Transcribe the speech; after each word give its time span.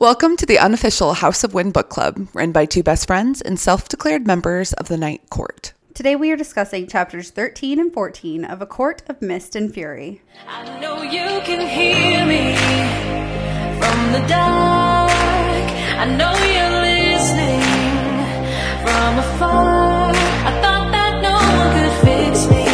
Welcome 0.00 0.38
to 0.38 0.46
the 0.46 0.58
unofficial 0.58 1.12
House 1.12 1.44
of 1.44 1.52
Wind 1.52 1.74
Book 1.74 1.90
Club, 1.90 2.26
run 2.32 2.52
by 2.52 2.64
two 2.64 2.82
best 2.82 3.06
friends 3.06 3.42
and 3.42 3.60
self 3.60 3.86
declared 3.86 4.26
members 4.26 4.72
of 4.72 4.88
the 4.88 4.96
Night 4.96 5.28
Court. 5.28 5.74
Today 5.92 6.16
we 6.16 6.30
are 6.32 6.38
discussing 6.38 6.86
chapters 6.86 7.28
13 7.30 7.78
and 7.78 7.92
14 7.92 8.46
of 8.46 8.62
A 8.62 8.66
Court 8.66 9.02
of 9.10 9.20
Mist 9.20 9.54
and 9.56 9.70
Fury. 9.74 10.22
I 10.48 10.80
know 10.80 11.02
you 11.02 11.42
can 11.42 11.68
hear 11.68 12.24
me 12.24 12.56
from 13.78 14.12
the 14.12 14.26
dark. 14.26 15.10
I 15.12 16.06
know 16.16 16.32
you're 16.48 16.80
listening 16.80 17.60
from 18.80 19.18
afar. 19.18 20.12
I 20.14 20.60
thought 20.62 20.92
that 20.92 21.20
no 21.20 21.36
one 21.60 21.72
could 21.76 21.92
fix 22.08 22.48
me. 22.48 22.69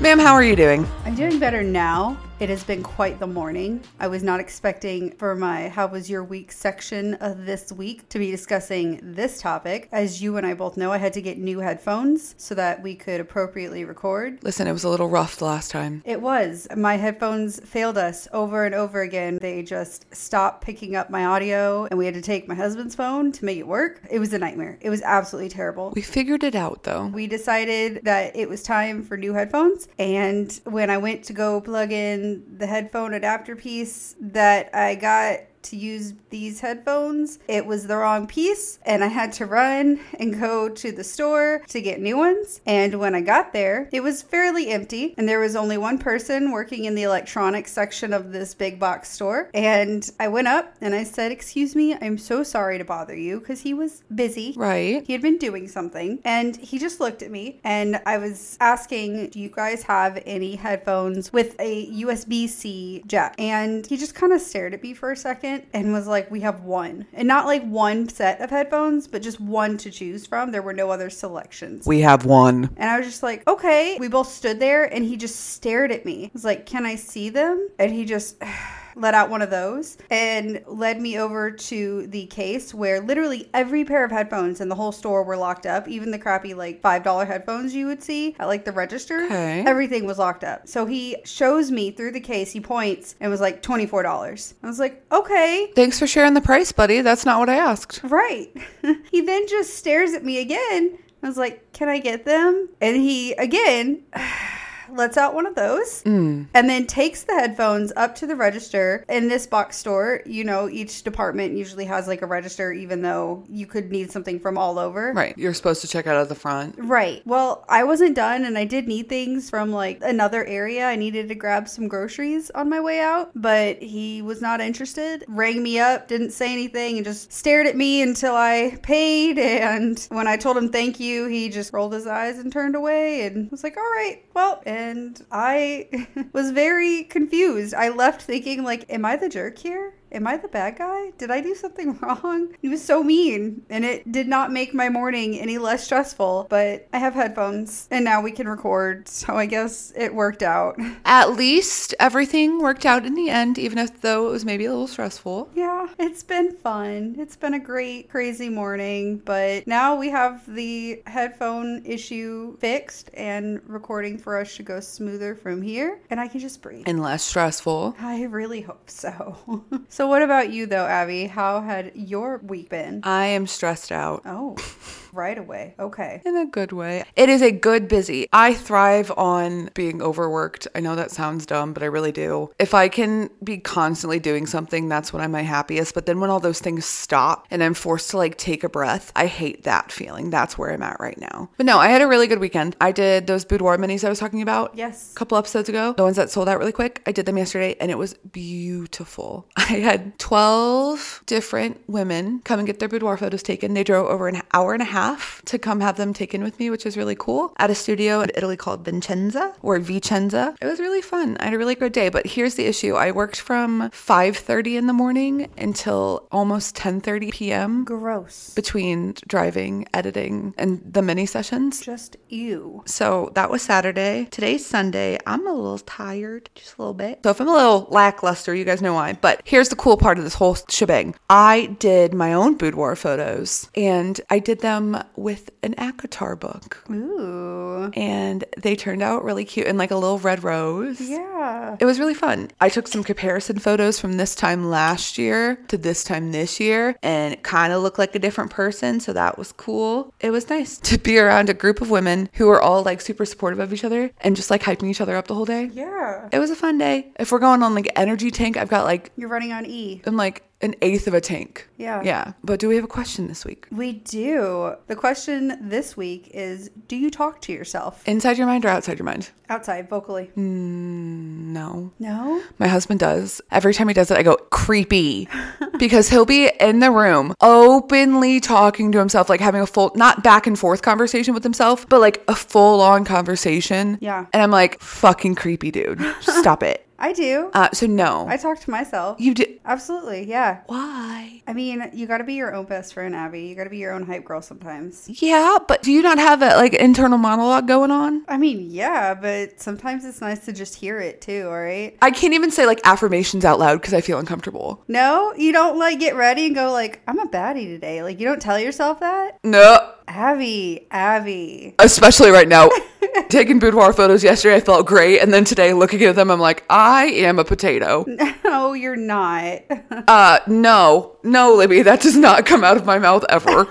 Ma'am, 0.00 0.20
how 0.20 0.34
are 0.34 0.44
you 0.44 0.54
doing? 0.54 0.86
I'm 1.04 1.16
doing 1.16 1.40
better 1.40 1.64
now. 1.64 2.16
It 2.38 2.50
has 2.50 2.64
been 2.64 2.82
quite 2.82 3.18
the 3.18 3.26
morning. 3.26 3.82
I 3.98 4.08
was 4.08 4.22
not 4.22 4.40
expecting 4.40 5.12
for 5.12 5.34
my 5.34 5.70
How 5.70 5.86
Was 5.86 6.10
Your 6.10 6.22
Week 6.22 6.52
section 6.52 7.14
of 7.14 7.46
this 7.46 7.72
week 7.72 8.06
to 8.10 8.18
be 8.18 8.30
discussing 8.30 9.00
this 9.02 9.40
topic. 9.40 9.88
As 9.90 10.20
you 10.20 10.36
and 10.36 10.46
I 10.46 10.52
both 10.52 10.76
know, 10.76 10.92
I 10.92 10.98
had 10.98 11.14
to 11.14 11.22
get 11.22 11.38
new 11.38 11.60
headphones 11.60 12.34
so 12.36 12.54
that 12.54 12.82
we 12.82 12.94
could 12.94 13.20
appropriately 13.20 13.86
record. 13.86 14.38
Listen, 14.42 14.66
it 14.66 14.74
was 14.74 14.84
a 14.84 14.90
little 14.90 15.08
rough 15.08 15.36
the 15.36 15.46
last 15.46 15.70
time. 15.70 16.02
It 16.04 16.20
was. 16.20 16.68
My 16.76 16.98
headphones 16.98 17.58
failed 17.60 17.96
us 17.96 18.28
over 18.34 18.66
and 18.66 18.74
over 18.74 19.00
again. 19.00 19.38
They 19.40 19.62
just 19.62 20.14
stopped 20.14 20.62
picking 20.62 20.94
up 20.94 21.08
my 21.08 21.24
audio, 21.24 21.86
and 21.86 21.96
we 21.96 22.04
had 22.04 22.14
to 22.16 22.22
take 22.22 22.46
my 22.46 22.54
husband's 22.54 22.94
phone 22.94 23.32
to 23.32 23.46
make 23.46 23.56
it 23.56 23.66
work. 23.66 24.02
It 24.10 24.18
was 24.18 24.34
a 24.34 24.38
nightmare. 24.38 24.76
It 24.82 24.90
was 24.90 25.00
absolutely 25.00 25.48
terrible. 25.48 25.94
We 25.96 26.02
figured 26.02 26.44
it 26.44 26.54
out 26.54 26.82
though. 26.82 27.06
We 27.06 27.28
decided 27.28 28.04
that 28.04 28.36
it 28.36 28.46
was 28.46 28.62
time 28.62 29.02
for 29.02 29.16
new 29.16 29.32
headphones. 29.32 29.88
And 29.98 30.52
when 30.64 30.90
I 30.90 30.98
went 30.98 31.24
to 31.24 31.32
go 31.32 31.62
plug 31.62 31.92
in 31.92 32.25
the 32.58 32.66
headphone 32.66 33.14
adapter 33.14 33.56
piece 33.56 34.16
that 34.20 34.74
I 34.74 34.94
got 34.94 35.40
to 35.70 35.76
use 35.76 36.14
these 36.30 36.60
headphones, 36.60 37.38
it 37.48 37.66
was 37.66 37.86
the 37.86 37.96
wrong 37.96 38.26
piece. 38.26 38.78
And 38.84 39.02
I 39.02 39.08
had 39.08 39.32
to 39.34 39.46
run 39.46 40.00
and 40.18 40.38
go 40.38 40.68
to 40.68 40.92
the 40.92 41.04
store 41.04 41.62
to 41.68 41.80
get 41.80 42.00
new 42.00 42.16
ones. 42.16 42.60
And 42.66 42.98
when 42.98 43.14
I 43.14 43.20
got 43.20 43.52
there, 43.52 43.88
it 43.92 44.02
was 44.02 44.22
fairly 44.22 44.68
empty. 44.68 45.14
And 45.16 45.28
there 45.28 45.40
was 45.40 45.56
only 45.56 45.78
one 45.78 45.98
person 45.98 46.52
working 46.52 46.84
in 46.84 46.94
the 46.94 47.02
electronics 47.02 47.72
section 47.72 48.12
of 48.12 48.32
this 48.32 48.54
big 48.54 48.78
box 48.78 49.10
store. 49.10 49.50
And 49.54 50.08
I 50.18 50.28
went 50.28 50.48
up 50.48 50.74
and 50.80 50.94
I 50.94 51.04
said, 51.04 51.32
Excuse 51.32 51.74
me, 51.74 51.94
I'm 52.00 52.18
so 52.18 52.42
sorry 52.42 52.78
to 52.78 52.84
bother 52.84 53.16
you 53.16 53.40
because 53.40 53.60
he 53.60 53.74
was 53.74 54.02
busy. 54.14 54.54
Right. 54.56 55.04
He 55.06 55.12
had 55.12 55.22
been 55.22 55.38
doing 55.38 55.68
something 55.68 56.20
and 56.24 56.56
he 56.56 56.78
just 56.78 57.00
looked 57.00 57.22
at 57.22 57.30
me 57.30 57.60
and 57.64 58.00
I 58.06 58.18
was 58.18 58.56
asking, 58.60 59.30
Do 59.30 59.40
you 59.40 59.48
guys 59.48 59.82
have 59.84 60.22
any 60.26 60.56
headphones 60.56 61.32
with 61.32 61.56
a 61.58 61.86
USB 62.02 62.48
C 62.48 63.02
jack? 63.06 63.34
And 63.38 63.86
he 63.86 63.96
just 63.96 64.14
kind 64.14 64.32
of 64.32 64.40
stared 64.40 64.74
at 64.74 64.82
me 64.82 64.94
for 64.94 65.10
a 65.12 65.16
second 65.16 65.55
and 65.72 65.92
was 65.92 66.06
like, 66.06 66.30
We 66.30 66.40
have 66.40 66.64
one. 66.64 67.06
And 67.12 67.26
not 67.28 67.46
like 67.46 67.64
one 67.64 68.08
set 68.08 68.40
of 68.40 68.50
headphones, 68.50 69.06
but 69.06 69.22
just 69.22 69.40
one 69.40 69.76
to 69.78 69.90
choose 69.90 70.26
from. 70.26 70.52
There 70.52 70.62
were 70.62 70.72
no 70.72 70.90
other 70.90 71.10
selections. 71.10 71.86
We 71.86 72.00
have 72.00 72.24
one. 72.24 72.70
And 72.76 72.90
I 72.90 72.98
was 72.98 73.06
just 73.06 73.22
like, 73.22 73.46
okay. 73.48 73.96
We 73.98 74.08
both 74.08 74.30
stood 74.30 74.60
there 74.60 74.84
and 74.84 75.04
he 75.04 75.16
just 75.16 75.50
stared 75.50 75.92
at 75.92 76.04
me. 76.04 76.26
I 76.26 76.30
was 76.32 76.44
like, 76.44 76.66
can 76.66 76.86
I 76.86 76.96
see 76.96 77.28
them? 77.28 77.68
And 77.78 77.92
he 77.92 78.04
just 78.04 78.36
let 78.96 79.14
out 79.14 79.30
one 79.30 79.42
of 79.42 79.50
those 79.50 79.98
and 80.10 80.62
led 80.66 81.00
me 81.00 81.18
over 81.18 81.50
to 81.50 82.06
the 82.08 82.26
case 82.26 82.74
where 82.74 83.00
literally 83.00 83.48
every 83.54 83.84
pair 83.84 84.04
of 84.04 84.10
headphones 84.10 84.60
in 84.60 84.68
the 84.68 84.74
whole 84.74 84.90
store 84.90 85.22
were 85.22 85.36
locked 85.36 85.66
up. 85.66 85.86
Even 85.86 86.10
the 86.10 86.18
crappy, 86.18 86.54
like 86.54 86.82
$5 86.82 87.26
headphones 87.26 87.74
you 87.74 87.86
would 87.86 88.02
see 88.02 88.34
at 88.38 88.46
like 88.46 88.64
the 88.64 88.72
register. 88.72 89.24
Okay. 89.26 89.62
Everything 89.66 90.06
was 90.06 90.18
locked 90.18 90.42
up. 90.42 90.66
So 90.66 90.86
he 90.86 91.16
shows 91.24 91.70
me 91.70 91.90
through 91.90 92.12
the 92.12 92.20
case, 92.20 92.50
he 92.50 92.60
points 92.60 93.14
and 93.20 93.30
was 93.30 93.40
like, 93.40 93.62
$24. 93.62 94.54
I 94.62 94.66
was 94.66 94.78
like, 94.78 95.04
okay. 95.12 95.70
Thanks 95.76 95.98
for 95.98 96.06
sharing 96.06 96.34
the 96.34 96.40
price, 96.40 96.72
buddy. 96.72 97.02
That's 97.02 97.26
not 97.26 97.38
what 97.38 97.50
I 97.50 97.56
asked. 97.56 98.00
Right. 98.02 98.50
he 99.10 99.20
then 99.20 99.46
just 99.46 99.74
stares 99.74 100.14
at 100.14 100.24
me 100.24 100.40
again. 100.40 100.98
I 101.22 101.28
was 101.28 101.36
like, 101.36 101.72
can 101.72 101.88
I 101.88 101.98
get 101.98 102.24
them? 102.24 102.68
And 102.80 102.96
he 102.96 103.32
again 103.32 104.02
lets 104.90 105.16
out 105.16 105.34
one 105.34 105.46
of 105.46 105.54
those 105.54 106.02
mm. 106.04 106.46
and 106.54 106.68
then 106.68 106.86
takes 106.86 107.24
the 107.24 107.32
headphones 107.32 107.92
up 107.96 108.14
to 108.16 108.26
the 108.26 108.36
register. 108.36 109.04
In 109.08 109.28
this 109.28 109.46
box 109.46 109.76
store, 109.76 110.22
you 110.26 110.44
know, 110.44 110.68
each 110.68 111.02
department 111.02 111.56
usually 111.56 111.84
has 111.84 112.08
like 112.08 112.22
a 112.22 112.26
register, 112.26 112.72
even 112.72 113.02
though 113.02 113.44
you 113.48 113.66
could 113.66 113.90
need 113.90 114.10
something 114.10 114.40
from 114.40 114.58
all 114.58 114.78
over. 114.78 115.12
Right. 115.12 115.36
You're 115.36 115.54
supposed 115.54 115.80
to 115.82 115.88
check 115.88 116.06
out 116.06 116.16
at 116.16 116.28
the 116.28 116.34
front. 116.34 116.74
Right. 116.78 117.22
Well, 117.26 117.64
I 117.68 117.84
wasn't 117.84 118.14
done 118.14 118.44
and 118.44 118.56
I 118.56 118.64
did 118.64 118.86
need 118.86 119.08
things 119.08 119.50
from 119.50 119.70
like 119.72 119.98
another 120.02 120.44
area. 120.44 120.86
I 120.86 120.96
needed 120.96 121.28
to 121.28 121.34
grab 121.34 121.68
some 121.68 121.88
groceries 121.88 122.50
on 122.50 122.68
my 122.68 122.80
way 122.80 123.00
out, 123.00 123.30
but 123.34 123.82
he 123.82 124.22
was 124.22 124.40
not 124.40 124.60
interested. 124.60 125.24
Rang 125.28 125.62
me 125.62 125.78
up, 125.78 126.08
didn't 126.08 126.30
say 126.30 126.52
anything, 126.52 126.96
and 126.96 127.04
just 127.04 127.32
stared 127.32 127.66
at 127.66 127.76
me 127.76 128.02
until 128.02 128.34
I 128.34 128.78
paid. 128.82 129.38
And 129.38 129.98
when 130.10 130.26
I 130.26 130.36
told 130.36 130.56
him 130.56 130.68
thank 130.70 131.00
you, 131.00 131.26
he 131.26 131.48
just 131.48 131.72
rolled 131.72 131.92
his 131.92 132.06
eyes 132.06 132.38
and 132.38 132.52
turned 132.52 132.74
away 132.74 133.26
and 133.26 133.50
was 133.50 133.64
like, 133.64 133.76
all 133.76 133.82
right, 133.82 134.22
well, 134.34 134.62
and 134.76 135.24
I 135.32 136.06
was 136.32 136.50
very 136.50 137.04
confused. 137.04 137.74
I 137.74 137.88
left 137.88 138.20
thinking, 138.22 138.62
like, 138.62 138.84
am 138.90 139.04
I 139.06 139.16
the 139.16 139.28
jerk 139.28 139.58
here? 139.58 139.94
Am 140.12 140.26
I 140.26 140.36
the 140.36 140.48
bad 140.48 140.78
guy? 140.78 141.10
Did 141.18 141.30
I 141.30 141.40
do 141.40 141.54
something 141.54 141.98
wrong? 142.02 142.54
He 142.62 142.68
was 142.68 142.84
so 142.84 143.02
mean, 143.02 143.62
and 143.68 143.84
it 143.84 144.10
did 144.10 144.28
not 144.28 144.52
make 144.52 144.72
my 144.72 144.88
morning 144.88 145.38
any 145.38 145.58
less 145.58 145.84
stressful. 145.84 146.46
But 146.48 146.88
I 146.92 146.98
have 146.98 147.14
headphones, 147.14 147.88
and 147.90 148.04
now 148.04 148.20
we 148.22 148.32
can 148.32 148.48
record, 148.48 149.08
so 149.08 149.36
I 149.36 149.46
guess 149.46 149.92
it 149.96 150.14
worked 150.14 150.42
out. 150.42 150.78
At 151.04 151.32
least 151.32 151.94
everything 151.98 152.60
worked 152.60 152.86
out 152.86 153.04
in 153.04 153.14
the 153.14 153.30
end, 153.30 153.58
even 153.58 153.78
if 153.78 154.00
though 154.00 154.28
it 154.28 154.30
was 154.30 154.44
maybe 154.44 154.64
a 154.64 154.70
little 154.70 154.86
stressful. 154.86 155.50
Yeah, 155.54 155.88
it's 155.98 156.22
been 156.22 156.56
fun. 156.56 157.16
It's 157.18 157.36
been 157.36 157.54
a 157.54 157.58
great, 157.58 158.08
crazy 158.08 158.48
morning, 158.48 159.18
but 159.24 159.66
now 159.66 159.96
we 159.96 160.10
have 160.10 160.42
the 160.46 161.02
headphone 161.06 161.82
issue 161.84 162.56
fixed, 162.58 163.10
and 163.14 163.60
recording 163.68 164.18
for 164.18 164.38
us 164.38 164.48
should 164.50 164.66
go 164.66 164.80
smoother 164.80 165.34
from 165.34 165.62
here, 165.62 166.00
and 166.10 166.20
I 166.20 166.28
can 166.28 166.40
just 166.40 166.62
breathe. 166.62 166.84
And 166.86 167.02
less 167.02 167.22
stressful. 167.22 167.96
I 167.98 168.24
really 168.24 168.60
hope 168.60 168.88
so. 168.88 169.64
so, 169.96 170.06
what 170.06 170.20
about 170.20 170.50
you, 170.50 170.66
though, 170.66 170.84
Abby? 170.84 171.24
How 171.24 171.62
had 171.62 171.92
your 171.94 172.36
week 172.44 172.68
been? 172.68 173.00
I 173.02 173.28
am 173.28 173.46
stressed 173.46 173.90
out. 173.90 174.20
Oh, 174.26 174.54
right 175.16 175.38
away. 175.38 175.74
Okay. 175.78 176.22
In 176.24 176.36
a 176.36 176.46
good 176.46 176.72
way. 176.72 177.04
It 177.16 177.28
is 177.28 177.42
a 177.42 177.50
good 177.50 177.88
busy. 177.88 178.28
I 178.32 178.54
thrive 178.54 179.10
on 179.16 179.70
being 179.74 180.02
overworked. 180.02 180.68
I 180.74 180.80
know 180.80 180.94
that 180.94 181.10
sounds 181.10 181.46
dumb, 181.46 181.72
but 181.72 181.82
I 181.82 181.86
really 181.86 182.12
do. 182.12 182.50
If 182.58 182.74
I 182.74 182.88
can 182.88 183.30
be 183.42 183.58
constantly 183.58 184.18
doing 184.20 184.46
something, 184.46 184.88
that's 184.88 185.12
when 185.12 185.22
I'm 185.22 185.32
my 185.32 185.42
happiest. 185.42 185.94
But 185.94 186.06
then 186.06 186.20
when 186.20 186.30
all 186.30 186.40
those 186.40 186.60
things 186.60 186.84
stop 186.84 187.46
and 187.50 187.62
I'm 187.62 187.74
forced 187.74 188.10
to 188.10 188.18
like 188.18 188.36
take 188.36 188.62
a 188.62 188.68
breath, 188.68 189.10
I 189.16 189.26
hate 189.26 189.64
that 189.64 189.90
feeling. 189.90 190.30
That's 190.30 190.58
where 190.58 190.70
I'm 190.70 190.82
at 190.82 191.00
right 191.00 191.18
now. 191.18 191.50
But 191.56 191.66
no, 191.66 191.78
I 191.78 191.88
had 191.88 192.02
a 192.02 192.06
really 192.06 192.26
good 192.26 192.40
weekend. 192.40 192.76
I 192.80 192.92
did 192.92 193.26
those 193.26 193.44
boudoir 193.44 193.78
minis 193.78 194.04
I 194.04 194.08
was 194.08 194.18
talking 194.18 194.42
about. 194.42 194.74
Yes. 194.76 195.12
A 195.12 195.14
couple 195.14 195.38
episodes 195.38 195.68
ago, 195.68 195.94
the 195.96 196.02
ones 196.02 196.16
that 196.16 196.30
sold 196.30 196.48
out 196.48 196.58
really 196.58 196.72
quick. 196.72 197.02
I 197.06 197.12
did 197.12 197.26
them 197.26 197.38
yesterday 197.38 197.76
and 197.80 197.90
it 197.90 197.98
was 197.98 198.14
beautiful. 198.14 199.48
I 199.56 199.62
had 199.62 200.18
12 200.18 201.22
different 201.26 201.80
women 201.88 202.40
come 202.44 202.58
and 202.58 202.66
get 202.66 202.78
their 202.78 202.88
boudoir 202.88 203.16
photos 203.16 203.42
taken. 203.42 203.74
They 203.74 203.84
drove 203.84 204.06
over 204.06 204.28
an 204.28 204.42
hour 204.52 204.74
and 204.74 204.82
a 204.82 204.86
half 204.86 205.05
to 205.46 205.58
come 205.58 205.80
have 205.80 205.96
them 205.96 206.12
taken 206.12 206.42
with 206.42 206.58
me, 206.58 206.70
which 206.70 206.84
was 206.84 206.96
really 206.96 207.16
cool, 207.16 207.52
at 207.58 207.70
a 207.70 207.74
studio 207.74 208.20
in 208.20 208.30
Italy 208.34 208.56
called 208.56 208.84
Vincenza 208.84 209.54
or 209.62 209.78
Vicenza. 209.78 210.54
It 210.60 210.66
was 210.66 210.80
really 210.80 211.02
fun. 211.02 211.36
I 211.40 211.44
had 211.46 211.54
a 211.54 211.58
really 211.58 211.74
good 211.74 211.92
day, 211.92 212.08
but 212.08 212.26
here's 212.26 212.54
the 212.54 212.66
issue. 212.66 212.94
I 212.94 213.10
worked 213.10 213.40
from 213.40 213.90
5:30 213.90 214.76
in 214.76 214.86
the 214.86 214.92
morning 214.92 215.48
until 215.58 216.26
almost 216.32 216.76
10:30 216.76 217.32
p.m. 217.32 217.84
Gross. 217.84 218.52
between 218.54 219.14
driving, 219.26 219.86
editing, 219.92 220.54
and 220.56 220.80
the 220.84 221.02
mini 221.02 221.26
sessions. 221.26 221.80
Just 221.80 222.16
you. 222.28 222.82
So 222.86 223.30
that 223.34 223.50
was 223.50 223.62
Saturday. 223.62 224.28
Today's 224.30 224.64
Sunday. 224.66 225.18
I'm 225.26 225.46
a 225.46 225.52
little 225.52 225.78
tired, 225.78 226.50
just 226.54 226.76
a 226.76 226.82
little 226.82 226.94
bit. 226.94 227.20
So 227.24 227.30
if 227.30 227.40
I'm 227.40 227.48
a 227.48 227.52
little 227.52 227.86
lackluster, 227.90 228.54
you 228.54 228.64
guys 228.64 228.82
know 228.82 228.94
why. 228.94 229.12
But 229.14 229.40
here's 229.44 229.68
the 229.68 229.76
cool 229.76 229.96
part 229.96 230.18
of 230.18 230.24
this 230.24 230.34
whole 230.34 230.56
shebang. 230.68 231.14
I 231.28 231.76
did 231.78 232.14
my 232.14 232.32
own 232.32 232.54
boudoir 232.56 232.96
photos 232.96 233.68
and 233.74 234.20
I 234.30 234.38
did 234.38 234.60
them 234.60 234.95
with 235.16 235.50
an 235.62 235.74
ACOTAR 235.74 236.38
book. 236.38 236.84
Ooh. 236.90 237.90
And 237.94 238.44
they 238.56 238.76
turned 238.76 239.02
out 239.02 239.24
really 239.24 239.44
cute 239.44 239.66
and 239.66 239.78
like 239.78 239.90
a 239.90 239.96
little 239.96 240.18
red 240.18 240.44
rose. 240.44 241.00
Yeah. 241.00 241.76
It 241.78 241.84
was 241.84 241.98
really 241.98 242.14
fun. 242.14 242.50
I 242.60 242.68
took 242.68 242.88
some 242.88 243.04
comparison 243.04 243.58
photos 243.58 244.00
from 244.00 244.16
this 244.16 244.34
time 244.34 244.70
last 244.70 245.18
year 245.18 245.56
to 245.68 245.76
this 245.76 246.04
time 246.04 246.32
this 246.32 246.58
year, 246.60 246.96
and 247.02 247.34
it 247.34 247.42
kind 247.42 247.72
of 247.72 247.82
looked 247.82 247.98
like 247.98 248.14
a 248.14 248.18
different 248.18 248.50
person. 248.50 249.00
So 249.00 249.12
that 249.12 249.38
was 249.38 249.52
cool. 249.52 250.12
It 250.20 250.30
was 250.30 250.48
nice 250.48 250.78
to 250.90 250.98
be 250.98 251.18
around 251.18 251.50
a 251.50 251.54
group 251.54 251.80
of 251.80 251.90
women 251.90 252.28
who 252.34 252.46
were 252.46 252.60
all 252.60 252.82
like 252.82 253.00
super 253.00 253.24
supportive 253.24 253.58
of 253.58 253.72
each 253.72 253.84
other 253.84 254.10
and 254.20 254.36
just 254.36 254.50
like 254.50 254.62
hyping 254.62 254.88
each 254.88 255.00
other 255.00 255.16
up 255.16 255.28
the 255.28 255.34
whole 255.34 255.44
day. 255.44 255.70
Yeah. 255.72 256.28
It 256.32 256.38
was 256.38 256.50
a 256.50 256.56
fun 256.56 256.78
day. 256.78 257.12
If 257.18 257.32
we're 257.32 257.38
going 257.38 257.62
on 257.62 257.74
like 257.74 257.90
energy 257.96 258.30
tank, 258.30 258.56
I've 258.56 258.68
got 258.68 258.84
like 258.84 259.10
You're 259.16 259.28
running 259.28 259.52
on 259.52 259.66
E. 259.66 260.02
I'm 260.06 260.16
like 260.16 260.42
an 260.62 260.74
eighth 260.80 261.06
of 261.06 261.14
a 261.14 261.20
tank. 261.20 261.68
Yeah. 261.76 262.02
Yeah. 262.02 262.32
But 262.42 262.60
do 262.60 262.68
we 262.68 262.76
have 262.76 262.84
a 262.84 262.88
question 262.88 263.28
this 263.28 263.44
week? 263.44 263.66
We 263.70 263.92
do. 263.92 264.74
The 264.86 264.96
question 264.96 265.68
this 265.68 265.96
week 265.96 266.30
is 266.32 266.70
Do 266.88 266.96
you 266.96 267.10
talk 267.10 267.42
to 267.42 267.52
yourself 267.52 268.06
Inside 268.08 268.38
your 268.38 268.46
mind 268.46 268.64
or 268.64 268.68
outside 268.68 268.98
your 268.98 269.04
mind? 269.04 269.30
outside 269.48 269.88
vocally? 269.88 270.30
Mm, 270.36 271.52
no. 271.52 271.92
No? 271.98 272.42
My 272.58 272.68
husband 272.68 273.00
does. 273.00 273.40
Every 273.50 273.74
time 273.74 273.88
he 273.88 273.94
does 273.94 274.10
it, 274.10 274.18
I 274.18 274.22
go, 274.22 274.36
creepy. 274.50 275.28
because 275.78 276.08
he'll 276.08 276.24
be 276.24 276.50
in 276.58 276.80
the 276.80 276.90
room 276.90 277.34
openly 277.40 278.40
talking 278.40 278.90
to 278.92 278.98
himself, 278.98 279.28
like 279.28 279.40
having 279.40 279.60
a 279.60 279.66
full, 279.66 279.92
not 279.94 280.24
back 280.24 280.46
and 280.46 280.58
forth 280.58 280.82
conversation 280.82 281.34
with 281.34 281.42
himself, 281.42 281.88
but 281.88 282.00
like 282.00 282.24
a 282.28 282.34
full 282.34 282.80
on 282.80 283.04
conversation. 283.04 283.98
Yeah. 284.00 284.26
And 284.32 284.42
I'm 284.42 284.50
like, 284.50 284.80
fucking 284.80 285.34
creepy, 285.34 285.70
dude. 285.70 286.00
Stop 286.20 286.62
it. 286.62 286.85
I 286.98 287.12
do. 287.12 287.50
Uh, 287.52 287.68
so, 287.72 287.86
no. 287.86 288.26
I 288.28 288.36
talk 288.36 288.60
to 288.60 288.70
myself. 288.70 289.20
you 289.20 289.34
do? 289.34 289.44
Absolutely. 289.64 290.24
Yeah. 290.24 290.62
Why? 290.66 291.42
I 291.46 291.52
mean, 291.52 291.90
you 291.92 292.06
got 292.06 292.18
to 292.18 292.24
be 292.24 292.34
your 292.34 292.54
own 292.54 292.66
best 292.66 292.94
friend, 292.94 293.14
Abby. 293.14 293.42
You 293.42 293.54
got 293.54 293.64
to 293.64 293.70
be 293.70 293.78
your 293.78 293.92
own 293.92 294.04
hype 294.06 294.24
girl 294.24 294.40
sometimes. 294.42 295.08
Yeah, 295.20 295.58
but 295.66 295.82
do 295.82 295.92
you 295.92 296.02
not 296.02 296.18
have 296.18 296.40
that 296.40 296.56
like 296.56 296.74
internal 296.74 297.18
monologue 297.18 297.66
going 297.66 297.90
on? 297.90 298.24
I 298.28 298.36
mean, 298.36 298.70
yeah, 298.70 299.14
but 299.14 299.60
sometimes 299.60 300.04
it's 300.04 300.20
nice 300.20 300.44
to 300.46 300.52
just 300.52 300.74
hear 300.76 300.98
it 301.00 301.20
too, 301.20 301.46
all 301.46 301.60
right? 301.60 301.96
I 302.00 302.10
can't 302.10 302.34
even 302.34 302.50
say 302.50 302.66
like 302.66 302.80
affirmations 302.84 303.44
out 303.44 303.58
loud 303.58 303.80
because 303.80 303.94
I 303.94 304.00
feel 304.00 304.18
uncomfortable. 304.18 304.84
No, 304.88 305.34
you 305.36 305.52
don't 305.52 305.78
like 305.78 305.98
get 305.98 306.14
ready 306.16 306.46
and 306.46 306.54
go 306.54 306.70
like, 306.72 307.00
I'm 307.06 307.18
a 307.18 307.26
baddie 307.26 307.66
today. 307.66 308.02
Like 308.02 308.20
you 308.20 308.26
don't 308.26 308.40
tell 308.42 308.58
yourself 308.58 309.00
that? 309.00 309.38
No. 309.44 309.92
Abby, 310.08 310.86
Abby. 310.90 311.74
Especially 311.78 312.30
right 312.30 312.48
now. 312.48 312.68
Taking 313.28 313.58
boudoir 313.58 313.92
photos 313.92 314.22
yesterday, 314.22 314.56
I 314.56 314.60
felt 314.60 314.86
great. 314.86 315.20
And 315.20 315.32
then 315.32 315.44
today, 315.44 315.72
looking 315.72 316.02
at 316.02 316.14
them, 316.16 316.30
I'm 316.30 316.40
like, 316.40 316.64
I 316.68 317.06
am 317.06 317.38
a 317.38 317.44
potato. 317.44 318.04
No, 318.44 318.72
you're 318.74 318.96
not. 318.96 319.62
Uh, 320.08 320.38
no, 320.46 321.16
no, 321.24 321.54
Libby, 321.54 321.82
that 321.82 322.00
does 322.00 322.16
not 322.16 322.46
come 322.46 322.62
out 322.62 322.76
of 322.76 322.84
my 322.86 322.98
mouth 322.98 323.24
ever. 323.28 323.66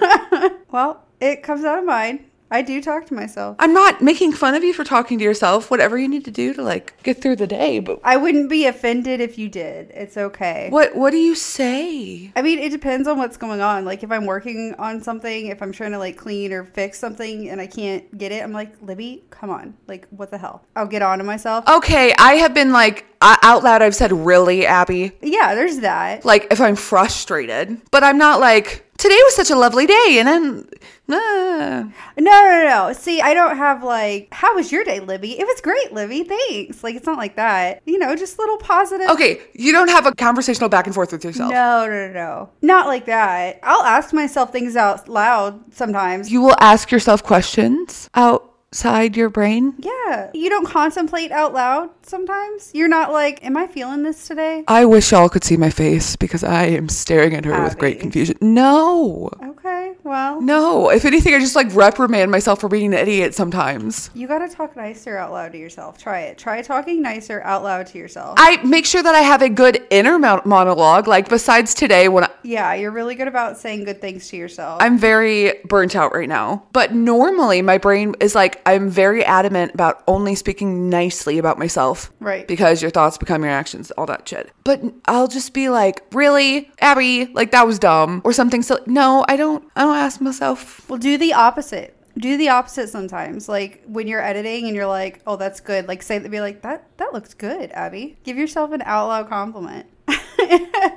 well, 0.69 1.03
it 1.21 1.43
comes 1.43 1.63
out 1.63 1.79
of 1.79 1.85
mine. 1.85 2.25
I 2.51 2.61
do 2.61 2.81
talk 2.81 3.05
to 3.07 3.13
myself. 3.13 3.55
I'm 3.59 3.73
not 3.73 4.01
making 4.01 4.33
fun 4.33 4.53
of 4.55 4.63
you 4.63 4.73
for 4.73 4.83
talking 4.83 5.17
to 5.17 5.23
yourself. 5.23 5.71
Whatever 5.71 5.97
you 5.97 6.07
need 6.07 6.25
to 6.25 6.31
do 6.31 6.53
to 6.53 6.61
like 6.61 7.01
get 7.03 7.21
through 7.21 7.37
the 7.37 7.47
day. 7.47 7.79
But 7.79 7.99
I 8.03 8.17
wouldn't 8.17 8.49
be 8.49 8.65
offended 8.67 9.19
if 9.19 9.37
you 9.37 9.49
did. 9.49 9.89
It's 9.91 10.15
okay. 10.15 10.67
what 10.69 10.95
what 10.95 11.11
do 11.11 11.17
you 11.17 11.35
say? 11.35 12.31
I 12.35 12.41
mean, 12.41 12.59
it 12.59 12.69
depends 12.69 13.07
on 13.07 13.17
what's 13.17 13.37
going 13.37 13.61
on. 13.61 13.83
Like, 13.83 14.03
if 14.03 14.11
I'm 14.11 14.25
working 14.25 14.75
on 14.77 15.01
something, 15.01 15.47
if 15.47 15.61
I'm 15.61 15.71
trying 15.71 15.91
to 15.91 15.97
like 15.99 16.17
clean 16.17 16.53
or 16.53 16.63
fix 16.63 16.99
something 16.99 17.49
and 17.49 17.59
I 17.59 17.67
can't 17.67 18.15
get 18.17 18.31
it, 18.31 18.43
I'm 18.43 18.53
like, 18.53 18.73
Libby, 18.81 19.23
come 19.31 19.49
on. 19.49 19.75
Like, 19.87 20.07
what 20.09 20.29
the 20.31 20.37
hell? 20.37 20.63
I'll 20.75 20.87
get 20.87 21.01
on 21.01 21.17
to 21.17 21.23
myself. 21.23 21.67
Okay, 21.67 22.13
I 22.19 22.33
have 22.35 22.53
been 22.53 22.71
like 22.71 23.05
I- 23.21 23.39
out 23.41 23.63
loud. 23.63 23.81
I've 23.81 23.95
said, 23.95 24.11
"Really, 24.11 24.65
Abby?" 24.65 25.11
Yeah, 25.21 25.55
there's 25.55 25.79
that. 25.79 26.23
Like 26.25 26.47
if 26.51 26.61
I'm 26.61 26.75
frustrated, 26.75 27.81
but 27.91 28.03
I'm 28.03 28.17
not 28.17 28.39
like 28.39 28.85
today 28.97 29.17
was 29.25 29.35
such 29.35 29.49
a 29.49 29.55
lovely 29.55 29.87
day, 29.87 30.17
and 30.19 30.27
then. 30.27 30.69
Uh, 31.07 31.83
No, 32.17 32.31
no, 32.31 32.63
no. 32.87 32.93
See, 32.93 33.21
I 33.21 33.33
don't 33.33 33.57
have 33.57 33.83
like, 33.83 34.27
how 34.31 34.55
was 34.55 34.71
your 34.71 34.83
day, 34.83 34.99
Libby? 34.99 35.39
It 35.39 35.45
was 35.45 35.61
great, 35.61 35.93
Libby. 35.93 36.23
Thanks. 36.23 36.83
Like, 36.83 36.95
it's 36.95 37.05
not 37.05 37.17
like 37.17 37.35
that. 37.35 37.81
You 37.85 37.99
know, 37.99 38.15
just 38.15 38.39
little 38.39 38.57
positive. 38.57 39.09
okay, 39.09 39.41
you 39.53 39.71
don't 39.71 39.89
have 39.89 40.05
a 40.05 40.13
conversational 40.15 40.69
back 40.69 40.85
and 40.87 40.95
forth 40.95 41.11
with 41.11 41.23
yourself. 41.23 41.51
No, 41.51 41.85
no, 41.87 42.07
no, 42.07 42.13
no. 42.13 42.49
Not 42.61 42.87
like 42.87 43.05
that. 43.05 43.59
I'll 43.63 43.83
ask 43.83 44.13
myself 44.13 44.51
things 44.51 44.75
out 44.75 45.07
loud 45.07 45.73
sometimes. 45.73 46.31
You 46.31 46.41
will 46.41 46.55
ask 46.59 46.91
yourself 46.91 47.23
questions 47.23 48.09
outside 48.15 49.15
your 49.15 49.29
brain. 49.29 49.75
yeah. 49.79 50.31
You 50.33 50.49
don't 50.49 50.65
contemplate 50.67 51.31
out 51.31 51.53
loud 51.53 51.89
sometimes. 52.07 52.71
You're 52.73 52.87
not 52.87 53.11
like, 53.11 53.43
am 53.43 53.57
I 53.57 53.67
feeling 53.67 54.03
this 54.03 54.27
today? 54.27 54.63
I 54.67 54.85
wish 54.85 55.11
y'all 55.11 55.29
could 55.29 55.43
see 55.43 55.57
my 55.57 55.69
face 55.69 56.15
because 56.15 56.43
I 56.43 56.65
am 56.65 56.89
staring 56.89 57.33
at 57.33 57.45
her 57.45 57.63
with 57.63 57.77
great 57.77 57.99
confusion. 57.99 58.37
No. 58.41 59.29
Okay, 59.43 59.93
well, 60.03 60.41
No. 60.41 60.89
If 60.89 61.05
anything, 61.05 61.33
I 61.33 61.39
just 61.39 61.55
like 61.55 61.73
reprimand 61.75 62.31
myself 62.31 62.61
for 62.61 62.69
being 62.69 62.93
an 62.93 62.99
idiot 62.99 63.33
sometimes. 63.33 64.09
you 64.13 64.27
gotta 64.27 64.47
talk 64.47 64.75
nicer 64.75 65.17
out 65.17 65.31
loud 65.31 65.51
to 65.53 65.57
yourself. 65.57 65.97
Try 65.97 66.21
it. 66.21 66.37
Try 66.37 66.61
talking 66.61 67.01
nicer 67.01 67.41
out 67.43 67.63
loud 67.63 67.87
to 67.87 67.97
yourself. 67.97 68.35
I 68.37 68.57
make 68.63 68.85
sure 68.85 69.01
that 69.01 69.15
I 69.15 69.21
have 69.21 69.41
a 69.41 69.49
good 69.49 69.85
inner 69.89 70.19
monologue. 70.19 71.07
Like, 71.07 71.29
besides 71.29 71.73
today, 71.73 72.07
when 72.07 72.25
I, 72.25 72.29
yeah, 72.43 72.73
you're 72.73 72.91
really 72.91 73.15
good 73.15 73.27
about 73.27 73.57
saying 73.57 73.85
good 73.85 74.01
things 74.01 74.29
to 74.29 74.37
yourself. 74.37 74.81
I'm 74.81 74.97
very 74.97 75.53
burnt 75.65 75.95
out 75.95 76.13
right 76.13 76.29
now. 76.29 76.63
But 76.73 76.93
normally, 76.93 77.61
my 77.61 77.77
brain 77.77 78.15
is 78.19 78.35
like, 78.35 78.61
I'm 78.65 78.89
very 78.89 79.23
adamant 79.25 79.73
about 79.73 80.03
only 80.07 80.35
speaking 80.35 80.89
nicely 80.89 81.37
about 81.37 81.57
myself. 81.57 81.94
Right. 82.19 82.47
Because 82.47 82.81
your 82.81 82.91
thoughts 82.91 83.17
become 83.17 83.43
your 83.43 83.51
actions, 83.51 83.91
all 83.91 84.05
that 84.07 84.27
shit. 84.27 84.51
But 84.63 84.81
I'll 85.05 85.27
just 85.27 85.53
be 85.53 85.69
like, 85.69 86.03
really, 86.11 86.69
Abby, 86.81 87.25
like 87.33 87.51
that 87.51 87.65
was 87.67 87.79
dumb 87.79 88.21
or 88.23 88.33
something. 88.33 88.61
So 88.61 88.79
no, 88.85 89.25
I 89.27 89.35
don't. 89.37 89.63
I 89.75 89.81
don't 89.83 89.95
ask 89.97 90.21
myself. 90.21 90.87
Well, 90.89 90.99
do 90.99 91.17
the 91.17 91.33
opposite. 91.33 91.91
Do 92.17 92.37
the 92.37 92.49
opposite 92.49 92.87
sometimes. 92.89 93.49
Like 93.49 93.83
when 93.87 94.07
you're 94.07 94.21
editing 94.23 94.67
and 94.67 94.75
you're 94.75 94.85
like, 94.87 95.21
"Oh, 95.27 95.35
that's 95.35 95.59
good." 95.59 95.87
Like 95.87 96.01
say 96.01 96.19
be 96.19 96.39
like, 96.39 96.61
"That 96.61 96.87
that 96.97 97.11
looks 97.13 97.33
good, 97.33 97.71
Abby." 97.71 98.17
Give 98.23 98.37
yourself 98.37 98.71
an 98.71 98.81
out 98.83 99.07
loud 99.07 99.29
compliment. 99.29 99.87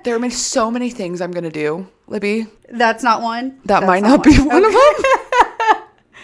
There 0.05 0.23
are 0.23 0.31
so 0.31 0.71
many 0.71 0.91
things 0.91 1.21
I'm 1.21 1.31
gonna 1.33 1.51
do, 1.51 1.87
Libby. 2.06 2.47
that's 2.71 3.03
not 3.03 3.23
one. 3.23 3.59
That 3.65 3.81
That's 3.81 3.87
might 3.87 4.03
not 4.03 4.23
be 4.23 4.37
one 4.39 4.65
of 4.65 4.75
Okay. 4.75 5.03
them. 5.03 5.12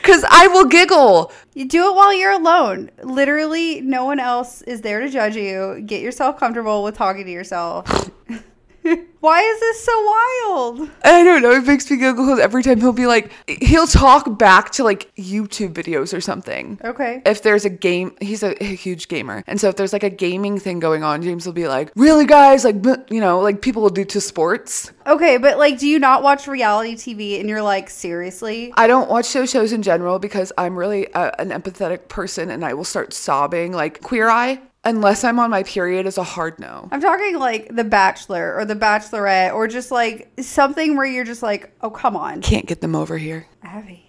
Because 0.04 0.22
I 0.28 0.48
will 0.48 0.66
giggle. 0.66 1.32
You 1.54 1.66
do 1.66 1.88
it 1.88 1.94
while 1.94 2.12
you're 2.12 2.32
alone. 2.32 2.90
Literally, 3.02 3.80
no 3.80 4.04
one 4.04 4.20
else 4.20 4.60
is 4.60 4.82
there 4.82 5.00
to 5.00 5.08
judge 5.08 5.34
you. 5.34 5.80
Get 5.80 6.02
yourself 6.02 6.38
comfortable 6.38 6.82
with 6.82 6.94
talking 6.94 7.24
to 7.24 7.30
yourself. 7.30 8.10
Why 9.20 9.40
is 9.40 9.60
this 9.60 9.84
so 9.84 9.92
wild? 10.04 10.90
I 11.02 11.24
don't 11.24 11.40
know. 11.40 11.52
It 11.52 11.64
makes 11.66 11.90
me 11.90 11.96
giggle 11.96 12.26
'cause 12.26 12.38
every 12.38 12.62
time 12.62 12.80
he'll 12.80 12.92
be 12.92 13.06
like, 13.06 13.30
he'll 13.46 13.86
talk 13.86 14.36
back 14.38 14.70
to 14.72 14.84
like 14.84 15.10
YouTube 15.16 15.72
videos 15.72 16.14
or 16.16 16.20
something. 16.20 16.78
Okay. 16.84 17.22
If 17.24 17.42
there's 17.42 17.64
a 17.64 17.70
game, 17.70 18.14
he's 18.20 18.42
a, 18.42 18.50
a 18.62 18.66
huge 18.66 19.08
gamer. 19.08 19.42
And 19.46 19.58
so 19.58 19.68
if 19.68 19.76
there's 19.76 19.94
like 19.94 20.02
a 20.02 20.10
gaming 20.10 20.58
thing 20.58 20.78
going 20.80 21.02
on, 21.02 21.22
James 21.22 21.46
will 21.46 21.54
be 21.54 21.66
like, 21.68 21.90
really, 21.96 22.26
guys? 22.26 22.64
Like, 22.64 22.76
you 23.10 23.20
know, 23.20 23.40
like 23.40 23.62
people 23.62 23.80
will 23.80 23.88
do 23.88 24.04
to 24.04 24.20
sports. 24.20 24.92
Okay, 25.06 25.38
but 25.38 25.58
like, 25.58 25.78
do 25.78 25.86
you 25.88 25.98
not 25.98 26.22
watch 26.22 26.46
reality 26.46 26.94
TV 26.94 27.40
and 27.40 27.48
you're 27.48 27.62
like, 27.62 27.88
seriously? 27.88 28.72
I 28.76 28.86
don't 28.86 29.08
watch 29.08 29.32
those 29.32 29.50
shows 29.50 29.72
in 29.72 29.82
general 29.82 30.18
because 30.18 30.52
I'm 30.58 30.76
really 30.76 31.06
a, 31.14 31.32
an 31.40 31.48
empathetic 31.48 32.08
person 32.08 32.50
and 32.50 32.62
I 32.64 32.74
will 32.74 32.84
start 32.84 33.14
sobbing 33.14 33.72
like 33.72 34.02
Queer 34.02 34.28
Eye. 34.28 34.60
Unless 34.84 35.24
I'm 35.24 35.38
on 35.38 35.50
my 35.50 35.62
period 35.62 36.06
is 36.06 36.18
a 36.18 36.22
hard 36.22 36.58
no. 36.58 36.88
I'm 36.92 37.00
talking 37.00 37.38
like 37.38 37.74
The 37.74 37.84
Bachelor 37.84 38.54
or 38.56 38.64
The 38.64 38.76
Bachelorette 38.76 39.54
or 39.54 39.66
just 39.66 39.90
like 39.90 40.30
something 40.40 40.96
where 40.96 41.06
you're 41.06 41.24
just 41.24 41.42
like, 41.42 41.74
oh, 41.80 41.90
come 41.90 42.16
on. 42.16 42.42
Can't 42.42 42.66
get 42.66 42.80
them 42.82 42.94
over 42.94 43.16
here. 43.16 43.46
Abby, 43.62 44.03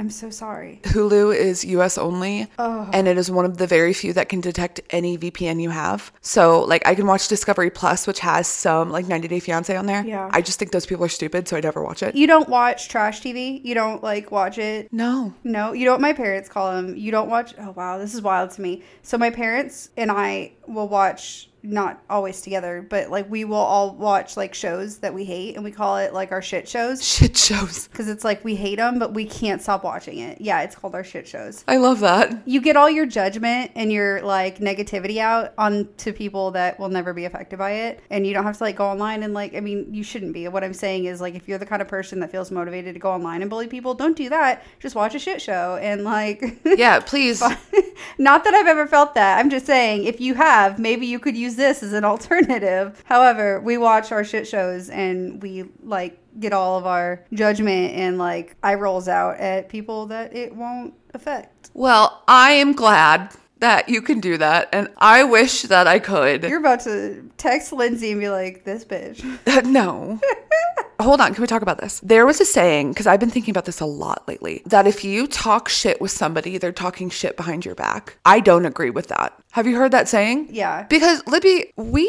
I'm 0.00 0.08
so 0.08 0.30
sorry. 0.30 0.80
Hulu 0.84 1.36
is 1.36 1.62
US 1.62 1.98
only, 1.98 2.46
Oh. 2.58 2.88
and 2.90 3.06
it 3.06 3.18
is 3.18 3.30
one 3.30 3.44
of 3.44 3.58
the 3.58 3.66
very 3.66 3.92
few 3.92 4.14
that 4.14 4.30
can 4.30 4.40
detect 4.40 4.80
any 4.88 5.18
VPN 5.18 5.60
you 5.60 5.68
have. 5.68 6.10
So, 6.22 6.62
like, 6.62 6.86
I 6.86 6.94
can 6.94 7.06
watch 7.06 7.28
Discovery 7.28 7.68
Plus, 7.68 8.06
which 8.06 8.20
has 8.20 8.46
some, 8.46 8.90
like, 8.90 9.06
90 9.06 9.28
Day 9.28 9.40
Fiance 9.40 9.76
on 9.76 9.84
there. 9.84 10.02
Yeah. 10.02 10.30
I 10.32 10.40
just 10.40 10.58
think 10.58 10.72
those 10.72 10.86
people 10.86 11.04
are 11.04 11.08
stupid, 11.10 11.48
so 11.48 11.58
I 11.58 11.60
never 11.60 11.84
watch 11.84 12.02
it. 12.02 12.14
You 12.14 12.26
don't 12.26 12.48
watch 12.48 12.88
trash 12.88 13.20
TV? 13.20 13.60
You 13.62 13.74
don't 13.74 14.02
like 14.02 14.30
watch 14.30 14.56
it? 14.56 14.88
No. 14.90 15.34
No, 15.44 15.74
you 15.74 15.84
know 15.84 15.92
what 15.92 16.00
my 16.00 16.14
parents 16.14 16.48
call 16.48 16.72
them? 16.72 16.96
You 16.96 17.10
don't 17.10 17.28
watch. 17.28 17.54
Oh, 17.60 17.72
wow, 17.72 17.98
this 17.98 18.14
is 18.14 18.22
wild 18.22 18.52
to 18.52 18.62
me. 18.62 18.82
So, 19.02 19.18
my 19.18 19.28
parents 19.28 19.90
and 19.98 20.10
I 20.10 20.52
will 20.66 20.88
watch, 20.88 21.49
not 21.62 22.02
always 22.08 22.40
together, 22.40 22.84
but 22.88 23.10
like 23.10 23.30
we 23.30 23.44
will 23.44 23.56
all 23.56 23.94
watch 23.94 24.36
like 24.36 24.54
shows 24.54 24.98
that 24.98 25.12
we 25.12 25.24
hate 25.24 25.56
and 25.56 25.64
we 25.64 25.70
call 25.70 25.98
it 25.98 26.12
like 26.14 26.32
our 26.32 26.42
shit 26.42 26.68
shows 26.68 27.04
Shit 27.06 27.36
shows. 27.36 27.88
because 27.88 28.08
it's 28.08 28.24
like 28.24 28.44
we 28.44 28.54
hate 28.56 28.76
them, 28.76 28.98
but 28.98 29.12
we 29.12 29.24
can't 29.24 29.60
stop 29.60 29.84
watching 29.84 30.18
it. 30.18 30.40
Yeah, 30.40 30.62
it's 30.62 30.74
called 30.74 30.94
our 30.94 31.04
shit 31.04 31.28
shows. 31.28 31.64
I 31.68 31.76
love 31.76 32.00
that. 32.00 32.42
You 32.46 32.60
get 32.60 32.76
all 32.76 32.88
your 32.90 33.06
judgment 33.06 33.72
and 33.74 33.92
your 33.92 34.22
like 34.22 34.58
negativity 34.58 35.18
out 35.18 35.52
onto 35.58 36.12
people 36.12 36.50
that 36.52 36.78
will 36.78 36.88
never 36.88 37.12
be 37.12 37.24
affected 37.24 37.58
by 37.58 37.72
it. 37.72 38.00
And 38.10 38.26
you 38.26 38.32
don't 38.34 38.44
have 38.44 38.56
to 38.58 38.64
like 38.64 38.76
go 38.76 38.86
online 38.86 39.22
and 39.22 39.34
like, 39.34 39.54
I 39.54 39.60
mean, 39.60 39.92
you 39.92 40.02
shouldn't 40.02 40.32
be. 40.32 40.48
What 40.48 40.64
I'm 40.64 40.74
saying 40.74 41.04
is 41.04 41.20
like, 41.20 41.34
if 41.34 41.46
you're 41.48 41.58
the 41.58 41.66
kind 41.66 41.82
of 41.82 41.88
person 41.88 42.20
that 42.20 42.30
feels 42.30 42.50
motivated 42.50 42.94
to 42.94 43.00
go 43.00 43.10
online 43.12 43.42
and 43.42 43.50
bully 43.50 43.66
people, 43.68 43.94
don't 43.94 44.16
do 44.16 44.28
that. 44.30 44.64
Just 44.78 44.94
watch 44.94 45.14
a 45.14 45.18
shit 45.18 45.42
show 45.42 45.78
and 45.80 46.04
like, 46.04 46.58
Yeah, 46.64 47.00
please. 47.00 47.42
not 48.18 48.44
that 48.44 48.54
I've 48.54 48.66
ever 48.66 48.86
felt 48.86 49.14
that. 49.14 49.38
I'm 49.38 49.50
just 49.50 49.66
saying, 49.66 50.04
if 50.04 50.20
you 50.20 50.34
have, 50.34 50.78
maybe 50.78 51.06
you 51.06 51.18
could 51.18 51.36
use 51.36 51.49
this 51.56 51.82
as 51.82 51.92
an 51.92 52.04
alternative. 52.04 53.02
However, 53.06 53.60
we 53.60 53.78
watch 53.78 54.12
our 54.12 54.24
shit 54.24 54.46
shows 54.46 54.90
and 54.90 55.42
we 55.42 55.64
like 55.82 56.18
get 56.38 56.52
all 56.52 56.78
of 56.78 56.86
our 56.86 57.24
judgment 57.32 57.94
and 57.94 58.18
like 58.18 58.56
eye 58.62 58.74
rolls 58.74 59.08
out 59.08 59.38
at 59.38 59.68
people 59.68 60.06
that 60.06 60.34
it 60.34 60.54
won't 60.54 60.94
affect. 61.14 61.70
Well, 61.74 62.22
I 62.28 62.52
am 62.52 62.72
glad 62.72 63.34
that 63.60 63.88
you 63.88 64.00
can 64.02 64.20
do 64.20 64.38
that, 64.38 64.68
and 64.72 64.88
I 64.96 65.22
wish 65.22 65.62
that 65.62 65.86
I 65.86 65.98
could. 65.98 66.44
You're 66.44 66.58
about 66.58 66.80
to 66.80 67.30
text 67.36 67.72
Lindsay 67.72 68.10
and 68.10 68.20
be 68.20 68.28
like, 68.30 68.64
this 68.64 68.84
bitch. 68.84 69.22
no. 69.64 70.18
Hold 71.00 71.20
on, 71.20 71.32
can 71.32 71.40
we 71.40 71.46
talk 71.46 71.62
about 71.62 71.80
this? 71.80 72.00
There 72.00 72.26
was 72.26 72.40
a 72.40 72.44
saying, 72.44 72.90
because 72.90 73.06
I've 73.06 73.20
been 73.20 73.30
thinking 73.30 73.52
about 73.52 73.64
this 73.64 73.80
a 73.80 73.86
lot 73.86 74.28
lately, 74.28 74.62
that 74.66 74.86
if 74.86 75.02
you 75.02 75.26
talk 75.26 75.68
shit 75.68 76.00
with 76.00 76.10
somebody, 76.10 76.58
they're 76.58 76.72
talking 76.72 77.08
shit 77.08 77.36
behind 77.36 77.64
your 77.64 77.74
back. 77.74 78.16
I 78.24 78.40
don't 78.40 78.66
agree 78.66 78.90
with 78.90 79.08
that. 79.08 79.32
Have 79.52 79.66
you 79.66 79.76
heard 79.76 79.92
that 79.92 80.08
saying? 80.08 80.48
Yeah. 80.50 80.84
Because 80.84 81.26
Libby, 81.26 81.72
we 81.76 82.04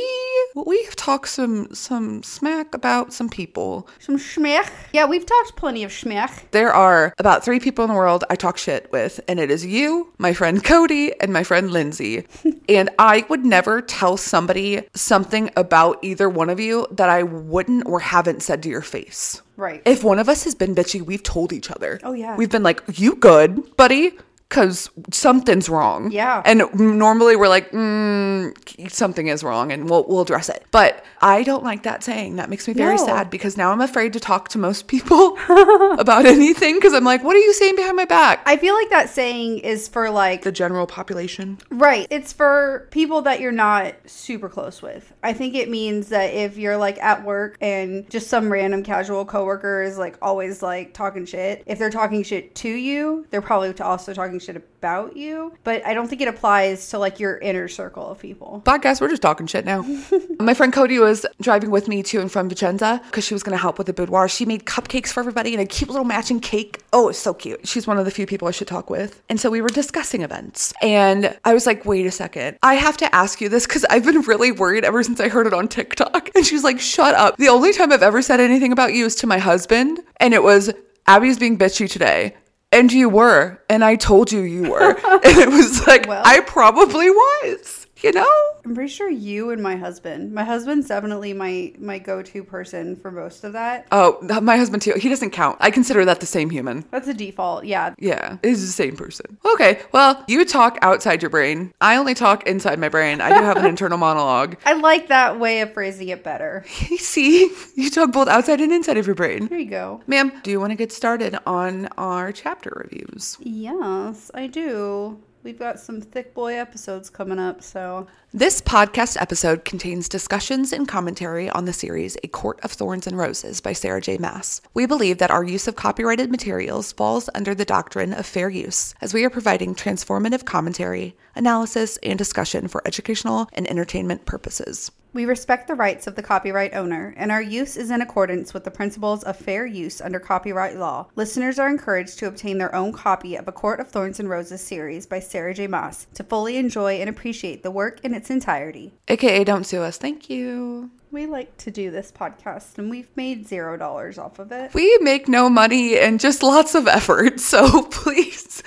we've 0.55 0.95
talked 0.95 1.29
some 1.29 1.73
some 1.73 2.23
smack 2.23 2.73
about 2.75 3.13
some 3.13 3.29
people. 3.29 3.87
Some 3.99 4.17
schmech. 4.17 4.69
Yeah, 4.93 5.05
we've 5.05 5.25
talked 5.25 5.55
plenty 5.55 5.83
of 5.83 5.91
schmech. 5.91 6.49
There 6.51 6.73
are 6.73 7.13
about 7.17 7.43
three 7.43 7.59
people 7.59 7.83
in 7.85 7.89
the 7.89 7.95
world 7.95 8.23
I 8.29 8.35
talk 8.35 8.57
shit 8.57 8.91
with, 8.91 9.19
and 9.27 9.39
it 9.39 9.51
is 9.51 9.65
you, 9.65 10.13
my 10.17 10.33
friend 10.33 10.63
Cody, 10.63 11.13
and 11.19 11.31
my 11.31 11.43
friend 11.43 11.71
Lindsay. 11.71 12.25
and 12.69 12.89
I 12.99 13.25
would 13.29 13.45
never 13.45 13.81
tell 13.81 14.17
somebody 14.17 14.83
something 14.93 15.49
about 15.55 15.99
either 16.03 16.29
one 16.29 16.49
of 16.49 16.59
you 16.59 16.87
that 16.91 17.09
I 17.09 17.23
wouldn't 17.23 17.87
or 17.87 17.99
haven't 17.99 18.43
said 18.43 18.63
to 18.63 18.69
your 18.69 18.81
face. 18.81 19.41
Right. 19.57 19.81
If 19.85 20.03
one 20.03 20.17
of 20.17 20.27
us 20.27 20.43
has 20.45 20.55
been 20.55 20.73
bitchy, 20.73 21.01
we've 21.01 21.21
told 21.21 21.53
each 21.53 21.69
other. 21.69 21.99
Oh, 22.03 22.13
yeah. 22.13 22.35
We've 22.35 22.49
been 22.49 22.63
like, 22.63 22.81
you 22.95 23.15
good, 23.15 23.77
buddy? 23.77 24.13
Because 24.51 24.89
something's 25.13 25.69
wrong. 25.69 26.11
Yeah. 26.11 26.41
And 26.43 26.63
normally 26.73 27.37
we're 27.37 27.47
like, 27.47 27.71
mm, 27.71 28.91
something 28.91 29.27
is 29.27 29.45
wrong 29.45 29.71
and 29.71 29.89
we'll, 29.89 30.03
we'll 30.09 30.19
address 30.21 30.49
it. 30.49 30.65
But 30.71 31.05
I 31.21 31.43
don't 31.43 31.63
like 31.63 31.83
that 31.83 32.03
saying. 32.03 32.35
That 32.35 32.49
makes 32.49 32.67
me 32.67 32.73
very 32.73 32.97
No. 32.97 33.05
sad 33.05 33.29
because 33.29 33.55
now 33.55 33.71
I'm 33.71 33.79
afraid 33.79 34.11
to 34.11 34.19
talk 34.19 34.49
to 34.49 34.57
most 34.57 34.87
people 34.87 35.37
about 35.97 36.25
anything 36.25 36.75
because 36.75 36.93
I'm 36.93 37.05
like, 37.05 37.23
what 37.23 37.33
are 37.37 37.39
you 37.39 37.53
saying 37.53 37.77
behind 37.77 37.95
my 37.95 38.03
back? 38.03 38.41
I 38.45 38.57
feel 38.57 38.75
like 38.75 38.89
that 38.89 39.09
saying 39.09 39.59
is 39.59 39.87
for 39.87 40.09
like 40.09 40.41
the 40.41 40.51
general 40.51 40.85
population. 40.85 41.57
Right. 41.69 42.05
It's 42.09 42.33
for 42.33 42.89
people 42.91 43.21
that 43.21 43.39
you're 43.39 43.53
not 43.53 43.95
super 44.05 44.49
close 44.49 44.81
with. 44.81 45.13
I 45.23 45.31
think 45.31 45.55
it 45.55 45.69
means 45.69 46.09
that 46.09 46.33
if 46.33 46.57
you're 46.57 46.75
like 46.75 47.01
at 47.01 47.23
work 47.23 47.55
and 47.61 48.09
just 48.09 48.27
some 48.27 48.51
random 48.51 48.83
casual 48.83 49.23
coworker 49.23 49.81
is 49.81 49.97
like 49.97 50.17
always 50.21 50.61
like 50.61 50.93
talking 50.93 51.25
shit, 51.25 51.63
if 51.67 51.79
they're 51.79 51.89
talking 51.89 52.23
shit 52.23 52.53
to 52.55 52.69
you, 52.69 53.25
they're 53.29 53.41
probably 53.41 53.71
also 53.79 54.13
talking 54.13 54.40
shit 54.41 54.55
about 54.55 55.15
you. 55.15 55.53
But 55.63 55.85
I 55.85 55.93
don't 55.93 56.07
think 56.07 56.21
it 56.21 56.27
applies 56.27 56.89
to 56.89 56.99
like 56.99 57.19
your 57.19 57.37
inner 57.37 57.67
circle 57.67 58.07
of 58.07 58.19
people. 58.19 58.61
Podcast, 58.65 59.01
we're 59.01 59.09
just 59.09 59.21
talking 59.21 59.47
shit 59.47 59.65
now. 59.65 59.85
My 60.39 60.53
friend 60.53 60.73
Cody 60.73 60.99
was 60.99 61.25
driving 61.39 61.71
with 61.71 61.87
me 61.87 62.03
to 62.03 62.19
and 62.19 62.31
from 62.31 62.49
Vicenza 62.49 63.03
because 63.05 63.23
she 63.25 63.33
was 63.33 63.43
going 63.43 63.55
to 63.55 63.61
help 63.61 63.77
with 63.77 63.87
the 63.87 63.93
boudoir. 63.93 64.27
She 64.27 64.45
made 64.45 64.65
cupcakes 64.65 65.09
for 65.09 65.19
everybody 65.19 65.53
and 65.53 65.61
a 65.61 65.65
cute 65.65 65.89
little 65.89 66.05
matching 66.05 66.39
cake. 66.39 66.81
Oh, 66.93 67.09
it's 67.09 67.19
so 67.19 67.33
cute. 67.33 67.67
She's 67.67 67.87
one 67.87 67.97
of 67.97 68.05
the 68.05 68.11
few 68.11 68.25
people 68.25 68.47
I 68.47 68.51
should 68.51 68.67
talk 68.67 68.89
with. 68.89 69.21
And 69.29 69.39
so 69.39 69.49
we 69.49 69.61
were 69.61 69.69
discussing 69.69 70.21
events. 70.21 70.73
And 70.81 71.37
I 71.45 71.53
was 71.53 71.65
like, 71.65 71.85
wait 71.85 72.05
a 72.05 72.11
second. 72.11 72.57
I 72.63 72.75
have 72.75 72.97
to 72.97 73.15
ask 73.15 73.41
you 73.41 73.49
this 73.49 73.67
because 73.67 73.85
I've 73.85 74.05
been 74.05 74.21
really 74.21 74.51
worried 74.51 74.83
ever 74.83 75.03
since 75.03 75.19
I 75.19 75.29
heard 75.29 75.47
it 75.47 75.53
on 75.53 75.67
TikTok. 75.67 76.31
And 76.35 76.45
she's 76.45 76.63
like, 76.63 76.79
shut 76.79 77.13
up. 77.15 77.37
The 77.37 77.49
only 77.49 77.73
time 77.73 77.91
I've 77.91 78.03
ever 78.03 78.21
said 78.21 78.39
anything 78.39 78.71
about 78.71 78.93
you 78.93 79.05
is 79.05 79.15
to 79.17 79.27
my 79.27 79.37
husband. 79.37 79.99
And 80.17 80.33
it 80.33 80.43
was, 80.43 80.71
Abby's 81.07 81.37
being 81.37 81.57
bitchy 81.57 81.89
today. 81.89 82.35
And 82.71 82.91
you 82.91 83.09
were. 83.09 83.59
And 83.69 83.83
I 83.83 83.95
told 83.95 84.31
you 84.31 84.41
you 84.41 84.71
were. 84.71 84.79
and 85.23 85.37
it 85.37 85.49
was 85.49 85.85
like, 85.87 86.07
Well. 86.07 86.21
I 86.25 86.39
probably 86.41 87.09
was, 87.09 87.80
you 88.03 88.11
know? 88.11 88.27
I'm 88.63 88.75
pretty 88.75 88.89
sure 88.89 89.09
you 89.09 89.49
and 89.51 89.61
my 89.61 89.75
husband. 89.75 90.33
My 90.33 90.43
husband's 90.43 90.87
definitely 90.87 91.33
my 91.33 91.73
my 91.79 91.99
go-to 91.99 92.43
person 92.43 92.95
for 92.95 93.11
most 93.11 93.43
of 93.43 93.53
that. 93.53 93.87
Oh, 93.91 94.19
my 94.41 94.57
husband 94.57 94.81
too. 94.81 94.93
He 94.93 95.09
doesn't 95.09 95.31
count. 95.31 95.57
I 95.59 95.71
consider 95.71 96.05
that 96.05 96.19
the 96.19 96.25
same 96.25 96.49
human. 96.49 96.85
That's 96.91 97.07
a 97.07 97.13
default. 97.13 97.65
Yeah. 97.65 97.95
Yeah, 97.97 98.37
is 98.43 98.65
the 98.65 98.71
same 98.71 98.95
person. 98.95 99.37
Okay, 99.53 99.81
well, 99.91 100.23
you 100.27 100.45
talk 100.45 100.77
outside 100.81 101.21
your 101.21 101.29
brain. 101.29 101.73
I 101.81 101.95
only 101.95 102.13
talk 102.13 102.45
inside 102.47 102.79
my 102.79 102.89
brain. 102.89 103.21
I 103.21 103.37
do 103.37 103.43
have 103.43 103.57
an 103.57 103.65
internal 103.73 103.97
monologue. 103.97 104.57
I 104.65 104.73
like 104.73 105.07
that 105.07 105.39
way 105.39 105.61
of 105.61 105.73
phrasing 105.73 106.09
it 106.09 106.23
better. 106.23 106.63
See, 106.67 107.51
you 107.75 107.89
talk 107.89 108.11
both 108.11 108.27
outside 108.27 108.61
and 108.61 108.71
inside 108.71 108.97
of 108.97 109.05
your 109.07 109.15
brain. 109.15 109.47
There 109.47 109.59
you 109.59 109.69
go. 109.69 110.01
Ma'am, 110.07 110.31
do 110.43 110.51
you 110.51 110.59
want 110.59 110.71
to 110.71 110.75
get 110.75 110.91
started 110.91 111.37
on 111.45 111.87
our 111.97 112.31
chapter 112.31 112.71
reviews? 112.83 113.37
Yes, 113.39 114.29
I 114.33 114.47
do. 114.47 115.19
We've 115.43 115.57
got 115.57 115.79
some 115.79 116.01
thick 116.01 116.33
boy 116.33 116.55
episodes 116.55 117.09
coming 117.09 117.39
up, 117.39 117.63
so 117.63 118.07
This 118.33 118.61
podcast 118.61 119.21
episode 119.21 119.65
contains 119.65 120.07
discussions 120.07 120.71
and 120.71 120.87
commentary 120.87 121.49
on 121.49 121.65
the 121.65 121.73
series 121.73 122.15
A 122.23 122.29
Court 122.29 122.61
of 122.63 122.71
Thorns 122.71 123.05
and 123.05 123.17
Roses 123.17 123.59
by 123.59 123.73
Sarah 123.73 123.99
J. 123.99 124.17
Maas. 124.19 124.61
We 124.73 124.85
believe 124.85 125.17
that 125.17 125.31
our 125.31 125.43
use 125.43 125.67
of 125.67 125.75
copyrighted 125.75 126.31
materials 126.31 126.93
falls 126.93 127.29
under 127.35 127.53
the 127.53 127.65
doctrine 127.65 128.13
of 128.13 128.25
fair 128.25 128.49
use, 128.49 128.95
as 129.01 129.13
we 129.13 129.25
are 129.25 129.29
providing 129.29 129.75
transformative 129.75 130.45
commentary, 130.45 131.13
analysis, 131.35 131.97
and 132.03 132.17
discussion 132.17 132.69
for 132.69 132.81
educational 132.87 133.49
and 133.51 133.69
entertainment 133.69 134.25
purposes. 134.25 134.91
we 135.13 135.25
respect 135.25 135.67
the 135.67 135.75
rights 135.75 136.07
of 136.07 136.15
the 136.15 136.23
copyright 136.23 136.73
owner, 136.73 137.13
and 137.17 137.33
our 137.33 137.41
use 137.41 137.75
is 137.75 137.91
in 137.91 138.01
accordance 138.01 138.53
with 138.53 138.63
the 138.63 138.71
principles 138.71 139.23
of 139.25 139.35
fair 139.35 139.65
use 139.65 139.99
under 139.99 140.21
copyright 140.21 140.77
law. 140.77 141.05
Listeners 141.17 141.59
are 141.59 141.69
encouraged 141.69 142.17
to 142.17 142.27
obtain 142.27 142.57
their 142.57 142.73
own 142.73 142.93
copy 142.93 143.35
of 143.35 143.45
A 143.45 143.51
Court 143.51 143.81
of 143.81 143.89
Thorns 143.89 144.21
and 144.21 144.29
Roses 144.29 144.61
series 144.61 145.05
by 145.05 145.19
Sarah 145.19 145.53
J. 145.53 145.67
Maas 145.67 146.07
to 146.13 146.23
fully 146.23 146.55
enjoy 146.55 146.93
and 146.93 147.09
appreciate 147.09 147.61
the 147.61 147.71
work 147.71 147.99
in 148.05 148.13
its 148.21 148.29
entirety. 148.29 148.93
AKA, 149.07 149.43
don't 149.45 149.63
sue 149.63 149.81
us. 149.81 149.97
Thank 149.97 150.29
you. 150.29 150.91
We 151.09 151.25
like 151.25 151.57
to 151.57 151.71
do 151.71 151.89
this 151.89 152.11
podcast, 152.11 152.77
and 152.77 152.87
we've 152.87 153.09
made 153.15 153.47
zero 153.47 153.77
dollars 153.77 154.19
off 154.19 154.37
of 154.37 154.51
it. 154.51 154.75
We 154.75 154.95
make 155.01 155.27
no 155.27 155.49
money 155.49 155.97
and 155.97 156.19
just 156.19 156.43
lots 156.43 156.75
of 156.75 156.87
effort, 156.87 157.39
so 157.39 157.81
please. 157.91 158.61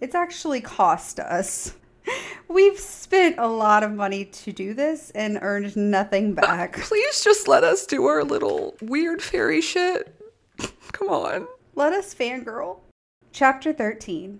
It's 0.00 0.14
actually 0.14 0.60
cost 0.60 1.18
us. 1.18 1.74
We've 2.46 2.78
spent 2.78 3.34
a 3.38 3.48
lot 3.48 3.82
of 3.82 3.90
money 3.90 4.26
to 4.26 4.52
do 4.52 4.74
this 4.74 5.10
and 5.10 5.40
earned 5.42 5.76
nothing 5.76 6.38
uh, 6.38 6.40
back. 6.40 6.78
Please 6.78 7.24
just 7.24 7.48
let 7.48 7.64
us 7.64 7.86
do 7.86 8.06
our 8.06 8.22
little 8.22 8.76
weird 8.80 9.20
fairy 9.20 9.60
shit. 9.60 10.14
Come 10.92 11.08
on. 11.08 11.48
Let 11.74 11.92
us 11.92 12.14
fangirl. 12.14 12.78
Chapter 13.32 13.72
13 13.72 14.38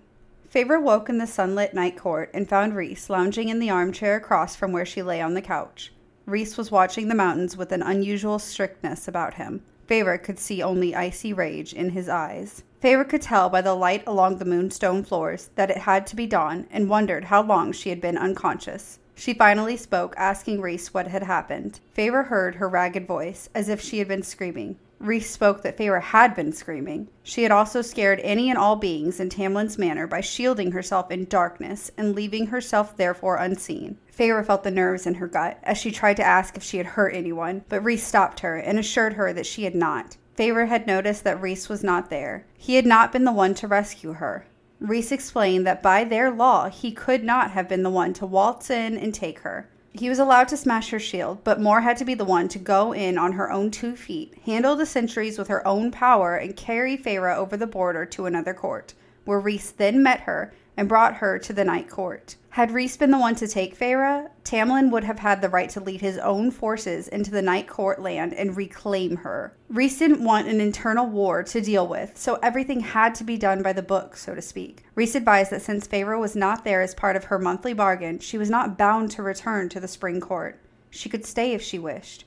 Feyre 0.55 0.81
woke 0.81 1.09
in 1.09 1.17
the 1.17 1.27
sunlit 1.27 1.73
night 1.73 1.97
court 1.97 2.29
and 2.33 2.47
found 2.47 2.77
Rhys 2.77 3.09
lounging 3.09 3.49
in 3.49 3.59
the 3.59 3.69
armchair 3.69 4.15
across 4.15 4.55
from 4.55 4.71
where 4.71 4.85
she 4.85 5.03
lay 5.03 5.19
on 5.19 5.33
the 5.33 5.41
couch. 5.41 5.91
Rhys 6.25 6.55
was 6.55 6.71
watching 6.71 7.09
the 7.09 7.13
mountains 7.13 7.57
with 7.57 7.73
an 7.73 7.81
unusual 7.81 8.39
strictness 8.39 9.05
about 9.05 9.33
him. 9.33 9.63
Feyre 9.85 10.17
could 10.17 10.39
see 10.39 10.63
only 10.63 10.95
icy 10.95 11.33
rage 11.33 11.73
in 11.73 11.89
his 11.89 12.07
eyes. 12.07 12.63
Feyre 12.81 13.03
could 13.03 13.21
tell 13.21 13.49
by 13.49 13.59
the 13.59 13.75
light 13.75 14.03
along 14.07 14.37
the 14.37 14.45
moonstone 14.45 15.03
floors 15.03 15.49
that 15.55 15.69
it 15.69 15.79
had 15.79 16.07
to 16.07 16.15
be 16.15 16.25
dawn 16.25 16.67
and 16.71 16.89
wondered 16.89 17.25
how 17.25 17.43
long 17.43 17.73
she 17.73 17.89
had 17.89 17.99
been 17.99 18.17
unconscious. 18.17 18.99
She 19.13 19.33
finally 19.33 19.75
spoke, 19.75 20.13
asking 20.15 20.61
Rhys 20.61 20.93
what 20.93 21.07
had 21.07 21.23
happened. 21.23 21.81
Feyre 21.97 22.27
heard 22.27 22.55
her 22.55 22.69
ragged 22.69 23.05
voice, 23.05 23.49
as 23.53 23.67
if 23.67 23.81
she 23.81 23.99
had 23.99 24.07
been 24.07 24.23
screaming. 24.23 24.77
Rhys 24.99 25.29
spoke 25.29 25.61
that 25.61 25.77
Feyre 25.77 26.01
had 26.01 26.35
been 26.35 26.51
screaming. 26.51 27.09
She 27.21 27.43
had 27.43 27.51
also 27.51 27.81
scared 27.81 28.19
any 28.23 28.49
and 28.49 28.57
all 28.57 28.75
beings 28.75 29.19
in 29.19 29.29
Tamlin's 29.29 29.77
manor 29.77 30.07
by 30.07 30.21
shielding 30.21 30.71
herself 30.71 31.11
in 31.11 31.25
darkness 31.25 31.91
and 31.97 32.15
leaving 32.15 32.47
herself 32.47 32.95
therefore 32.95 33.37
unseen. 33.37 33.97
Feyre 34.11 34.45
felt 34.45 34.63
the 34.63 34.71
nerves 34.71 35.05
in 35.05 35.15
her 35.15 35.27
gut 35.27 35.59
as 35.63 35.77
she 35.77 35.91
tried 35.91 36.17
to 36.17 36.23
ask 36.23 36.55
if 36.55 36.63
she 36.63 36.77
had 36.77 36.85
hurt 36.87 37.13
anyone, 37.13 37.63
but 37.67 37.83
Rhys 37.83 38.03
stopped 38.03 38.39
her 38.39 38.55
and 38.55 38.79
assured 38.79 39.13
her 39.13 39.33
that 39.33 39.45
she 39.45 39.65
had 39.65 39.75
not. 39.75 40.17
Feyre 40.37 40.67
had 40.67 40.87
noticed 40.87 41.23
that 41.23 41.41
Rhys 41.41 41.69
was 41.69 41.83
not 41.83 42.09
there. 42.09 42.45
He 42.57 42.75
had 42.75 42.85
not 42.85 43.11
been 43.11 43.25
the 43.25 43.31
one 43.31 43.53
to 43.55 43.67
rescue 43.67 44.13
her. 44.13 44.45
Rhys 44.79 45.11
explained 45.11 45.65
that 45.65 45.81
by 45.81 46.03
their 46.03 46.29
law, 46.29 46.69
he 46.69 46.91
could 46.91 47.23
not 47.23 47.51
have 47.51 47.69
been 47.69 47.83
the 47.83 47.89
one 47.89 48.13
to 48.13 48.25
waltz 48.25 48.69
in 48.69 48.97
and 48.97 49.13
take 49.13 49.39
her. 49.39 49.69
He 49.97 50.09
was 50.09 50.19
allowed 50.19 50.49
to 50.49 50.57
smash 50.57 50.89
her 50.89 50.99
shield, 50.99 51.43
but 51.45 51.61
Mor 51.61 51.79
had 51.79 51.95
to 51.97 52.05
be 52.05 52.15
the 52.15 52.25
one 52.25 52.49
to 52.49 52.59
go 52.59 52.91
in 52.91 53.17
on 53.17 53.33
her 53.33 53.49
own 53.49 53.71
two 53.71 53.95
feet, 53.95 54.33
handle 54.45 54.75
the 54.75 54.85
sentries 54.85 55.37
with 55.37 55.47
her 55.47 55.65
own 55.65 55.89
power, 55.89 56.35
and 56.35 56.55
carry 56.55 56.97
Feyre 56.97 57.33
over 57.33 57.55
the 57.55 57.65
border 57.65 58.05
to 58.07 58.25
another 58.25 58.53
court, 58.53 58.93
where 59.23 59.39
Rhys 59.39 59.71
then 59.71 60.03
met 60.03 60.21
her 60.21 60.51
and 60.77 60.89
brought 60.89 61.15
her 61.15 61.39
to 61.39 61.53
the 61.53 61.63
night 61.63 61.89
court. 61.89 62.35
Had 62.55 62.71
Rhys 62.71 62.95
been 62.95 63.11
the 63.11 63.19
one 63.19 63.35
to 63.35 63.49
take 63.49 63.77
Feyre, 63.77 64.29
Tamlin 64.45 64.89
would 64.89 65.03
have 65.03 65.19
had 65.19 65.41
the 65.41 65.49
right 65.49 65.69
to 65.71 65.81
lead 65.81 65.99
his 65.99 66.17
own 66.17 66.51
forces 66.51 67.09
into 67.09 67.29
the 67.29 67.41
night 67.41 67.67
court 67.67 68.01
land 68.01 68.33
and 68.33 68.55
reclaim 68.55 69.17
her. 69.17 69.53
Rhys 69.67 69.99
didn't 69.99 70.23
want 70.23 70.47
an 70.47 70.61
internal 70.61 71.05
war 71.05 71.43
to 71.43 71.59
deal 71.59 71.85
with, 71.85 72.17
so 72.17 72.35
everything 72.35 72.79
had 72.79 73.13
to 73.15 73.25
be 73.25 73.37
done 73.37 73.61
by 73.61 73.73
the 73.73 73.81
book, 73.81 74.15
so 74.15 74.33
to 74.33 74.41
speak. 74.41 74.85
Rhys 74.95 75.15
advised 75.15 75.51
that 75.51 75.63
since 75.63 75.85
Feyre 75.85 76.17
was 76.17 76.33
not 76.33 76.63
there 76.63 76.81
as 76.81 76.95
part 76.95 77.17
of 77.17 77.25
her 77.25 77.37
monthly 77.37 77.73
bargain, 77.73 78.19
she 78.19 78.37
was 78.37 78.49
not 78.49 78.77
bound 78.77 79.11
to 79.11 79.21
return 79.21 79.67
to 79.67 79.81
the 79.81 79.87
spring 79.89 80.21
court. 80.21 80.61
She 80.89 81.09
could 81.09 81.25
stay 81.25 81.51
if 81.51 81.61
she 81.61 81.77
wished. 81.77 82.23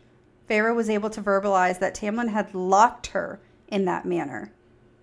Feyre 0.47 0.75
was 0.75 0.90
able 0.90 1.09
to 1.09 1.23
verbalize 1.23 1.78
that 1.78 1.95
Tamlin 1.95 2.28
had 2.28 2.55
locked 2.55 3.09
her 3.09 3.40
in 3.69 3.87
that 3.87 4.05
manor. 4.05 4.52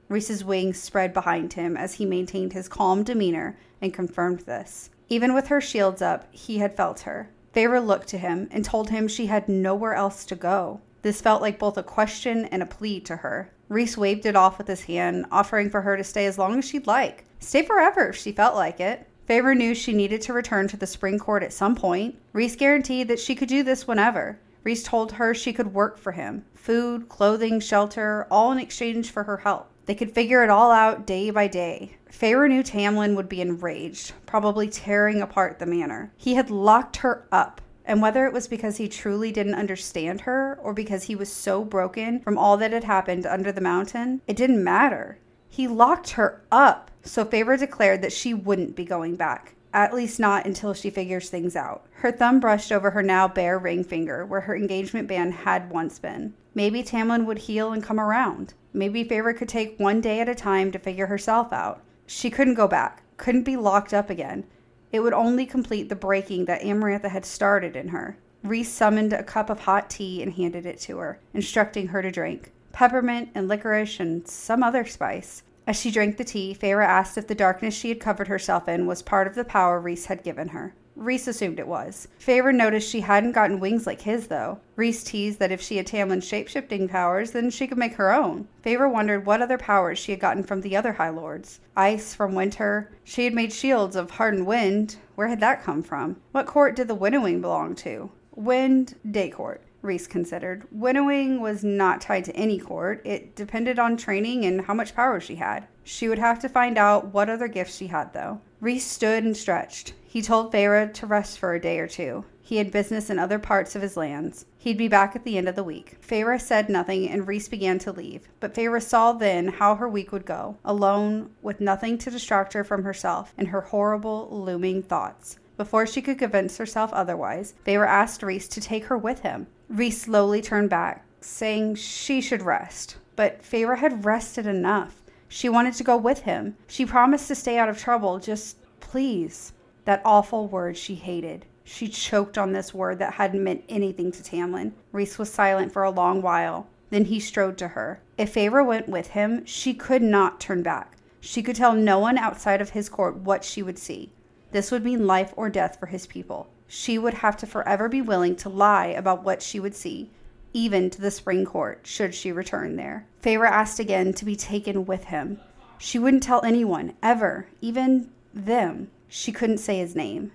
Rhys's 0.08 0.46
wings 0.46 0.80
spread 0.80 1.14
behind 1.14 1.54
him 1.54 1.76
as 1.76 1.96
he 1.96 2.06
maintained 2.06 2.54
his 2.54 2.70
calm 2.70 3.04
demeanor 3.04 3.58
and 3.82 3.94
confirmed 3.94 4.42
this. 4.42 4.90
Even 5.10 5.34
with 5.34 5.48
her 5.48 5.62
shields 5.62 6.02
up, 6.02 6.28
he 6.32 6.60
had 6.60 6.76
felt 6.76 7.02
her. 7.02 7.30
Feyre 7.56 7.86
looked 7.86 8.08
to 8.10 8.18
him 8.18 8.48
and 8.52 8.66
told 8.66 8.90
him 8.90 9.08
she 9.08 9.28
had 9.28 9.48
nowhere 9.48 9.94
else 9.94 10.26
to 10.26 10.36
go. 10.36 10.82
This 11.02 11.22
felt 11.22 11.42
like 11.42 11.60
both 11.60 11.78
a 11.78 11.84
question 11.84 12.46
and 12.46 12.62
a 12.62 12.66
plea 12.66 13.00
to 13.02 13.18
her. 13.18 13.52
Rhys 13.70 13.98
waved 13.98 14.26
it 14.26 14.36
off 14.36 14.58
with 14.58 14.68
his 14.68 14.84
hand, 14.84 15.26
offering 15.32 15.70
for 15.70 15.82
her 15.82 15.96
to 15.98 16.04
stay 16.04 16.26
as 16.26 16.38
long 16.38 16.60
as 16.60 16.66
she'd 16.66 16.88
like. 16.88 17.26
Stay 17.40 17.64
forever 17.64 18.10
if 18.10 18.16
she 18.16 18.32
felt 18.32 18.56
like 18.56 18.80
it. 18.80 19.08
Feyre 19.28 19.56
knew 19.56 19.74
she 19.74 19.94
needed 19.94 20.22
to 20.22 20.34
return 20.34 20.68
to 20.68 20.78
the 20.78 20.86
spring 20.86 21.18
court 21.18 21.44
at 21.44 21.54
some 21.54 21.76
point. 21.76 22.16
Rhys 22.34 22.56
guaranteed 22.56 23.08
that 23.08 23.20
she 23.20 23.36
could 23.36 23.50
do 23.50 23.64
this 23.64 23.88
whenever. 23.88 24.40
Rhys 24.64 24.84
told 24.84 25.14
her 25.14 25.34
she 25.34 25.54
could 25.54 25.74
work 25.74 25.98
for 25.98 26.12
him 26.12 26.46
food, 26.54 27.08
clothing, 27.10 27.60
shelter, 27.60 28.28
all 28.30 28.52
in 28.52 28.58
exchange 28.58 29.12
for 29.12 29.24
her 29.24 29.38
help. 29.38 29.70
They 29.86 29.96
could 29.96 30.12
figure 30.12 30.44
it 30.44 30.50
all 30.50 30.72
out 30.72 31.06
day 31.06 31.30
by 31.30 31.48
day. 31.48 31.98
Feyre 32.12 32.48
knew 32.48 32.63
Tamlin 32.63 33.15
would 33.15 33.30
be 33.30 33.42
enraged, 33.42 34.13
probably 34.25 34.70
tearing 34.70 35.22
apart 35.22 35.60
the 35.60 35.65
manor. 35.65 36.12
He 36.18 36.36
had 36.36 36.50
locked 36.50 36.98
her 36.98 37.27
up. 37.32 37.62
And 37.88 38.01
whether 38.01 38.25
it 38.25 38.34
was 38.34 38.48
because 38.48 38.77
he 38.77 38.88
truly 38.88 39.32
didn't 39.32 39.54
understand 39.54 40.22
her 40.22 40.58
or 40.63 40.74
because 40.74 41.04
he 41.04 41.15
was 41.15 41.32
so 41.32 41.63
broken 41.63 42.20
from 42.22 42.38
all 42.38 42.58
that 42.58 42.74
had 42.74 42.84
happened 42.84 43.27
under 43.27 43.51
the 43.51 43.62
mountain, 43.62 44.22
it 44.25 44.36
didn't 44.36 44.63
matter. 44.63 45.20
He 45.50 45.68
locked 45.68 46.12
her 46.12 46.42
up. 46.51 46.89
So 47.04 47.24
Feyre 47.24 47.60
declared 47.60 48.01
that 48.01 48.12
she 48.12 48.34
wouldn't 48.34 48.75
be 48.75 48.86
going 48.86 49.15
back. 49.15 49.54
At 49.72 49.94
least 49.94 50.20
not 50.20 50.46
until 50.46 50.74
she 50.74 50.89
figures 50.89 51.30
things 51.30 51.56
out. 51.56 51.86
Her 51.92 52.12
thumb 52.12 52.39
brushed 52.39 52.72
over 52.72 52.92
her 52.92 53.04
now 53.04 53.27
bare 53.27 53.60
ring 53.60 53.84
finger 53.84 54.25
where 54.25 54.42
her 54.42 54.56
engagement 54.56 55.08
band 55.08 55.34
had 55.34 55.70
once 55.70 56.00
been. 56.00 56.34
Maybe 56.56 56.82
Tamlin 56.82 57.25
would 57.25 57.39
heal 57.39 57.72
and 57.72 57.84
come 57.84 58.00
around. 58.00 58.54
Maybe 58.75 59.05
Feyre 59.05 59.34
could 59.34 59.48
take 59.48 59.79
one 59.79 60.01
day 60.01 60.20
at 60.20 60.27
a 60.27 60.36
time 60.36 60.70
to 60.74 60.79
figure 60.79 61.08
herself 61.08 61.53
out. 61.53 61.82
She 62.05 62.29
couldn't 62.29 62.55
go 62.55 62.67
back, 62.67 63.03
couldn't 63.15 63.44
be 63.44 63.55
locked 63.55 63.94
up 63.94 64.10
again. 64.10 64.44
It 64.91 65.00
would 65.00 65.13
only 65.13 65.46
complete 65.46 65.88
the 65.88 65.96
breaking 65.96 66.44
that 66.46 66.62
Amarantha 66.62 67.08
had 67.08 67.25
started 67.25 67.77
in 67.77 67.88
her. 67.88 68.17
Rhys 68.44 68.67
summoned 68.67 69.13
a 69.13 69.24
cup 69.24 69.50
of 69.50 69.62
hot 69.62 69.89
tea 69.89 70.22
and 70.22 70.34
handed 70.34 70.65
it 70.65 70.79
to 70.82 70.98
her, 70.98 71.20
instructing 71.34 71.88
her 71.88 72.01
to 72.01 72.12
drink 72.12 72.51
peppermint 72.74 73.29
and 73.34 73.48
licorice 73.48 74.01
and 74.01 74.27
some 74.27 74.62
other 74.62 74.84
spice. 74.84 75.44
As 75.65 75.79
she 75.79 75.89
drank 75.89 76.17
the 76.17 76.25
tea, 76.25 76.53
Feyre 76.53 76.86
asked 76.86 77.17
if 77.17 77.27
the 77.27 77.34
darkness 77.34 77.74
she 77.74 77.88
had 77.88 78.01
covered 78.01 78.27
herself 78.27 78.67
in 78.67 78.86
was 78.86 79.01
part 79.01 79.25
of 79.27 79.36
the 79.36 79.46
power 79.46 79.79
Rhys 79.79 80.08
had 80.08 80.22
given 80.22 80.50
her. 80.50 80.75
Rhys 80.96 81.28
assumed 81.28 81.60
it 81.60 81.68
was. 81.68 82.08
Feyre 82.20 82.54
noticed 82.54 82.90
she 82.90 83.02
hadn't 83.02 83.34
gotten 83.34 83.60
wings 83.60 83.86
like 83.86 84.02
his, 84.02 84.28
though. 84.28 84.60
Rhys 84.78 85.04
teased 85.04 85.40
that 85.40 85.52
if 85.52 85.62
she 85.62 85.78
had 85.78 85.88
Tamlin's 85.88 86.30
shapeshifting 86.30 86.90
powers, 86.90 87.32
then 87.32 87.50
she 87.50 87.68
could 87.68 87.78
make 87.78 87.96
her 87.96 88.14
own. 88.14 88.48
Feyre 88.64 88.90
wondered 88.90 89.25
what 89.25 89.42
other 89.42 89.58
powers 89.58 90.00
she 90.00 90.12
had 90.12 90.22
gotten 90.22 90.44
from 90.44 90.62
the 90.62 90.78
other 90.78 90.94
High 90.94 91.10
Lords. 91.10 91.60
Ice 91.75 92.16
from 92.16 92.34
winter. 92.34 92.92
She 93.04 93.25
had 93.25 93.34
made 93.34 93.52
shields 93.52 93.96
of 93.96 94.12
hardened 94.12 94.48
wind. 94.48 94.96
Where 95.16 95.28
had 95.28 95.42
that 95.42 95.64
come 95.64 95.84
from? 95.84 96.16
What 96.32 96.48
court 96.48 96.75
did 96.75 96.88
the 96.88 96.96
winnowing 96.96 97.42
belong 97.42 97.75
to? 97.75 98.10
Wind, 98.34 98.96
day 99.10 99.30
court. 99.30 99.62
Rhys 99.82 100.08
considered. 100.08 100.64
Winnowing 100.72 101.42
was 101.42 101.64
not 101.64 102.02
tied 102.02 102.25
to 102.25 102.36
any 102.36 102.58
court. 102.58 103.02
It 103.06 103.36
depended 103.36 103.80
on 103.80 103.98
training 103.98 104.46
and 104.46 104.62
how 104.62 104.74
much 104.74 104.96
power 104.96 105.20
she 105.20 105.36
had. 105.36 105.68
She 105.84 106.08
would 106.08 106.20
have 106.20 106.40
to 106.40 106.50
find 106.50 106.78
out 106.78 107.14
what 107.14 107.30
other 107.30 107.48
gifts 107.48 107.78
she 107.78 107.88
had, 107.88 108.14
though. 108.14 108.42
Rhys 108.60 108.84
stood 108.84 109.24
and 109.24 109.38
stretched. 109.38 109.94
He 110.15 110.22
told 110.22 110.50
Feyre 110.50 110.93
to 110.93 111.05
rest 111.05 111.38
for 111.38 111.53
a 111.53 111.60
day 111.60 111.77
or 111.77 111.89
two. 111.89 112.24
He 112.41 112.55
had 112.55 112.72
business 112.72 113.10
in 113.10 113.19
other 113.19 113.38
parts 113.38 113.75
of 113.75 113.81
his 113.81 113.98
lands. 113.98 114.45
He'd 114.57 114.77
be 114.77 114.88
back 114.88 115.13
at 115.13 115.25
the 115.25 115.38
end 115.38 115.50
of 115.50 115.55
the 115.55 115.63
week. 115.63 115.98
Feyre 116.01 116.39
said 116.39 116.69
nothing, 116.69 117.10
and 117.10 117.27
Rhys 117.27 117.50
began 117.50 117.79
to 117.79 117.91
leave. 117.91 118.29
But 118.39 118.53
Feyre 118.53 118.81
saw 118.81 119.12
then 119.12 119.50
how 119.50 119.75
her 119.75 119.89
week 119.89 120.13
would 120.13 120.25
go, 120.25 120.55
alone, 120.63 121.31
with 121.41 121.60
nothing 121.60 121.98
to 121.98 122.10
distract 122.10 122.53
her 122.53 122.63
from 122.63 122.86
herself 122.86 123.34
and 123.38 123.50
her 123.50 123.60
horrible, 123.60 124.29
looming 124.31 124.84
thoughts. 124.84 125.38
Before 125.57 125.86
she 125.86 126.01
could 126.01 126.17
convince 126.17 126.57
herself 126.60 126.93
otherwise, 126.93 127.53
Feyre 127.65 127.86
asked 127.86 128.24
Rhys 128.24 128.48
to 128.48 128.62
take 128.62 128.86
her 128.86 128.98
with 128.98 129.19
him. 129.19 129.48
Rhys 129.67 130.00
slowly 130.00 130.41
turned 130.41 130.69
back, 130.69 131.03
saying 131.19 131.75
she 131.75 132.22
should 132.22 132.41
rest. 132.41 132.95
But 133.17 133.43
Feyre 133.43 133.79
had 133.79 134.05
rested 134.05 134.48
enough. 134.48 135.01
She 135.27 135.50
wanted 135.50 135.74
to 135.74 135.84
go 135.84 135.98
with 135.98 136.22
him. 136.22 136.55
She 136.67 136.86
promised 136.86 137.27
to 137.27 137.36
stay 137.36 137.57
out 137.57 137.67
of 137.67 137.77
trouble, 137.77 138.19
just 138.19 138.55
please. 138.79 139.51
That 139.86 140.01
awful 140.04 140.48
word 140.48 140.77
she 140.77 140.96
hated. 140.96 141.46
She 141.63 141.88
choked 141.88 142.38
on 142.38 142.51
this 142.51 142.74
word 142.74 143.00
that 143.00 143.15
hadn't 143.15 143.44
meant 143.44 143.63
anything 143.68 144.12
to 144.12 144.24
Tamlin. 144.24 144.74
Rhys 144.92 145.18
was 145.18 145.32
silent 145.32 145.72
for 145.72 145.84
a 145.84 145.89
long 145.89 146.22
while. 146.22 146.68
Then 146.92 147.06
he 147.06 147.20
strode 147.20 147.58
to 147.58 147.70
her. 147.70 148.01
If 148.18 148.34
Feyre 148.34 148.65
went 148.65 148.88
with 148.88 149.08
him, 149.08 149.46
she 149.46 149.74
could 149.74 150.04
not 150.04 150.39
turn 150.39 150.62
back. 150.62 150.98
She 151.20 151.42
could 151.42 151.56
tell 151.56 151.74
no 151.74 151.98
one 151.98 152.20
outside 152.20 152.62
of 152.62 152.72
his 152.72 152.88
court 152.88 153.18
what 153.18 153.44
she 153.44 153.63
would 153.63 153.80
see. 153.80 154.12
This 154.51 154.70
would 154.70 154.84
mean 154.84 155.08
life 155.08 155.34
or 155.36 155.50
death 155.50 155.80
for 155.80 155.88
his 155.88 156.06
people. 156.06 156.48
She 156.68 156.98
would 156.98 157.15
have 157.15 157.36
to 157.38 157.48
forever 157.48 157.89
be 157.89 158.01
willing 158.01 158.36
to 158.38 158.50
lie 158.50 158.88
about 158.88 159.24
what 159.24 159.42
she 159.42 159.60
would 159.60 159.75
see, 159.75 160.12
even 160.54 160.89
to 160.92 161.01
the 161.01 161.12
spring 161.12 161.46
court, 161.46 161.82
should 161.84 162.13
she 162.15 162.32
return 162.32 162.75
there. 162.75 163.06
Feyre 163.22 163.50
asked 163.50 163.80
again 163.80 164.13
to 164.13 164.25
be 164.25 164.36
taken 164.36 164.86
with 164.86 165.06
him. 165.06 165.39
She 165.77 166.00
wouldn't 166.00 166.24
tell 166.24 166.45
anyone, 166.45 166.93
ever, 167.04 167.48
even 167.60 168.10
them. 168.34 168.89
She 169.17 169.32
couldn't 169.32 169.60
say 169.60 169.78
his 169.78 169.95
name. 169.95 170.34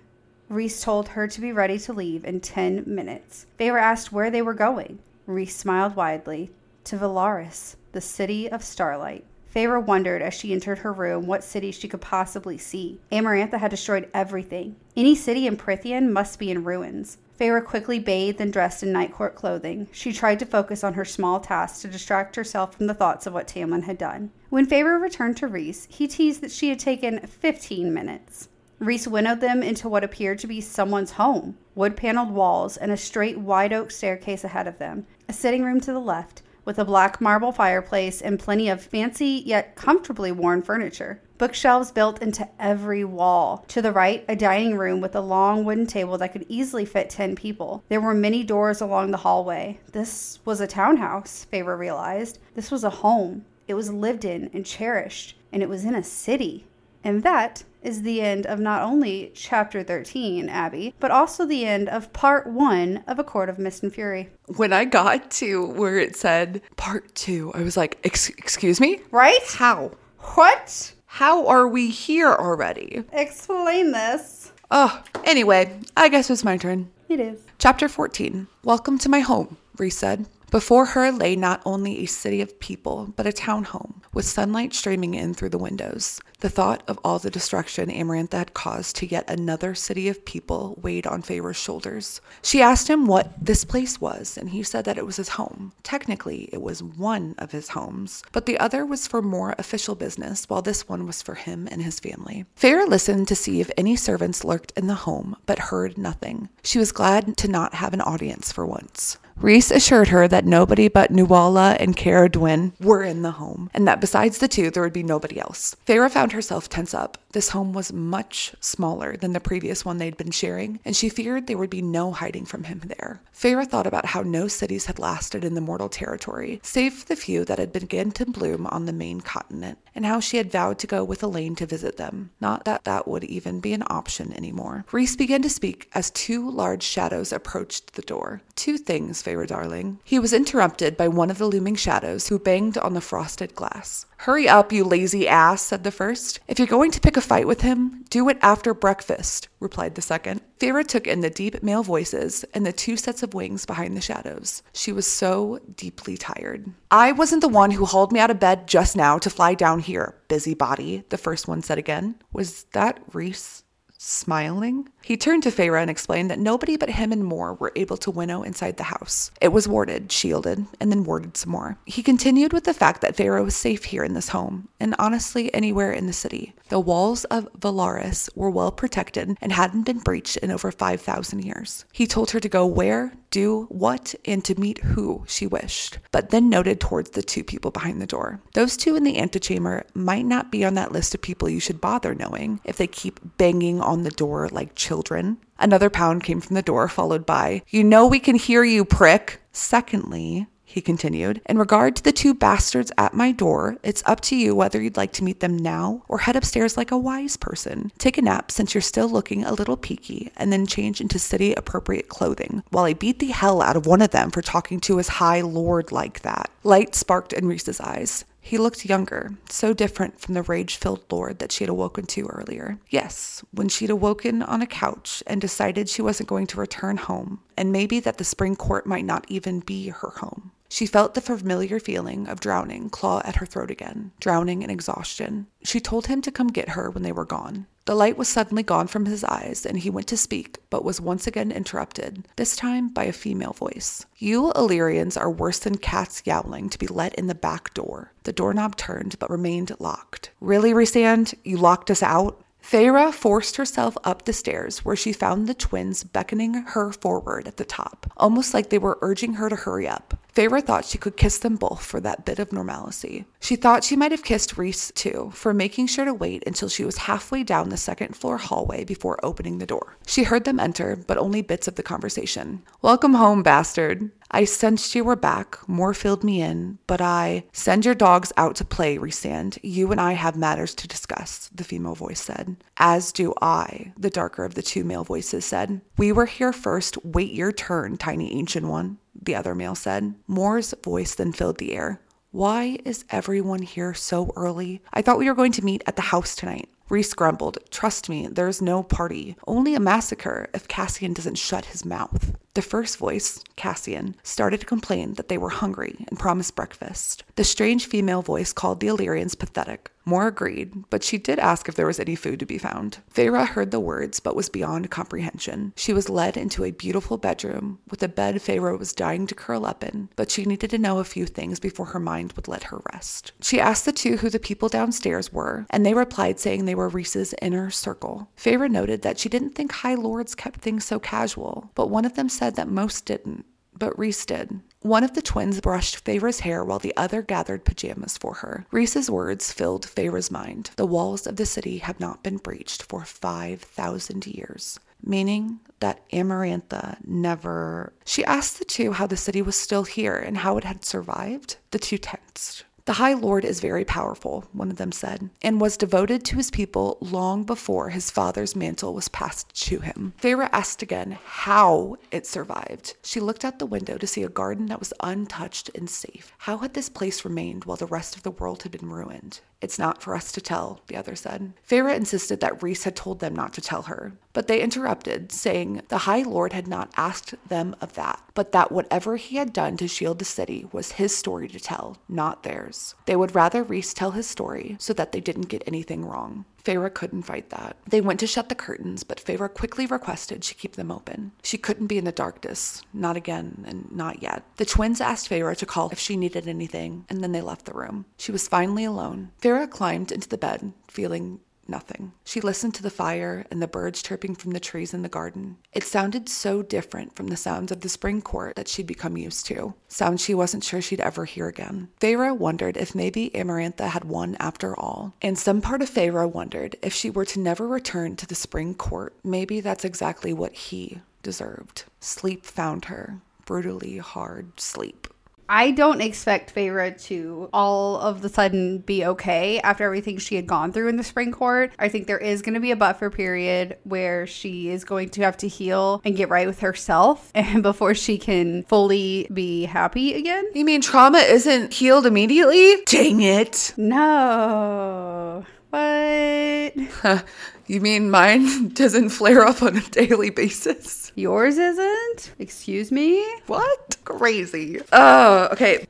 Rhys 0.49 0.81
told 0.81 1.09
her 1.09 1.27
to 1.27 1.39
be 1.39 1.51
ready 1.51 1.77
to 1.77 1.93
leave 1.93 2.25
in 2.25 2.39
ten 2.39 2.83
minutes. 2.87 3.45
Feyre 3.59 3.79
asked 3.79 4.11
where 4.11 4.31
they 4.31 4.41
were 4.41 4.55
going. 4.55 4.97
Rhys 5.27 5.55
smiled 5.55 5.95
widely. 5.95 6.49
To 6.85 6.97
Velaris, 6.97 7.75
the 7.91 8.01
city 8.01 8.49
of 8.49 8.63
starlight. 8.63 9.23
Feyre 9.53 9.79
wondered 9.79 10.23
as 10.23 10.33
she 10.33 10.51
entered 10.51 10.79
her 10.79 10.91
room 10.91 11.27
what 11.27 11.43
city 11.43 11.71
she 11.71 11.87
could 11.87 12.01
possibly 12.01 12.57
see. 12.57 12.99
Amarantha 13.11 13.59
had 13.59 13.69
destroyed 13.69 14.09
everything. 14.15 14.75
Any 14.97 15.13
city 15.13 15.45
in 15.45 15.57
Prythian 15.57 16.11
must 16.11 16.39
be 16.39 16.49
in 16.49 16.63
ruins. 16.63 17.19
Feyre 17.39 17.63
quickly 17.63 17.99
bathed 17.99 18.41
and 18.41 18.51
dressed 18.51 18.81
in 18.81 18.91
night 18.91 19.13
court 19.13 19.35
clothing. 19.35 19.89
She 19.91 20.11
tried 20.11 20.39
to 20.39 20.45
focus 20.47 20.83
on 20.83 20.95
her 20.95 21.05
small 21.05 21.39
task 21.39 21.81
to 21.81 21.87
distract 21.87 22.35
herself 22.35 22.75
from 22.75 22.87
the 22.87 22.95
thoughts 22.95 23.27
of 23.27 23.33
what 23.33 23.47
Tamlin 23.47 23.83
had 23.83 23.99
done. 23.99 24.31
When 24.49 24.65
Feyre 24.65 24.99
returned 24.99 25.37
to 25.37 25.47
Rhys, 25.47 25.87
he 25.89 26.07
teased 26.07 26.41
that 26.41 26.51
she 26.51 26.69
had 26.69 26.79
taken 26.79 27.19
15 27.19 27.93
minutes. 27.93 28.49
Rhys 28.81 29.07
winnowed 29.07 29.41
them 29.41 29.61
into 29.61 29.87
what 29.87 30.03
appeared 30.03 30.39
to 30.39 30.47
be 30.47 30.59
someone's 30.59 31.11
home 31.11 31.55
wood 31.75 31.95
paneled 31.95 32.31
walls 32.31 32.77
and 32.77 32.91
a 32.91 32.97
straight 32.97 33.37
white 33.37 33.71
oak 33.71 33.91
staircase 33.91 34.43
ahead 34.43 34.65
of 34.65 34.79
them, 34.79 35.05
a 35.29 35.33
sitting 35.33 35.63
room 35.63 35.79
to 35.81 35.93
the 35.93 35.99
left, 35.99 36.41
with 36.65 36.79
a 36.79 36.85
black 36.85 37.21
marble 37.21 37.51
fireplace 37.51 38.23
and 38.23 38.39
plenty 38.39 38.69
of 38.69 38.81
fancy 38.81 39.43
yet 39.45 39.75
comfortably 39.75 40.31
worn 40.31 40.63
furniture. 40.63 41.21
Bookshelves 41.37 41.91
built 41.91 42.23
into 42.23 42.49
every 42.59 43.03
wall. 43.03 43.63
To 43.67 43.83
the 43.83 43.91
right, 43.91 44.25
a 44.27 44.35
dining 44.35 44.75
room 44.75 44.99
with 44.99 45.15
a 45.15 45.21
long 45.21 45.63
wooden 45.63 45.85
table 45.85 46.17
that 46.17 46.33
could 46.33 46.47
easily 46.49 46.83
fit 46.83 47.11
10 47.11 47.35
people. 47.35 47.83
There 47.87 48.01
were 48.01 48.15
many 48.15 48.43
doors 48.43 48.81
along 48.81 49.11
the 49.11 49.17
hallway. 49.17 49.79
This 49.91 50.39
was 50.43 50.59
a 50.59 50.65
townhouse, 50.65 51.45
Feyre 51.53 51.77
realized. 51.77 52.39
This 52.55 52.71
was 52.71 52.83
a 52.83 52.89
home. 52.89 53.45
It 53.67 53.75
was 53.75 53.93
lived 53.93 54.25
in 54.25 54.49
and 54.53 54.65
cherished, 54.65 55.37
and 55.51 55.61
it 55.61 55.69
was 55.69 55.85
in 55.85 55.93
a 55.93 56.03
city. 56.03 56.65
And 57.03 57.23
that 57.23 57.63
is 57.81 58.03
the 58.03 58.21
end 58.21 58.45
of 58.45 58.59
not 58.59 58.83
only 58.83 59.31
chapter 59.33 59.83
13, 59.83 60.49
Abby, 60.49 60.93
but 60.99 61.09
also 61.11 61.45
the 61.45 61.65
end 61.65 61.89
of 61.89 62.13
part 62.13 62.47
one 62.47 63.03
of 63.07 63.17
A 63.17 63.23
Court 63.23 63.49
of 63.49 63.57
Mist 63.57 63.83
and 63.83 63.93
Fury. 63.93 64.29
When 64.55 64.71
I 64.71 64.85
got 64.85 65.31
to 65.31 65.65
where 65.65 65.97
it 65.97 66.15
said 66.15 66.61
part 66.77 67.13
two, 67.15 67.51
I 67.55 67.63
was 67.63 67.77
like, 67.77 67.97
Ex- 68.03 68.29
excuse 68.29 68.79
me? 68.79 68.99
Right? 69.11 69.41
How? 69.47 69.91
What? 70.35 70.93
How 71.07 71.47
are 71.47 71.67
we 71.67 71.89
here 71.89 72.31
already? 72.31 73.03
Explain 73.11 73.91
this. 73.91 74.53
Oh, 74.69 75.03
anyway, 75.25 75.79
I 75.97 76.07
guess 76.07 76.29
it's 76.29 76.43
my 76.43 76.57
turn. 76.57 76.89
It 77.09 77.19
is. 77.19 77.41
Chapter 77.57 77.89
14 77.89 78.47
Welcome 78.63 78.97
to 78.99 79.09
my 79.09 79.19
home, 79.19 79.57
Rhys 79.77 79.97
said. 79.97 80.27
Before 80.51 80.85
her 80.85 81.11
lay 81.11 81.35
not 81.35 81.61
only 81.65 81.99
a 81.99 82.05
city 82.05 82.41
of 82.41 82.59
people, 82.59 83.13
but 83.15 83.25
a 83.25 83.33
town 83.33 83.63
home, 83.63 84.01
with 84.13 84.25
sunlight 84.25 84.73
streaming 84.73 85.13
in 85.13 85.33
through 85.33 85.49
the 85.49 85.57
windows. 85.57 86.19
The 86.41 86.49
thought 86.49 86.81
of 86.87 86.97
all 87.03 87.19
the 87.19 87.29
destruction 87.29 87.91
Amarantha 87.91 88.33
had 88.39 88.55
caused 88.55 88.95
to 88.95 89.05
yet 89.05 89.29
another 89.29 89.75
city 89.75 90.09
of 90.09 90.25
people 90.25 90.75
weighed 90.81 91.05
on 91.05 91.21
Feyre's 91.21 91.55
shoulders. 91.55 92.19
She 92.41 92.63
asked 92.63 92.89
him 92.89 93.05
what 93.05 93.33
this 93.39 93.63
place 93.63 94.01
was, 94.01 94.39
and 94.39 94.49
he 94.49 94.63
said 94.63 94.85
that 94.85 94.97
it 94.97 95.05
was 95.05 95.17
his 95.17 95.29
home. 95.29 95.71
Technically, 95.83 96.49
it 96.51 96.63
was 96.63 96.81
one 96.81 97.35
of 97.37 97.51
his 97.51 97.69
homes, 97.69 98.23
but 98.31 98.47
the 98.47 98.57
other 98.57 98.83
was 98.83 99.05
for 99.05 99.21
more 99.21 99.53
official 99.59 99.93
business, 99.93 100.45
while 100.49 100.63
this 100.63 100.89
one 100.89 101.05
was 101.05 101.21
for 101.21 101.35
him 101.35 101.67
and 101.69 101.83
his 101.83 101.99
family. 101.99 102.45
Feyre 102.59 102.87
listened 102.87 103.27
to 103.27 103.35
see 103.35 103.61
if 103.61 103.69
any 103.77 103.95
servants 103.95 104.43
lurked 104.43 104.73
in 104.75 104.87
the 104.87 104.95
home, 104.95 105.35
but 105.45 105.59
heard 105.59 105.95
nothing. 105.95 106.49
She 106.63 106.79
was 106.79 106.91
glad 106.91 107.37
to 107.37 107.47
not 107.47 107.75
have 107.75 107.93
an 107.93 108.01
audience 108.01 108.51
for 108.51 108.65
once. 108.65 109.19
Rhys 109.41 109.71
assured 109.71 110.09
her 110.09 110.27
that 110.27 110.45
nobody 110.45 110.87
but 110.87 111.09
Nuala 111.09 111.75
and 111.79 111.95
Cerridwen 111.95 112.73
were 112.79 113.03
in 113.03 113.23
the 113.23 113.31
home, 113.31 113.71
and 113.73 113.87
that 113.87 113.99
besides 113.99 114.37
the 114.37 114.47
two, 114.47 114.69
there 114.69 114.83
would 114.83 114.93
be 114.93 115.01
nobody 115.01 115.39
else. 115.39 115.75
Feyre 115.87 116.11
found 116.11 116.30
herself 116.31 116.69
tense 116.69 116.93
up. 116.93 117.17
This 117.33 117.49
home 117.49 117.73
was 117.73 117.93
much 117.93 118.53
smaller 118.59 119.15
than 119.15 119.33
the 119.33 119.39
previous 119.39 119.85
one 119.85 119.97
they'd 119.97 120.17
been 120.17 120.31
sharing, 120.31 120.79
and 120.83 120.95
she 120.95 121.09
feared 121.09 121.47
there 121.47 121.57
would 121.57 121.69
be 121.69 121.81
no 121.81 122.11
hiding 122.11 122.45
from 122.45 122.65
him 122.65 122.81
there. 122.85 123.21
Feyre 123.33 123.65
thought 123.65 123.87
about 123.87 124.07
how 124.07 124.21
no 124.21 124.47
cities 124.47 124.85
had 124.85 124.99
lasted 124.99 125.43
in 125.43 125.53
the 125.53 125.61
mortal 125.61 125.89
territory, 125.89 126.59
save 126.63 127.05
the 127.05 127.15
few 127.15 127.45
that 127.45 127.59
had 127.59 127.71
begun 127.71 128.11
to 128.11 128.25
bloom 128.25 128.67
on 128.67 128.85
the 128.85 128.93
main 128.93 129.21
continent, 129.21 129.77
and 129.95 130.05
how 130.05 130.19
she 130.19 130.37
had 130.37 130.51
vowed 130.51 130.77
to 130.79 130.87
go 130.87 131.03
with 131.03 131.23
Elain 131.23 131.55
to 131.55 131.65
visit 131.65 131.97
them. 131.97 132.31
Not 132.39 132.65
that 132.65 132.83
that 132.83 133.07
would 133.07 133.23
even 133.23 133.59
be 133.59 133.73
an 133.73 133.83
option 133.87 134.33
anymore. 134.33 134.85
Rhys 134.91 135.15
began 135.15 135.41
to 135.43 135.49
speak 135.49 135.89
as 135.93 136.11
two 136.11 136.49
large 136.49 136.83
shadows 136.83 137.31
approached 137.31 137.93
the 137.93 138.01
door. 138.01 138.41
Two 138.55 138.77
things, 138.77 139.23
Feyre 139.23 139.47
darling. 139.47 139.99
He 140.03 140.19
was 140.19 140.33
interrupted 140.33 140.97
by 140.97 141.07
one 141.07 141.31
of 141.31 141.37
the 141.37 141.47
looming 141.47 141.75
shadows 141.75 142.27
who 142.27 142.39
banged 142.39 142.77
on 142.77 142.93
the 142.93 143.01
frosted 143.01 143.55
glass. 143.55 144.05
Hurry 144.21 144.47
up, 144.47 144.71
you 144.71 144.83
lazy 144.83 145.27
ass, 145.27 145.63
said 145.63 145.83
the 145.83 145.89
first. 145.89 146.41
If 146.47 146.59
you're 146.59 146.67
going 146.67 146.91
to 146.91 147.01
pick 147.01 147.17
a 147.17 147.21
fight 147.21 147.47
with 147.47 147.61
him, 147.61 148.05
do 148.11 148.29
it 148.29 148.37
after 148.43 148.71
breakfast, 148.75 149.47
replied 149.59 149.95
the 149.95 150.03
second. 150.03 150.41
Feyre 150.59 150.85
took 150.85 151.07
in 151.07 151.21
the 151.21 151.31
deep 151.31 151.63
male 151.63 151.81
voices 151.81 152.45
and 152.53 152.63
the 152.63 152.71
two 152.71 152.97
sets 152.97 153.23
of 153.23 153.33
wings 153.33 153.65
behind 153.65 153.97
the 153.97 154.01
shadows. 154.01 154.61
She 154.73 154.91
was 154.91 155.07
so 155.07 155.59
deeply 155.75 156.17
tired. 156.17 156.71
I 156.91 157.13
wasn't 157.13 157.41
the 157.41 157.47
one 157.47 157.71
who 157.71 157.85
hauled 157.85 158.11
me 158.11 158.19
out 158.19 158.29
of 158.29 158.39
bed 158.39 158.67
just 158.67 158.95
now 158.95 159.17
to 159.17 159.29
fly 159.31 159.55
down 159.55 159.79
here, 159.79 160.13
busybody, 160.27 161.03
the 161.09 161.17
first 161.17 161.47
one 161.47 161.63
said 161.63 161.79
again. 161.79 162.13
Was 162.31 162.65
that 162.73 162.99
Rhys 163.13 163.63
smiling? 164.01 164.89
He 165.03 165.15
turned 165.15 165.43
to 165.43 165.51
Feyre 165.51 165.79
and 165.79 165.89
explained 165.89 166.31
that 166.31 166.39
nobody 166.39 166.75
but 166.75 166.89
him 166.89 167.11
and 167.11 167.23
Mor 167.23 167.53
were 167.55 167.71
able 167.75 167.97
to 167.97 168.11
winnow 168.11 168.43
inside 168.43 168.77
the 168.77 168.83
house. 168.83 169.31
It 169.39 169.49
was 169.49 169.67
warded, 169.67 170.11
shielded, 170.11 170.65
and 170.79 170.91
then 170.91 171.03
warded 171.03 171.37
some 171.37 171.51
more. 171.51 171.77
He 171.85 172.03
continued 172.03 172.53
with 172.53 172.63
the 172.63 172.73
fact 172.73 173.01
that 173.01 173.15
Feyre 173.15 173.43
was 173.43 173.55
safe 173.55 173.83
here 173.83 174.03
in 174.03 174.13
this 174.13 174.29
home, 174.29 174.69
and 174.79 174.95
honestly 174.97 175.53
anywhere 175.53 175.91
in 175.91 176.07
the 176.07 176.13
city. 176.13 176.53
The 176.69 176.79
walls 176.79 177.25
of 177.25 177.47
Velaris 177.59 178.29
were 178.35 178.49
well 178.49 178.71
protected 178.71 179.37
and 179.41 179.51
hadn't 179.51 179.83
been 179.83 179.99
breached 179.99 180.37
in 180.37 180.51
over 180.51 180.71
5,000 180.71 181.43
years. 181.43 181.85
He 181.91 182.07
told 182.07 182.31
her 182.31 182.39
to 182.39 182.49
go 182.49 182.65
where, 182.65 183.13
do 183.29 183.65
what, 183.69 184.15
and 184.25 184.43
to 184.45 184.59
meet 184.59 184.79
who 184.79 185.25
she 185.27 185.47
wished, 185.47 185.99
but 186.11 186.29
then 186.29 186.49
noted 186.49 186.79
towards 186.79 187.09
the 187.09 187.21
two 187.21 187.43
people 187.43 187.71
behind 187.71 188.01
the 188.01 188.07
door. 188.07 188.41
Those 188.53 188.77
two 188.77 188.95
in 188.95 189.03
the 189.03 189.17
antechamber 189.17 189.85
might 189.93 190.25
not 190.25 190.51
be 190.51 190.63
on 190.63 190.75
that 190.75 190.93
list 190.93 191.13
of 191.13 191.21
people 191.21 191.49
you 191.49 191.59
should 191.59 191.81
bother 191.81 192.15
knowing 192.15 192.61
if 192.63 192.77
they 192.77 192.87
keep 192.87 193.19
banging 193.37 193.81
on 193.81 193.90
the 193.99 194.11
door 194.11 194.49
like 194.51 194.75
children. 194.75 195.37
Another 195.59 195.89
pound 195.89 196.23
came 196.23 196.41
from 196.41 196.55
the 196.55 196.61
door, 196.61 196.87
followed 196.87 197.25
by, 197.25 197.61
You 197.69 197.83
know 197.83 198.07
we 198.07 198.19
can 198.19 198.35
hear 198.35 198.63
you, 198.63 198.83
prick. 198.85 199.41
Secondly, 199.51 200.47
he 200.71 200.79
continued, 200.79 201.41
in 201.47 201.57
regard 201.57 201.97
to 201.97 202.03
the 202.03 202.13
two 202.13 202.33
bastards 202.33 202.93
at 202.97 203.13
my 203.13 203.33
door, 203.33 203.77
it's 203.83 204.01
up 204.05 204.21
to 204.21 204.37
you 204.37 204.55
whether 204.55 204.81
you'd 204.81 204.95
like 204.95 205.11
to 205.13 205.23
meet 205.23 205.41
them 205.41 205.57
now 205.57 206.01
or 206.07 206.19
head 206.19 206.37
upstairs 206.37 206.77
like 206.77 206.91
a 206.91 206.97
wise 206.97 207.35
person. 207.35 207.91
Take 207.97 208.17
a 208.17 208.21
nap 208.21 208.51
since 208.51 208.73
you're 208.73 208.81
still 208.81 209.09
looking 209.09 209.43
a 209.43 209.51
little 209.53 209.75
peaky, 209.75 210.31
and 210.37 210.51
then 210.51 210.65
change 210.65 211.01
into 211.01 211.19
city 211.19 211.53
appropriate 211.53 212.07
clothing, 212.07 212.63
while 212.69 212.85
I 212.85 212.93
beat 212.93 213.19
the 213.19 213.27
hell 213.27 213.61
out 213.61 213.75
of 213.75 213.85
one 213.85 214.01
of 214.01 214.11
them 214.11 214.31
for 214.31 214.41
talking 214.41 214.79
to 214.81 214.95
his 214.95 215.09
high 215.09 215.41
lord 215.41 215.91
like 215.91 216.21
that. 216.21 216.49
Light 216.63 216.95
sparked 216.95 217.33
in 217.33 217.49
Rhys's 217.49 217.81
eyes. 217.81 218.23
He 218.43 218.57
looked 218.57 218.85
younger, 218.85 219.37
so 219.49 219.71
different 219.71 220.19
from 220.19 220.33
the 220.33 220.41
rage 220.41 220.75
filled 220.75 221.05
lord 221.11 221.39
that 221.39 221.51
she 221.51 221.63
had 221.63 221.69
awoken 221.69 222.05
to 222.07 222.25
earlier. 222.27 222.79
Yes, 222.89 223.43
when 223.51 223.69
she'd 223.69 223.91
awoken 223.91 224.41
on 224.41 224.61
a 224.61 224.67
couch 224.67 225.23
and 225.27 225.39
decided 225.39 225.87
she 225.87 226.01
wasn't 226.01 226.27
going 226.27 226.47
to 226.47 226.59
return 226.59 226.97
home, 226.97 227.41
and 227.55 227.71
maybe 227.71 227.99
that 227.99 228.17
the 228.17 228.23
spring 228.23 228.55
court 228.55 228.85
might 228.85 229.05
not 229.05 229.25
even 229.29 229.59
be 229.59 229.89
her 229.89 230.09
home. 230.17 230.51
She 230.71 230.85
felt 230.85 231.15
the 231.15 231.21
familiar 231.21 231.81
feeling 231.81 232.29
of 232.29 232.39
drowning 232.39 232.89
claw 232.89 233.21
at 233.25 233.35
her 233.35 233.45
throat 233.45 233.69
again, 233.69 234.13
drowning 234.21 234.61
in 234.61 234.69
exhaustion. 234.69 235.47
She 235.63 235.81
told 235.81 236.07
him 236.07 236.21
to 236.21 236.31
come 236.31 236.47
get 236.47 236.69
her 236.69 236.89
when 236.89 237.03
they 237.03 237.11
were 237.11 237.25
gone. 237.25 237.67
The 237.83 237.93
light 237.93 238.17
was 238.17 238.29
suddenly 238.29 238.63
gone 238.63 238.87
from 238.87 239.05
his 239.05 239.25
eyes, 239.25 239.65
and 239.65 239.79
he 239.79 239.89
went 239.89 240.07
to 240.07 240.15
speak, 240.15 240.59
but 240.69 240.85
was 240.85 241.01
once 241.01 241.27
again 241.27 241.51
interrupted, 241.51 242.25
this 242.37 242.55
time 242.55 242.87
by 242.87 243.03
a 243.03 243.11
female 243.11 243.51
voice. 243.51 244.05
You 244.15 244.53
Illyrians 244.53 245.17
are 245.17 245.29
worse 245.29 245.59
than 245.59 245.77
cats 245.77 246.21
yowling 246.23 246.69
to 246.69 246.79
be 246.79 246.87
let 246.87 247.15
in 247.15 247.27
the 247.27 247.35
back 247.35 247.73
door. 247.73 248.13
The 248.23 248.31
doorknob 248.31 248.77
turned, 248.77 249.19
but 249.19 249.29
remained 249.29 249.73
locked. 249.77 250.31
Really, 250.39 250.71
Rhysand? 250.71 251.33
You 251.43 251.57
locked 251.57 251.91
us 251.91 252.01
out? 252.01 252.41
Feyre 252.63 253.11
forced 253.11 253.57
herself 253.57 253.97
up 254.03 254.23
the 254.23 254.33
stairs 254.33 254.85
where 254.85 254.95
she 254.95 255.11
found 255.11 255.47
the 255.47 255.53
twins 255.53 256.03
beckoning 256.03 256.53
her 256.53 256.91
forward 256.91 257.47
at 257.47 257.57
the 257.57 257.65
top, 257.65 258.09
almost 258.15 258.53
like 258.53 258.69
they 258.69 258.77
were 258.77 258.99
urging 259.01 259.33
her 259.33 259.49
to 259.49 259.55
hurry 259.55 259.87
up. 259.87 260.17
Feyre 260.33 260.63
thought 260.63 260.85
she 260.85 260.97
could 260.97 261.17
kiss 261.17 261.39
them 261.39 261.57
both 261.57 261.83
for 261.83 261.99
that 261.99 262.23
bit 262.23 262.39
of 262.39 262.53
normalcy. 262.53 263.25
She 263.41 263.57
thought 263.57 263.83
she 263.83 263.97
might 263.97 264.11
have 264.11 264.23
kissed 264.23 264.57
Rhys 264.57 264.91
too, 264.95 265.31
for 265.33 265.53
making 265.53 265.87
sure 265.87 266.05
to 266.05 266.13
wait 266.13 266.43
until 266.47 266.69
she 266.69 266.85
was 266.85 266.97
halfway 266.97 267.43
down 267.43 267.67
the 267.67 267.77
second 267.77 268.15
floor 268.15 268.37
hallway 268.37 268.85
before 268.85 269.23
opening 269.23 269.57
the 269.57 269.65
door. 269.65 269.97
She 270.07 270.23
heard 270.23 270.45
them 270.45 270.59
enter, 270.59 270.95
but 270.95 271.17
only 271.17 271.41
bits 271.41 271.67
of 271.67 271.75
the 271.75 271.83
conversation. 271.83 272.63
Welcome 272.81 273.15
home, 273.15 273.43
bastard. 273.43 274.09
I 274.33 274.45
sensed 274.45 274.95
you 274.95 275.03
were 275.03 275.17
back. 275.17 275.57
Mor 275.67 275.93
filled 275.93 276.23
me 276.23 276.41
in, 276.41 276.77
but 276.87 277.01
I 277.01 277.43
send 277.51 277.83
your 277.83 277.95
dogs 277.95 278.31
out 278.37 278.55
to 278.55 278.65
play, 278.65 278.97
Rhysand. 278.97 279.57
You 279.61 279.91
and 279.91 279.99
I 279.99 280.13
have 280.13 280.37
matters 280.37 280.73
to 280.75 280.87
discuss, 280.87 281.49
the 281.53 281.65
female 281.65 281.95
voice 281.95 282.21
said. 282.21 282.55
As 282.77 283.11
do 283.11 283.33
I, 283.41 283.91
the 283.97 284.09
darker 284.09 284.45
of 284.45 284.53
the 284.53 284.61
two 284.61 284.85
male 284.85 285.03
voices 285.03 285.43
said. 285.43 285.81
We 285.97 286.13
were 286.13 286.27
here 286.27 286.53
first. 286.53 287.03
Wait 287.03 287.33
your 287.33 287.51
turn, 287.51 287.97
tiny 287.97 288.33
ancient 288.33 288.67
one, 288.67 288.99
the 289.19 289.35
other 289.35 289.55
male 289.55 289.75
said. 289.75 290.15
Mor's 290.27 290.73
voice 290.83 291.15
then 291.15 291.31
filled 291.31 291.57
the 291.57 291.73
air. 291.73 292.01
Why 292.31 292.77
is 292.85 293.05
everyone 293.09 293.61
here 293.61 293.93
so 293.93 294.31
early? 294.35 294.81
I 294.93 295.01
thought 295.01 295.19
we 295.19 295.27
were 295.27 295.35
going 295.35 295.51
to 295.53 295.65
meet 295.65 295.83
at 295.85 295.97
the 295.97 296.01
house 296.03 296.35
tonight. 296.35 296.69
Rhys 296.89 297.13
grumbled, 297.13 297.57
Trust 297.71 298.09
me, 298.09 298.27
there's 298.27 298.61
no 298.61 298.83
party, 298.83 299.37
only 299.47 299.75
a 299.75 299.79
massacre 299.79 300.49
if 300.53 300.67
Cassian 300.67 301.13
doesn't 301.13 301.37
shut 301.37 301.65
his 301.65 301.85
mouth. 301.85 302.35
The 302.53 302.61
first 302.61 302.97
voice, 302.97 303.41
Cassian, 303.55 304.15
started 304.23 304.59
to 304.59 304.65
complain 304.65 305.13
that 305.13 305.29
they 305.29 305.37
were 305.37 305.49
hungry 305.49 306.03
and 306.09 306.19
promised 306.19 306.53
breakfast. 306.53 307.23
The 307.37 307.45
strange 307.45 307.85
female 307.85 308.21
voice 308.21 308.51
called 308.51 308.81
the 308.81 308.87
Illyrians 308.87 309.35
pathetic. 309.35 309.89
Mor 310.03 310.27
agreed, 310.27 310.73
but 310.89 311.03
she 311.03 311.17
did 311.17 311.39
ask 311.39 311.69
if 311.69 311.75
there 311.75 311.85
was 311.85 311.99
any 311.99 312.15
food 312.15 312.39
to 312.39 312.45
be 312.45 312.57
found. 312.57 312.97
Feyre 313.13 313.47
heard 313.47 313.71
the 313.71 313.79
words, 313.79 314.19
but 314.19 314.35
was 314.35 314.49
beyond 314.49 314.89
comprehension. 314.89 315.73
She 315.75 315.93
was 315.93 316.09
led 316.09 316.37
into 316.37 316.63
a 316.63 316.71
beautiful 316.71 317.17
bedroom 317.17 317.79
with 317.89 318.01
a 318.01 318.07
bed 318.07 318.35
Feyre 318.35 318.77
was 318.77 318.93
dying 318.93 319.27
to 319.27 319.35
curl 319.35 319.65
up 319.65 319.83
in, 319.83 320.09
but 320.15 320.31
she 320.31 320.43
needed 320.43 320.71
to 320.71 320.79
know 320.79 320.99
a 320.99 321.03
few 321.03 321.25
things 321.25 321.59
before 321.59 321.87
her 321.87 321.99
mind 321.99 322.33
would 322.33 322.47
let 322.47 322.63
her 322.63 322.81
rest. 322.93 323.31
She 323.41 323.59
asked 323.59 323.85
the 323.85 323.91
two 323.91 324.17
who 324.17 324.29
the 324.29 324.39
people 324.39 324.69
downstairs 324.69 325.31
were, 325.31 325.65
and 325.69 325.85
they 325.85 325.93
replied 325.93 326.39
saying 326.39 326.65
they 326.65 326.75
were 326.75 326.89
Rhys's 326.89 327.35
inner 327.41 327.69
circle. 327.69 328.27
Feyre 328.35 328.69
noted 328.69 329.03
that 329.03 329.19
she 329.19 329.29
didn't 329.29 329.51
think 329.51 329.71
High 329.71 329.95
Lords 329.95 330.33
kept 330.33 330.61
things 330.61 330.83
so 330.83 330.99
casual, 330.99 331.69
but 331.75 331.89
one 331.89 332.05
of 332.05 332.15
them 332.15 332.27
said 332.41 332.55
that 332.55 332.67
most 332.67 333.05
didn't. 333.05 333.45
But 333.77 333.97
Rhys 333.99 334.25
did. 334.25 334.61
One 334.81 335.03
of 335.03 335.13
the 335.13 335.21
twins 335.21 335.61
brushed 335.61 336.03
Feyre's 336.03 336.39
hair 336.39 336.65
while 336.65 336.79
the 336.79 336.97
other 336.97 337.21
gathered 337.21 337.65
pajamas 337.65 338.17
for 338.17 338.33
her. 338.35 338.65
Rhys's 338.71 339.11
words 339.11 339.53
filled 339.53 339.85
Feyre's 339.85 340.31
mind. 340.31 340.71
The 340.75 340.87
walls 340.87 341.27
of 341.27 341.35
the 341.35 341.45
city 341.45 341.77
have 341.77 341.99
not 341.99 342.23
been 342.23 342.37
breached 342.37 342.81
for 342.81 343.05
5,000 343.05 344.25
years, 344.25 344.79
meaning 345.03 345.59
that 345.81 346.01
Amarantha 346.09 346.97
never. 347.05 347.93
She 348.05 348.25
asked 348.25 348.57
the 348.57 348.65
two 348.65 348.93
how 348.93 349.05
the 349.05 349.17
city 349.17 349.43
was 349.43 349.55
still 349.55 349.83
here 349.83 350.17
and 350.17 350.37
how 350.37 350.57
it 350.57 350.63
had 350.63 350.83
survived. 350.83 351.57
The 351.69 351.79
two 351.79 351.99
tensed. 351.99 352.63
The 352.85 352.93
High 352.93 353.13
Lord 353.13 353.45
is 353.45 353.59
very 353.59 353.85
powerful, 353.85 354.45
one 354.53 354.71
of 354.71 354.77
them 354.77 354.91
said, 354.91 355.29
and 355.43 355.61
was 355.61 355.77
devoted 355.77 356.25
to 356.25 356.37
his 356.37 356.49
people 356.49 356.97
long 356.99 357.43
before 357.43 357.89
his 357.89 358.09
father's 358.09 358.55
mantle 358.55 358.93
was 358.95 359.07
passed 359.07 359.53
to 359.67 359.79
him. 359.79 360.13
Feyre 360.19 360.49
asked 360.51 360.81
again 360.81 361.19
how 361.23 361.97
it 362.09 362.25
survived. 362.25 362.95
She 363.03 363.19
looked 363.19 363.45
out 363.45 363.59
the 363.59 363.67
window 363.67 363.97
to 363.99 364.07
see 364.07 364.23
a 364.23 364.29
garden 364.29 364.65
that 364.67 364.79
was 364.79 364.93
untouched 364.99 365.69
and 365.75 365.89
safe. 365.89 366.33
How 366.39 366.57
had 366.57 366.73
this 366.73 366.89
place 366.89 367.23
remained 367.23 367.65
while 367.65 367.77
the 367.77 367.85
rest 367.85 368.15
of 368.15 368.23
the 368.23 368.31
world 368.31 368.63
had 368.63 368.71
been 368.71 368.89
ruined? 368.89 369.41
It's 369.61 369.79
not 369.79 370.01
for 370.01 370.15
us 370.15 370.31
to 370.31 370.41
tell, 370.41 370.81
the 370.87 370.95
other 370.95 371.15
said. 371.15 371.53
Feyre 371.67 371.95
insisted 371.95 372.39
that 372.39 372.61
Rhys 372.61 372.83
had 372.83 372.95
told 372.95 373.19
them 373.19 373.35
not 373.35 373.53
to 373.53 373.61
tell 373.61 373.83
her, 373.83 374.13
but 374.33 374.47
they 374.47 374.59
interrupted, 374.59 375.31
saying 375.31 375.83
the 375.89 375.99
High 375.99 376.23
Lord 376.23 376.51
had 376.51 376.67
not 376.67 376.91
asked 376.97 377.35
them 377.47 377.75
of 377.79 377.93
that, 377.93 378.21
but 378.33 378.51
that 378.53 378.71
whatever 378.71 379.17
he 379.17 379.37
had 379.37 379.53
done 379.53 379.77
to 379.77 379.87
shield 379.87 380.19
the 380.19 380.25
city 380.25 380.67
was 380.71 380.93
his 380.93 381.15
story 381.15 381.47
to 381.49 381.59
tell, 381.59 381.97
not 382.09 382.43
theirs. 382.43 382.95
They 383.05 383.15
would 383.15 383.35
rather 383.35 383.63
Rhys 383.63 383.93
tell 383.93 384.11
his 384.11 384.27
story 384.27 384.77
so 384.79 384.93
that 384.93 385.11
they 385.11 385.21
didn't 385.21 385.49
get 385.49 385.63
anything 385.67 386.05
wrong. 386.05 386.45
Feyre 386.63 386.93
couldn't 386.93 387.23
fight 387.23 387.49
that. 387.49 387.77
They 387.87 388.01
went 388.01 388.19
to 388.19 388.27
shut 388.27 388.49
the 388.49 388.55
curtains, 388.55 389.03
but 389.03 389.19
Feyre 389.19 389.53
quickly 389.53 389.85
requested 389.85 390.43
she 390.43 390.55
keep 390.55 390.75
them 390.75 390.91
open. 390.91 391.31
She 391.43 391.57
couldn't 391.57 391.87
be 391.87 391.97
in 391.97 392.05
the 392.05 392.11
darkness, 392.11 392.81
not 392.93 393.17
again, 393.17 393.65
and 393.67 393.91
not 393.91 394.21
yet. 394.21 394.43
The 394.57 394.65
twins 394.65 395.01
asked 395.01 395.29
Feyre 395.29 395.55
to 395.57 395.65
call 395.65 395.89
if 395.89 395.99
she 395.99 396.15
needed 396.15 396.47
anything, 396.47 397.05
and 397.09 397.23
then 397.23 397.31
they 397.31 397.41
left 397.41 397.65
the 397.65 397.73
room. 397.73 398.05
She 398.17 398.31
was 398.31 398.47
finally 398.47 398.83
alone. 398.83 399.31
Feyre 399.41 399.69
climbed 399.69 400.11
into 400.11 400.29
the 400.29 400.37
bed, 400.37 400.73
feeling 400.87 401.39
nothing. 401.71 402.11
She 402.23 402.41
listened 402.41 402.75
to 402.75 402.83
the 402.83 402.91
fire 402.91 403.47
and 403.49 403.61
the 403.61 403.67
birds 403.67 404.03
chirping 404.03 404.35
from 404.35 404.51
the 404.51 404.59
trees 404.59 404.93
in 404.93 405.01
the 405.01 405.09
garden. 405.09 405.57
It 405.73 405.83
sounded 405.83 406.29
so 406.29 406.61
different 406.61 407.15
from 407.15 407.27
the 407.27 407.37
sounds 407.37 407.71
of 407.71 407.81
the 407.81 407.89
spring 407.89 408.21
court 408.21 408.55
that 408.57 408.67
she'd 408.67 408.85
become 408.85 409.17
used 409.17 409.47
to, 409.47 409.73
sounds 409.87 410.21
she 410.21 410.35
wasn't 410.35 410.63
sure 410.63 410.81
she'd 410.81 410.99
ever 411.01 411.25
hear 411.25 411.47
again. 411.47 411.87
Feyre 411.99 412.37
wondered 412.37 412.77
if 412.77 412.93
maybe 412.93 413.31
Amarantha 413.33 413.89
had 413.89 414.03
won 414.03 414.37
after 414.39 414.77
all, 414.77 415.15
and 415.21 415.39
some 415.39 415.61
part 415.61 415.81
of 415.81 415.89
Feyre 415.89 416.29
wondered 416.29 416.75
if 416.83 416.93
she 416.93 417.09
were 417.09 417.25
to 417.25 417.39
never 417.39 417.67
return 417.67 418.15
to 418.17 418.27
the 418.27 418.35
spring 418.35 418.75
court, 418.75 419.15
maybe 419.23 419.61
that's 419.61 419.85
exactly 419.85 420.33
what 420.33 420.53
he 420.53 420.99
deserved. 421.23 421.85
Sleep 421.99 422.45
found 422.45 422.85
her, 422.85 423.21
brutally 423.45 423.97
hard 423.97 424.59
sleep. 424.59 425.07
I 425.53 425.71
don't 425.71 425.99
expect 425.99 426.55
Feyre 426.55 426.97
to 427.07 427.49
all 427.51 427.99
of 427.99 428.21
the 428.21 428.29
sudden 428.29 428.77
be 428.77 429.05
okay 429.05 429.59
after 429.59 429.83
everything 429.83 430.17
she 430.17 430.37
had 430.37 430.47
gone 430.47 430.71
through 430.71 430.87
in 430.87 430.95
the 430.95 431.03
spring 431.03 431.33
court. 431.33 431.73
I 431.77 431.89
think 431.89 432.07
there 432.07 432.17
is 432.17 432.41
going 432.41 432.53
to 432.53 432.61
be 432.61 432.71
a 432.71 432.77
buffer 432.77 433.09
period 433.09 433.77
where 433.83 434.25
she 434.25 434.69
is 434.69 434.85
going 434.85 435.09
to 435.09 435.23
have 435.23 435.35
to 435.37 435.49
heal 435.49 436.01
and 436.05 436.15
get 436.15 436.29
right 436.29 436.47
with 436.47 436.61
herself 436.61 437.31
and 437.35 437.61
before 437.61 437.93
she 437.95 438.17
can 438.17 438.63
fully 438.63 439.27
be 439.33 439.65
happy 439.65 440.13
again. 440.13 440.45
You 440.55 440.63
mean 440.63 440.79
trauma 440.79 441.17
isn't 441.17 441.73
healed 441.73 442.05
immediately? 442.05 442.77
Dang 442.85 443.19
it. 443.19 443.73
No. 443.75 445.45
What? 445.71 446.75
you 447.67 447.81
mean 447.81 448.09
mine 448.09 448.69
doesn't 448.73 449.09
flare 449.09 449.45
up 449.45 449.61
on 449.61 449.75
a 449.75 449.81
daily 449.81 450.29
basis? 450.29 451.00
Yours 451.15 451.57
isn't? 451.57 452.33
Excuse 452.39 452.91
me? 452.91 453.23
What? 453.47 453.97
Crazy. 454.03 454.79
Oh, 454.91 455.49
okay. 455.51 455.85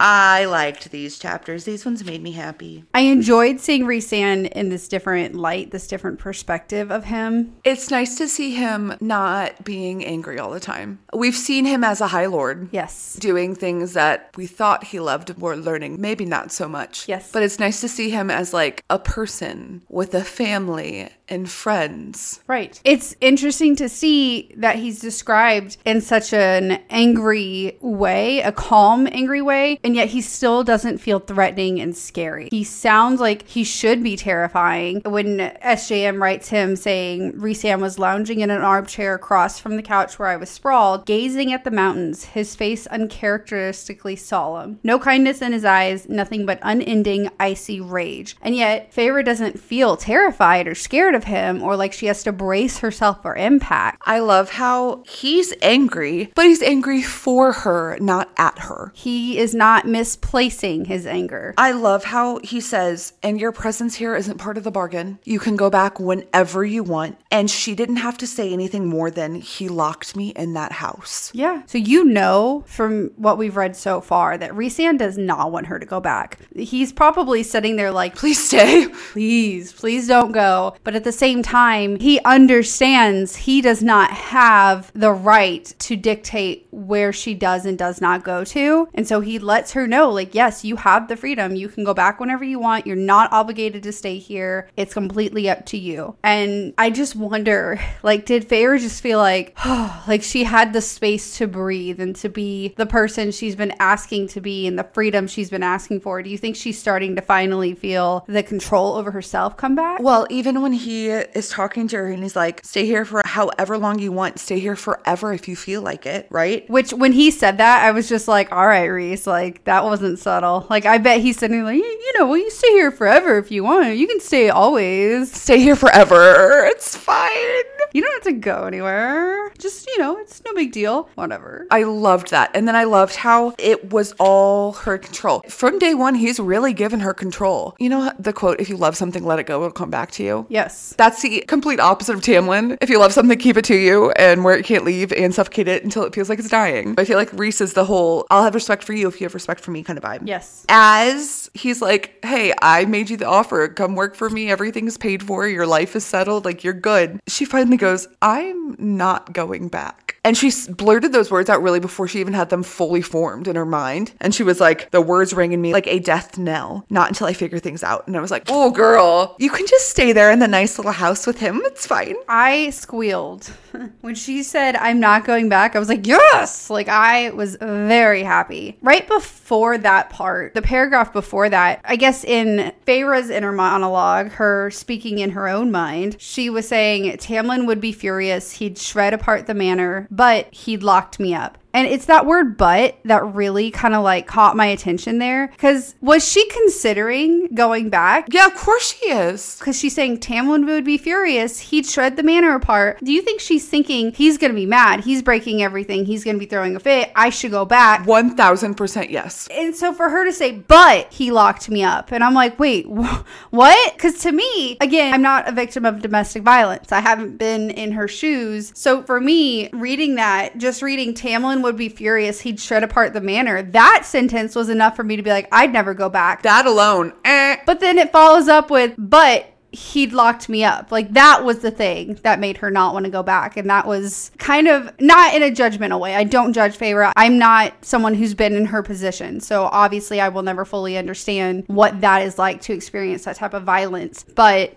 I 0.00 0.46
liked 0.46 0.90
these 0.90 1.18
chapters. 1.18 1.64
These 1.64 1.84
ones 1.84 2.04
made 2.04 2.22
me 2.22 2.32
happy. 2.32 2.84
I 2.94 3.00
enjoyed 3.00 3.60
seeing 3.60 3.84
Rhysand 3.84 4.50
in 4.52 4.68
this 4.68 4.88
different 4.88 5.34
light, 5.34 5.70
this 5.70 5.86
different 5.86 6.18
perspective 6.18 6.90
of 6.90 7.04
him. 7.04 7.54
It's 7.64 7.90
nice 7.90 8.16
to 8.18 8.28
see 8.28 8.54
him 8.54 8.94
not 9.00 9.64
being 9.64 10.04
angry 10.04 10.38
all 10.38 10.50
the 10.50 10.60
time. 10.60 10.98
We've 11.12 11.34
seen 11.36 11.64
him 11.64 11.84
as 11.84 12.00
a 12.00 12.08
High 12.08 12.26
Lord. 12.26 12.68
Yes. 12.72 13.16
Doing 13.20 13.54
things 13.54 13.92
that 13.94 14.30
we 14.36 14.46
thought 14.46 14.84
he 14.84 15.00
loved 15.00 15.32
or 15.40 15.56
learning, 15.56 16.00
maybe 16.00 16.24
not 16.24 16.52
so 16.52 16.68
much. 16.68 17.08
Yes. 17.08 17.30
But 17.32 17.42
it's 17.42 17.58
nice 17.58 17.80
to 17.80 17.88
see 17.88 18.10
him 18.10 18.30
as 18.30 18.52
like 18.52 18.82
a 18.90 18.98
person 18.98 19.82
with 19.88 20.14
a 20.14 20.24
family 20.24 21.08
and 21.32 21.50
friends. 21.50 22.40
Right. 22.46 22.80
It's 22.84 23.16
interesting 23.20 23.74
to 23.76 23.88
see 23.88 24.52
that 24.56 24.76
he's 24.76 25.00
described 25.00 25.78
in 25.84 26.00
such 26.00 26.32
an 26.32 26.82
angry 26.90 27.78
way, 27.80 28.40
a 28.40 28.52
calm, 28.52 29.08
angry 29.10 29.42
way, 29.42 29.80
and 29.82 29.96
yet 29.96 30.08
he 30.08 30.20
still 30.20 30.62
doesn't 30.62 30.98
feel 30.98 31.18
threatening 31.18 31.80
and 31.80 31.96
scary. 31.96 32.48
He 32.50 32.62
sounds 32.62 33.20
like 33.20 33.48
he 33.48 33.64
should 33.64 34.02
be 34.02 34.16
terrifying. 34.16 35.00
When 35.04 35.38
SJM 35.38 36.20
writes 36.20 36.48
him 36.48 36.76
saying, 36.76 37.32
Rhysand 37.32 37.80
was 37.80 37.98
lounging 37.98 38.40
in 38.40 38.50
an 38.50 38.60
armchair 38.60 39.14
across 39.14 39.58
from 39.58 39.76
the 39.76 39.82
couch 39.82 40.18
where 40.18 40.28
I 40.28 40.36
was 40.36 40.50
sprawled, 40.50 41.06
gazing 41.06 41.52
at 41.52 41.64
the 41.64 41.70
mountains, 41.70 42.24
his 42.24 42.54
face 42.54 42.86
uncharacteristically 42.88 44.16
solemn. 44.16 44.78
No 44.84 44.98
kindness 44.98 45.40
in 45.40 45.52
his 45.52 45.64
eyes, 45.64 46.08
nothing 46.08 46.44
but 46.44 46.58
unending, 46.62 47.30
icy 47.40 47.80
rage. 47.80 48.36
And 48.42 48.54
yet, 48.54 48.92
Feyre 48.92 49.24
doesn't 49.24 49.58
feel 49.58 49.96
terrified 49.96 50.68
or 50.68 50.74
scared 50.74 51.14
of 51.14 51.21
him 51.24 51.62
or 51.62 51.76
like 51.76 51.92
she 51.92 52.06
has 52.06 52.22
to 52.24 52.32
brace 52.32 52.78
herself 52.78 53.22
for 53.22 53.34
impact. 53.36 54.02
I 54.04 54.18
love 54.20 54.50
how 54.50 55.02
he's 55.06 55.52
angry, 55.62 56.30
but 56.34 56.44
he's 56.46 56.62
angry 56.62 57.02
for 57.02 57.52
her, 57.52 57.96
not 58.00 58.30
at 58.36 58.58
her. 58.60 58.92
He 58.94 59.38
is 59.38 59.54
not 59.54 59.86
misplacing 59.86 60.86
his 60.86 61.06
anger. 61.06 61.54
I 61.56 61.72
love 61.72 62.04
how 62.04 62.38
he 62.38 62.60
says, 62.60 63.12
and 63.22 63.40
your 63.40 63.52
presence 63.52 63.94
here 63.94 64.14
isn't 64.14 64.38
part 64.38 64.56
of 64.58 64.64
the 64.64 64.70
bargain. 64.70 65.18
You 65.24 65.38
can 65.38 65.56
go 65.56 65.70
back 65.70 65.98
whenever 65.98 66.64
you 66.64 66.82
want. 66.82 67.18
And 67.30 67.50
she 67.50 67.74
didn't 67.74 67.96
have 67.96 68.18
to 68.18 68.26
say 68.26 68.52
anything 68.52 68.86
more 68.86 69.10
than 69.10 69.36
he 69.36 69.68
locked 69.68 70.16
me 70.16 70.30
in 70.30 70.54
that 70.54 70.72
house. 70.72 71.30
Yeah. 71.34 71.62
So 71.66 71.78
you 71.78 72.04
know 72.04 72.64
from 72.66 73.10
what 73.16 73.38
we've 73.38 73.56
read 73.56 73.76
so 73.76 74.00
far 74.00 74.36
that 74.38 74.52
Rhysand 74.52 74.98
does 74.98 75.16
not 75.18 75.52
want 75.52 75.66
her 75.66 75.78
to 75.78 75.86
go 75.86 76.00
back. 76.00 76.38
He's 76.54 76.92
probably 76.92 77.42
sitting 77.42 77.76
there 77.76 77.90
like, 77.90 78.14
Please 78.14 78.44
stay. 78.46 78.88
please, 79.12 79.72
please 79.72 80.08
don't 80.08 80.32
go. 80.32 80.76
But 80.84 80.94
at 80.94 81.01
the 81.04 81.12
same 81.12 81.42
time, 81.42 81.98
he 81.98 82.20
understands 82.24 83.36
he 83.36 83.60
does 83.60 83.82
not 83.82 84.10
have 84.10 84.90
the 84.94 85.12
right 85.12 85.64
to 85.80 85.96
dictate 85.96 86.66
where 86.70 87.12
she 87.12 87.34
does 87.34 87.66
and 87.66 87.78
does 87.78 88.00
not 88.00 88.24
go 88.24 88.44
to. 88.44 88.88
And 88.94 89.06
so 89.06 89.20
he 89.20 89.38
lets 89.38 89.72
her 89.72 89.86
know, 89.86 90.10
like, 90.10 90.34
yes, 90.34 90.64
you 90.64 90.76
have 90.76 91.08
the 91.08 91.16
freedom. 91.16 91.54
You 91.54 91.68
can 91.68 91.84
go 91.84 91.94
back 91.94 92.18
whenever 92.18 92.44
you 92.44 92.58
want. 92.58 92.86
You're 92.86 92.96
not 92.96 93.32
obligated 93.32 93.82
to 93.82 93.92
stay 93.92 94.18
here. 94.18 94.68
It's 94.76 94.94
completely 94.94 95.48
up 95.48 95.66
to 95.66 95.78
you. 95.78 96.16
And 96.22 96.74
I 96.78 96.90
just 96.90 97.14
wonder, 97.14 97.80
like, 98.02 98.26
did 98.26 98.48
Feyre 98.48 98.80
just 98.80 99.02
feel 99.02 99.18
like, 99.18 99.56
oh, 99.64 100.04
like 100.08 100.22
she 100.22 100.44
had 100.44 100.72
the 100.72 100.80
space 100.80 101.36
to 101.38 101.46
breathe 101.46 102.00
and 102.00 102.16
to 102.16 102.28
be 102.28 102.74
the 102.76 102.86
person 102.86 103.30
she's 103.30 103.56
been 103.56 103.74
asking 103.78 104.28
to 104.28 104.40
be 104.40 104.66
and 104.66 104.78
the 104.78 104.88
freedom 104.92 105.26
she's 105.26 105.50
been 105.50 105.62
asking 105.62 106.00
for? 106.00 106.22
Do 106.22 106.30
you 106.30 106.38
think 106.38 106.56
she's 106.56 106.78
starting 106.78 107.16
to 107.16 107.22
finally 107.22 107.74
feel 107.74 108.24
the 108.28 108.42
control 108.42 108.94
over 108.94 109.10
herself 109.10 109.56
come 109.56 109.74
back? 109.74 110.00
Well, 110.00 110.26
even 110.30 110.62
when 110.62 110.72
he 110.72 110.91
is 111.10 111.48
talking 111.48 111.88
to 111.88 111.96
her 111.96 112.08
and 112.08 112.22
he's 112.22 112.36
like, 112.36 112.60
stay 112.64 112.86
here 112.86 113.04
for 113.04 113.22
however 113.24 113.78
long 113.78 113.98
you 113.98 114.12
want, 114.12 114.38
stay 114.38 114.58
here 114.58 114.76
forever 114.76 115.32
if 115.32 115.48
you 115.48 115.56
feel 115.56 115.82
like 115.82 116.06
it, 116.06 116.26
right? 116.30 116.68
Which, 116.70 116.92
when 116.92 117.12
he 117.12 117.30
said 117.30 117.58
that, 117.58 117.84
I 117.84 117.90
was 117.90 118.08
just 118.08 118.28
like, 118.28 118.52
all 118.52 118.66
right, 118.66 118.86
Rhys, 118.86 119.26
like, 119.26 119.64
that 119.64 119.84
wasn't 119.84 120.18
subtle. 120.18 120.66
Like, 120.70 120.86
I 120.86 120.98
bet 120.98 121.20
he's 121.20 121.38
sitting 121.38 121.64
like, 121.64 121.76
you 121.76 122.12
know, 122.18 122.26
well, 122.26 122.38
you 122.38 122.50
stay 122.50 122.70
here 122.70 122.90
forever 122.90 123.38
if 123.38 123.50
you 123.50 123.64
want. 123.64 123.96
You 123.96 124.06
can 124.06 124.20
stay 124.20 124.48
always. 124.48 125.32
Stay 125.32 125.58
here 125.58 125.76
forever. 125.76 126.64
It's 126.66 126.96
fine. 126.96 127.64
You 127.92 128.02
don't 128.02 128.12
have 128.14 128.34
to 128.34 128.40
go 128.40 128.64
anywhere. 128.64 129.50
Just, 129.58 129.86
you 129.86 129.98
know, 129.98 130.18
it's 130.18 130.42
no 130.44 130.54
big 130.54 130.72
deal. 130.72 131.08
Whatever. 131.14 131.66
I 131.70 131.82
loved 131.82 132.30
that. 132.30 132.50
And 132.54 132.66
then 132.66 132.76
I 132.76 132.84
loved 132.84 133.16
how 133.16 133.54
it 133.58 133.92
was 133.92 134.12
all 134.18 134.72
her 134.72 134.98
control. 134.98 135.42
From 135.48 135.78
day 135.78 135.94
one, 135.94 136.14
he's 136.14 136.40
really 136.40 136.72
given 136.72 137.00
her 137.00 137.14
control. 137.14 137.76
You 137.78 137.88
know 137.88 138.12
the 138.18 138.32
quote, 138.32 138.60
if 138.60 138.68
you 138.68 138.76
love 138.76 138.96
something, 138.96 139.24
let 139.24 139.38
it 139.38 139.44
go, 139.44 139.58
it'll 139.58 139.72
come 139.72 139.90
back 139.90 140.10
to 140.12 140.22
you? 140.22 140.46
Yes. 140.48 140.94
That's 140.96 141.22
the 141.22 141.44
complete 141.48 141.80
opposite 141.80 142.14
of 142.14 142.22
Tamlin. 142.22 142.78
If 142.80 142.90
you 142.90 142.98
love 142.98 143.12
something, 143.12 143.38
keep 143.38 143.56
it 143.56 143.64
to 143.66 143.76
you 143.76 144.10
and 144.12 144.44
where 144.44 144.56
it 144.56 144.64
can't 144.64 144.84
leave 144.84 145.12
and 145.12 145.34
suffocate 145.34 145.68
it 145.68 145.84
until 145.84 146.04
it 146.04 146.14
feels 146.14 146.28
like 146.28 146.38
it's 146.38 146.48
dying. 146.48 146.94
I 146.98 147.04
feel 147.04 147.18
like 147.18 147.32
Rhys 147.32 147.60
is 147.60 147.74
the 147.74 147.84
whole 147.84 148.26
I'll 148.30 148.44
have 148.44 148.54
respect 148.54 148.84
for 148.84 148.92
you 148.92 149.08
if 149.08 149.20
you 149.20 149.24
have 149.26 149.34
respect 149.34 149.60
for 149.60 149.70
me 149.70 149.82
kind 149.82 149.98
of 149.98 150.04
vibe. 150.04 150.22
Yes. 150.24 150.64
As 150.68 151.50
he's 151.54 151.82
like, 151.82 152.24
hey, 152.24 152.52
I 152.62 152.84
made 152.84 153.10
you 153.10 153.16
the 153.16 153.26
offer. 153.26 153.68
Come 153.68 153.94
work 153.94 154.14
for 154.14 154.30
me. 154.30 154.50
Everything's 154.50 154.96
paid 154.96 155.22
for. 155.22 155.46
Your 155.46 155.66
life 155.66 155.94
is 155.96 156.04
settled. 156.04 156.44
Like, 156.44 156.64
you're 156.64 156.72
good. 156.72 157.20
She 157.26 157.44
finally 157.44 157.76
goes, 157.82 158.06
I'm 158.22 158.76
not 158.78 159.32
going 159.32 159.66
back. 159.66 160.01
And 160.24 160.36
she 160.36 160.52
blurted 160.68 161.12
those 161.12 161.32
words 161.32 161.50
out 161.50 161.62
really 161.62 161.80
before 161.80 162.06
she 162.06 162.20
even 162.20 162.32
had 162.32 162.48
them 162.48 162.62
fully 162.62 163.02
formed 163.02 163.48
in 163.48 163.56
her 163.56 163.66
mind. 163.66 164.12
And 164.20 164.32
she 164.32 164.44
was 164.44 164.60
like, 164.60 164.90
the 164.92 165.00
words 165.00 165.34
rang 165.34 165.52
in 165.52 165.60
me 165.60 165.72
like 165.72 165.88
a 165.88 165.98
death 165.98 166.38
knell, 166.38 166.86
not 166.88 167.08
until 167.08 167.26
I 167.26 167.32
figure 167.32 167.58
things 167.58 167.82
out. 167.82 168.06
And 168.06 168.16
I 168.16 168.20
was 168.20 168.30
like, 168.30 168.44
oh, 168.48 168.70
girl, 168.70 169.34
you 169.40 169.50
can 169.50 169.66
just 169.66 169.90
stay 169.90 170.12
there 170.12 170.30
in 170.30 170.38
the 170.38 170.46
nice 170.46 170.78
little 170.78 170.92
house 170.92 171.26
with 171.26 171.40
him. 171.40 171.60
It's 171.64 171.86
fine. 171.86 172.14
I 172.28 172.70
squealed 172.70 173.46
when 174.00 174.14
she 174.14 174.44
said, 174.44 174.76
I'm 174.76 175.00
not 175.00 175.24
going 175.24 175.48
back. 175.48 175.74
I 175.74 175.80
was 175.80 175.88
like, 175.88 176.06
yes! 176.06 176.70
Like, 176.70 176.88
I 176.88 177.30
was 177.30 177.56
very 177.56 178.22
happy. 178.22 178.78
Right 178.80 179.08
before 179.08 179.76
that 179.78 180.10
part, 180.10 180.54
the 180.54 180.62
paragraph 180.62 181.12
before 181.12 181.48
that, 181.48 181.80
I 181.84 181.96
guess 181.96 182.22
in 182.22 182.72
Feyre's 182.86 183.28
inner 183.28 183.52
monologue, 183.52 184.30
her 184.32 184.70
speaking 184.70 185.18
in 185.18 185.30
her 185.30 185.48
own 185.48 185.72
mind, 185.72 186.16
she 186.20 186.48
was 186.48 186.68
saying, 186.68 187.16
Tamlin 187.16 187.66
would 187.66 187.80
be 187.80 187.90
furious. 187.92 188.52
He'd 188.52 188.78
shred 188.78 189.14
apart 189.14 189.46
the 189.46 189.54
manor, 189.54 190.06
but 190.12 190.52
he'd 190.54 190.82
locked 190.82 191.18
me 191.18 191.34
up. 191.34 191.56
And 191.74 191.86
it's 191.88 192.06
that 192.06 192.26
word 192.26 192.56
but 192.56 192.98
that 193.04 193.24
really 193.34 193.70
kind 193.70 193.94
of 193.94 194.02
like 194.02 194.26
caught 194.26 194.56
my 194.56 194.66
attention 194.66 195.18
there. 195.18 195.48
Because 195.48 195.94
was 196.00 196.26
she 196.26 196.46
considering 196.48 197.48
going 197.54 197.88
back? 197.90 198.26
Yeah, 198.30 198.46
of 198.46 198.54
course 198.54 198.92
she 198.94 199.10
is. 199.10 199.56
because 199.58 199.78
she's 199.78 199.94
saying 199.94 200.18
Tamlin 200.18 200.66
would 200.66 200.84
be 200.84 200.98
furious. 200.98 201.58
He'd 201.58 201.86
shred 201.86 202.16
the 202.16 202.22
manor 202.22 202.54
apart. 202.54 202.98
Do 203.02 203.12
you 203.12 203.22
think 203.22 203.40
she's 203.40 203.68
thinking 203.68 204.12
he's 204.12 204.38
going 204.38 204.50
to 204.50 204.56
be 204.56 204.66
mad? 204.66 205.00
He's 205.00 205.22
breaking 205.22 205.62
everything. 205.62 206.04
He's 206.04 206.24
going 206.24 206.36
to 206.36 206.40
be 206.40 206.46
throwing 206.46 206.76
a 206.76 206.80
fit. 206.80 207.10
I 207.16 207.30
should 207.30 207.50
go 207.50 207.64
back. 207.64 208.04
1000% 208.06 209.10
yes. 209.10 209.48
And 209.50 209.74
so 209.74 209.92
for 209.92 210.08
her 210.08 210.24
to 210.24 210.32
say, 210.32 210.52
but 210.52 211.12
he 211.12 211.30
locked 211.30 211.68
me 211.68 211.82
up. 211.82 212.12
And 212.12 212.22
I'm 212.22 212.34
like, 212.34 212.58
wait, 212.58 212.86
wh- 212.86 213.22
what? 213.50 213.94
Because 213.94 214.18
to 214.20 214.32
me, 214.32 214.76
again, 214.80 215.14
I'm 215.14 215.22
not 215.22 215.48
a 215.48 215.52
victim 215.52 215.84
of 215.84 216.02
domestic 216.02 216.42
violence. 216.42 216.92
I 216.92 217.00
haven't 217.00 217.38
been 217.38 217.70
in 217.70 217.92
her 217.92 218.08
shoes. 218.08 218.72
So 218.74 219.02
for 219.02 219.20
me, 219.20 219.68
reading 219.72 220.16
that, 220.16 220.58
just 220.58 220.82
reading 220.82 221.14
Tamlin 221.14 221.61
would 221.62 221.76
be 221.76 221.88
furious. 221.88 222.40
He'd 222.40 222.60
shred 222.60 222.82
apart 222.82 223.12
the 223.12 223.20
manor. 223.20 223.62
That 223.62 224.02
sentence 224.04 224.54
was 224.54 224.68
enough 224.68 224.96
for 224.96 225.04
me 225.04 225.16
to 225.16 225.22
be 225.22 225.30
like, 225.30 225.48
I'd 225.52 225.72
never 225.72 225.94
go 225.94 226.08
back. 226.08 226.42
That 226.42 226.66
alone, 226.66 227.12
eh. 227.24 227.56
But 227.66 227.80
then 227.80 227.98
it 227.98 228.12
follows 228.12 228.48
up 228.48 228.70
with, 228.70 228.94
but 228.98 229.48
he'd 229.72 230.12
locked 230.12 230.48
me 230.48 230.62
up. 230.62 230.92
Like 230.92 231.14
that 231.14 231.44
was 231.44 231.60
the 231.60 231.70
thing 231.70 232.18
that 232.22 232.38
made 232.38 232.58
her 232.58 232.70
not 232.70 232.92
want 232.92 233.06
to 233.06 233.10
go 233.10 233.22
back. 233.22 233.56
And 233.56 233.68
that 233.70 233.86
was 233.86 234.30
kind 234.38 234.68
of 234.68 234.92
not 235.00 235.34
in 235.34 235.42
a 235.42 235.50
judgmental 235.50 235.98
way. 235.98 236.14
I 236.14 236.24
don't 236.24 236.52
judge 236.52 236.76
Feyre. 236.76 237.10
I'm 237.16 237.38
not 237.38 237.72
someone 237.82 238.14
who's 238.14 238.34
been 238.34 238.54
in 238.54 238.66
her 238.66 238.82
position. 238.82 239.40
So 239.40 239.64
obviously 239.64 240.20
I 240.20 240.28
will 240.28 240.42
never 240.42 240.64
fully 240.66 240.98
understand 240.98 241.64
what 241.68 242.02
that 242.02 242.22
is 242.22 242.38
like 242.38 242.60
to 242.62 242.74
experience 242.74 243.24
that 243.24 243.36
type 243.36 243.54
of 243.54 243.62
violence. 243.64 244.24
But 244.34 244.76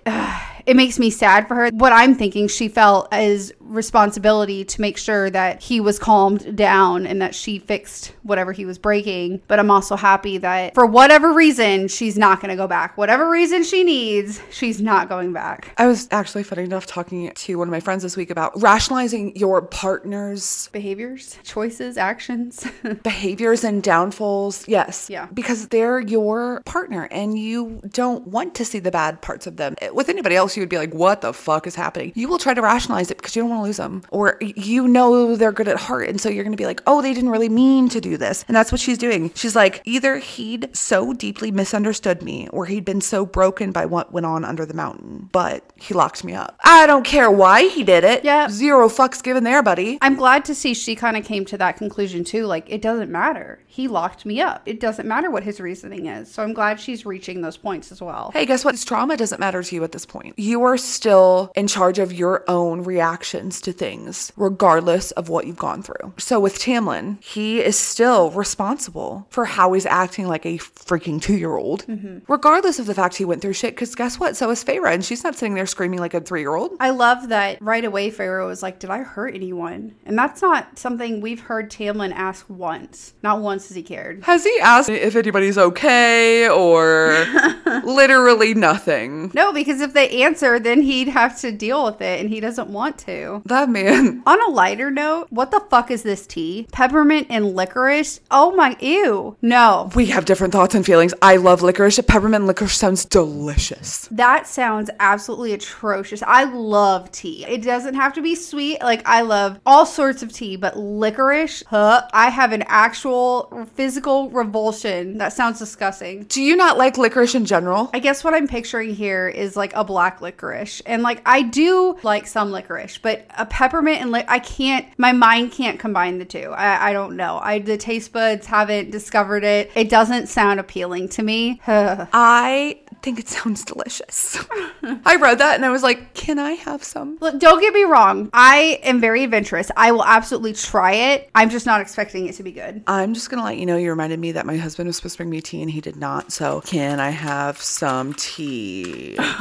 it 0.65 0.75
makes 0.75 0.99
me 0.99 1.09
sad 1.09 1.47
for 1.47 1.55
her. 1.55 1.69
What 1.73 1.93
I'm 1.93 2.15
thinking 2.15 2.47
she 2.47 2.67
felt 2.67 3.07
as 3.11 3.53
responsibility 3.59 4.63
to 4.63 4.81
make 4.81 4.97
sure 4.97 5.29
that 5.29 5.61
he 5.61 5.79
was 5.79 5.99
calmed 5.99 6.55
down 6.55 7.05
and 7.05 7.21
that 7.21 7.35
she 7.35 7.59
fixed 7.59 8.13
whatever 8.23 8.51
he 8.51 8.65
was 8.65 8.77
breaking. 8.77 9.41
But 9.47 9.59
I'm 9.59 9.71
also 9.71 9.95
happy 9.95 10.37
that 10.39 10.73
for 10.73 10.85
whatever 10.85 11.33
reason, 11.33 11.87
she's 11.87 12.17
not 12.17 12.41
going 12.41 12.49
to 12.49 12.55
go 12.55 12.67
back. 12.67 12.97
Whatever 12.97 13.29
reason 13.29 13.63
she 13.63 13.83
needs, 13.83 14.39
she's 14.51 14.81
not 14.81 15.09
going 15.09 15.33
back. 15.33 15.73
I 15.77 15.87
was 15.87 16.07
actually 16.11 16.43
funny 16.43 16.63
enough 16.63 16.85
talking 16.85 17.31
to 17.33 17.55
one 17.57 17.67
of 17.67 17.71
my 17.71 17.79
friends 17.79 18.03
this 18.03 18.15
week 18.15 18.29
about 18.29 18.59
rationalizing 18.61 19.35
your 19.35 19.61
partner's 19.61 20.69
Behaviors, 20.71 21.37
choices, 21.43 21.97
actions. 21.97 22.65
behaviors 23.03 23.63
and 23.63 23.81
downfalls. 23.81 24.67
Yes. 24.67 25.09
Yeah. 25.09 25.27
Because 25.33 25.67
they're 25.67 25.99
your 25.99 26.61
partner 26.65 27.07
and 27.11 27.37
you 27.37 27.81
don't 27.89 28.27
want 28.27 28.55
to 28.55 28.65
see 28.65 28.79
the 28.79 28.91
bad 28.91 29.21
parts 29.21 29.47
of 29.47 29.57
them. 29.57 29.75
With 29.93 30.09
anybody 30.09 30.35
else, 30.35 30.54
course 30.55 30.57
you 30.57 30.61
would 30.61 30.69
be 30.69 30.77
like, 30.77 30.93
what 30.93 31.21
the 31.21 31.33
fuck 31.33 31.67
is 31.67 31.75
happening? 31.75 32.11
You 32.15 32.27
will 32.29 32.37
try 32.37 32.53
to 32.53 32.61
rationalize 32.61 33.11
it 33.11 33.17
because 33.17 33.35
you 33.35 33.41
don't 33.41 33.49
want 33.49 33.61
to 33.61 33.65
lose 33.65 33.77
them. 33.77 34.03
Or 34.11 34.37
you 34.41 34.87
know 34.87 35.35
they're 35.35 35.51
good 35.51 35.67
at 35.67 35.77
heart. 35.77 36.07
And 36.09 36.19
so 36.19 36.29
you're 36.29 36.43
going 36.43 36.53
to 36.53 36.57
be 36.57 36.65
like, 36.65 36.81
oh, 36.87 37.01
they 37.01 37.13
didn't 37.13 37.29
really 37.29 37.49
mean 37.49 37.89
to 37.89 38.01
do 38.01 38.17
this. 38.17 38.45
And 38.47 38.55
that's 38.55 38.71
what 38.71 38.81
she's 38.81 38.97
doing. 38.97 39.31
She's 39.35 39.55
like, 39.55 39.81
either 39.85 40.17
he'd 40.17 40.75
so 40.75 41.13
deeply 41.13 41.51
misunderstood 41.51 42.21
me 42.21 42.47
or 42.49 42.65
he'd 42.65 42.85
been 42.85 43.01
so 43.01 43.25
broken 43.25 43.71
by 43.71 43.85
what 43.85 44.13
went 44.13 44.25
on 44.25 44.45
under 44.45 44.65
the 44.65 44.73
mountain, 44.73 45.29
but 45.31 45.63
he 45.75 45.93
locked 45.93 46.23
me 46.23 46.33
up. 46.33 46.57
I 46.63 46.87
don't 46.87 47.05
care 47.05 47.29
why 47.29 47.67
he 47.67 47.83
did 47.83 48.03
it. 48.03 48.23
Yeah. 48.23 48.47
Zero 48.49 48.87
fucks 48.87 49.21
given 49.21 49.43
there, 49.43 49.61
buddy. 49.61 49.97
I'm 50.01 50.15
glad 50.15 50.45
to 50.45 50.55
see 50.55 50.73
she 50.73 50.95
kind 50.95 51.17
of 51.17 51.25
came 51.25 51.45
to 51.45 51.57
that 51.57 51.77
conclusion 51.77 52.23
too. 52.23 52.45
Like, 52.45 52.69
it 52.69 52.81
doesn't 52.81 53.11
matter. 53.11 53.59
He 53.67 53.87
locked 53.87 54.25
me 54.25 54.39
up. 54.41 54.61
It 54.65 54.79
doesn't 54.79 55.07
matter 55.07 55.29
what 55.29 55.43
his 55.43 55.59
reasoning 55.59 56.05
is. 56.05 56.31
So 56.31 56.43
I'm 56.43 56.53
glad 56.53 56.79
she's 56.79 57.05
reaching 57.05 57.41
those 57.41 57.57
points 57.57 57.91
as 57.91 58.01
well. 58.01 58.31
Hey, 58.33 58.45
guess 58.45 58.63
what? 58.63 58.71
This 58.71 58.85
trauma 58.85 59.17
doesn't 59.17 59.39
matter 59.39 59.61
to 59.61 59.75
you 59.75 59.83
at 59.83 59.91
this 59.91 60.05
point. 60.05 60.37
You 60.37 60.44
are 60.53 60.77
still 60.77 61.51
in 61.55 61.67
charge 61.67 61.97
of 61.97 62.13
your 62.13 62.43
own 62.47 62.83
reactions 62.83 63.59
to 63.61 63.71
things, 63.73 64.31
regardless 64.35 65.11
of 65.11 65.29
what 65.29 65.47
you've 65.47 65.57
gone 65.57 65.81
through. 65.81 66.13
So 66.17 66.39
with 66.39 66.59
Tamlin, 66.59 67.23
he 67.23 67.61
is 67.61 67.77
still 67.77 68.31
responsible 68.31 69.25
for 69.29 69.45
how 69.45 69.73
he's 69.73 69.85
acting 69.85 70.27
like 70.27 70.45
a 70.45 70.57
freaking 70.57 71.21
two 71.21 71.37
year 71.37 71.55
old, 71.55 71.85
mm-hmm. 71.87 72.19
regardless 72.31 72.79
of 72.79 72.85
the 72.85 72.93
fact 72.93 73.15
he 73.15 73.25
went 73.25 73.41
through 73.41 73.53
shit. 73.53 73.75
Because 73.75 73.95
guess 73.95 74.19
what? 74.19 74.35
So 74.35 74.49
is 74.51 74.63
Feyre, 74.63 74.93
and 74.93 75.03
she's 75.03 75.23
not 75.23 75.35
sitting 75.35 75.55
there 75.55 75.65
screaming 75.65 75.99
like 75.99 76.13
a 76.13 76.21
three 76.21 76.41
year 76.41 76.55
old. 76.55 76.71
I 76.79 76.91
love 76.91 77.29
that 77.29 77.61
right 77.61 77.83
away 77.83 78.11
Feyre 78.11 78.45
was 78.45 78.61
like, 78.61 78.79
Did 78.79 78.89
I 78.89 78.99
hurt 78.99 79.33
anyone? 79.35 79.95
And 80.05 80.17
that's 80.17 80.41
not 80.41 80.77
something 80.77 81.21
we've 81.21 81.41
heard 81.41 81.71
Tamlin 81.71 82.13
ask 82.13 82.45
once. 82.49 83.13
Not 83.23 83.41
once 83.41 83.67
has 83.67 83.75
he 83.75 83.83
cared. 83.83 84.23
Has 84.23 84.43
he 84.43 84.59
asked 84.61 84.89
if 84.89 85.15
anybody's 85.15 85.57
okay 85.57 86.49
or 86.49 87.25
literally 87.83 88.53
nothing? 88.53 89.31
No, 89.33 89.53
because 89.53 89.81
if 89.81 89.93
they 89.93 90.23
answer, 90.23 90.34
then 90.39 90.81
he'd 90.81 91.07
have 91.07 91.39
to 91.41 91.51
deal 91.51 91.85
with 91.85 92.01
it, 92.01 92.19
and 92.19 92.29
he 92.29 92.39
doesn't 92.39 92.69
want 92.69 92.97
to. 92.99 93.41
That 93.45 93.69
man. 93.69 94.23
On 94.27 94.41
a 94.41 94.51
lighter 94.51 94.91
note, 94.91 95.27
what 95.29 95.51
the 95.51 95.59
fuck 95.69 95.91
is 95.91 96.03
this 96.03 96.25
tea? 96.27 96.67
Peppermint 96.71 97.27
and 97.29 97.55
licorice? 97.55 98.19
Oh 98.31 98.55
my, 98.55 98.75
ew. 98.79 99.35
No. 99.41 99.91
We 99.95 100.07
have 100.07 100.25
different 100.25 100.53
thoughts 100.53 100.75
and 100.75 100.85
feelings. 100.85 101.13
I 101.21 101.37
love 101.37 101.61
licorice. 101.61 101.99
Peppermint 102.05 102.45
licorice 102.45 102.77
sounds 102.77 103.05
delicious. 103.05 104.07
That 104.11 104.47
sounds 104.47 104.89
absolutely 104.99 105.53
atrocious. 105.53 106.21
I 106.23 106.45
love 106.45 107.11
tea. 107.11 107.45
It 107.45 107.61
doesn't 107.63 107.95
have 107.95 108.13
to 108.13 108.21
be 108.21 108.35
sweet. 108.35 108.81
Like, 108.81 109.01
I 109.07 109.21
love 109.21 109.59
all 109.65 109.85
sorts 109.85 110.23
of 110.23 110.31
tea, 110.31 110.55
but 110.55 110.77
licorice, 110.77 111.63
huh? 111.67 112.07
I 112.13 112.29
have 112.29 112.51
an 112.51 112.63
actual 112.67 113.67
physical 113.75 114.29
revulsion. 114.29 115.17
That 115.17 115.33
sounds 115.33 115.59
disgusting. 115.59 116.23
Do 116.23 116.41
you 116.41 116.55
not 116.55 116.77
like 116.77 116.97
licorice 116.97 117.35
in 117.35 117.45
general? 117.45 117.89
I 117.93 117.99
guess 117.99 118.23
what 118.23 118.33
I'm 118.33 118.47
picturing 118.47 118.93
here 118.93 119.27
is 119.27 119.55
like 119.55 119.73
a 119.73 119.83
black 119.83 120.14
licorice. 120.21 120.81
And 120.85 121.03
like 121.03 121.21
I 121.25 121.41
do 121.41 121.97
like 122.03 122.27
some 122.27 122.51
licorice, 122.51 122.97
but 122.97 123.25
a 123.37 123.45
peppermint 123.45 124.01
and 124.01 124.11
li- 124.11 124.25
I 124.27 124.39
can't 124.39 124.85
my 124.97 125.11
mind 125.11 125.51
can't 125.51 125.79
combine 125.79 126.17
the 126.19 126.25
two. 126.25 126.51
I, 126.51 126.89
I 126.89 126.93
don't 126.93 127.15
know. 127.15 127.39
I 127.41 127.59
the 127.59 127.77
taste 127.77 128.11
buds 128.13 128.45
haven't 128.45 128.91
discovered 128.91 129.43
it. 129.43 129.71
It 129.75 129.89
doesn't 129.89 130.27
sound 130.27 130.59
appealing 130.59 131.09
to 131.09 131.23
me. 131.23 131.61
I 131.67 132.79
think 133.05 133.19
it 133.19 133.29
sounds 133.29 133.63
delicious. 133.63 134.43
I 135.05 135.15
read 135.17 135.37
that 135.37 135.55
and 135.55 135.63
I 135.63 135.69
was 135.69 135.83
like, 135.83 136.13
can 136.15 136.39
I 136.39 136.53
have 136.53 136.83
some? 136.83 137.17
Look, 137.21 137.39
don't 137.39 137.61
get 137.61 137.73
me 137.73 137.83
wrong. 137.83 138.31
I 138.33 138.79
am 138.83 138.99
very 138.99 139.23
adventurous. 139.23 139.69
I 139.77 139.91
will 139.91 140.03
absolutely 140.03 140.53
try 140.53 140.93
it. 140.93 141.29
I'm 141.35 141.51
just 141.51 141.67
not 141.67 141.81
expecting 141.81 142.27
it 142.27 142.33
to 142.35 142.43
be 142.43 142.51
good. 142.51 142.83
I'm 142.87 143.13
just 143.13 143.29
gonna 143.29 143.43
let 143.43 143.57
you 143.57 143.67
know 143.67 143.77
you 143.77 143.89
reminded 143.91 144.19
me 144.19 144.31
that 144.33 144.45
my 144.47 144.57
husband 144.57 144.87
was 144.87 144.95
supposed 144.95 145.13
to 145.15 145.17
bring 145.19 145.29
me 145.29 145.39
tea 145.39 145.61
and 145.61 145.69
he 145.69 145.81
did 145.81 145.97
not. 145.97 146.31
So 146.31 146.61
can 146.61 146.99
I 146.99 147.11
have 147.11 147.61
some 147.61 148.13
tea? 148.15 149.15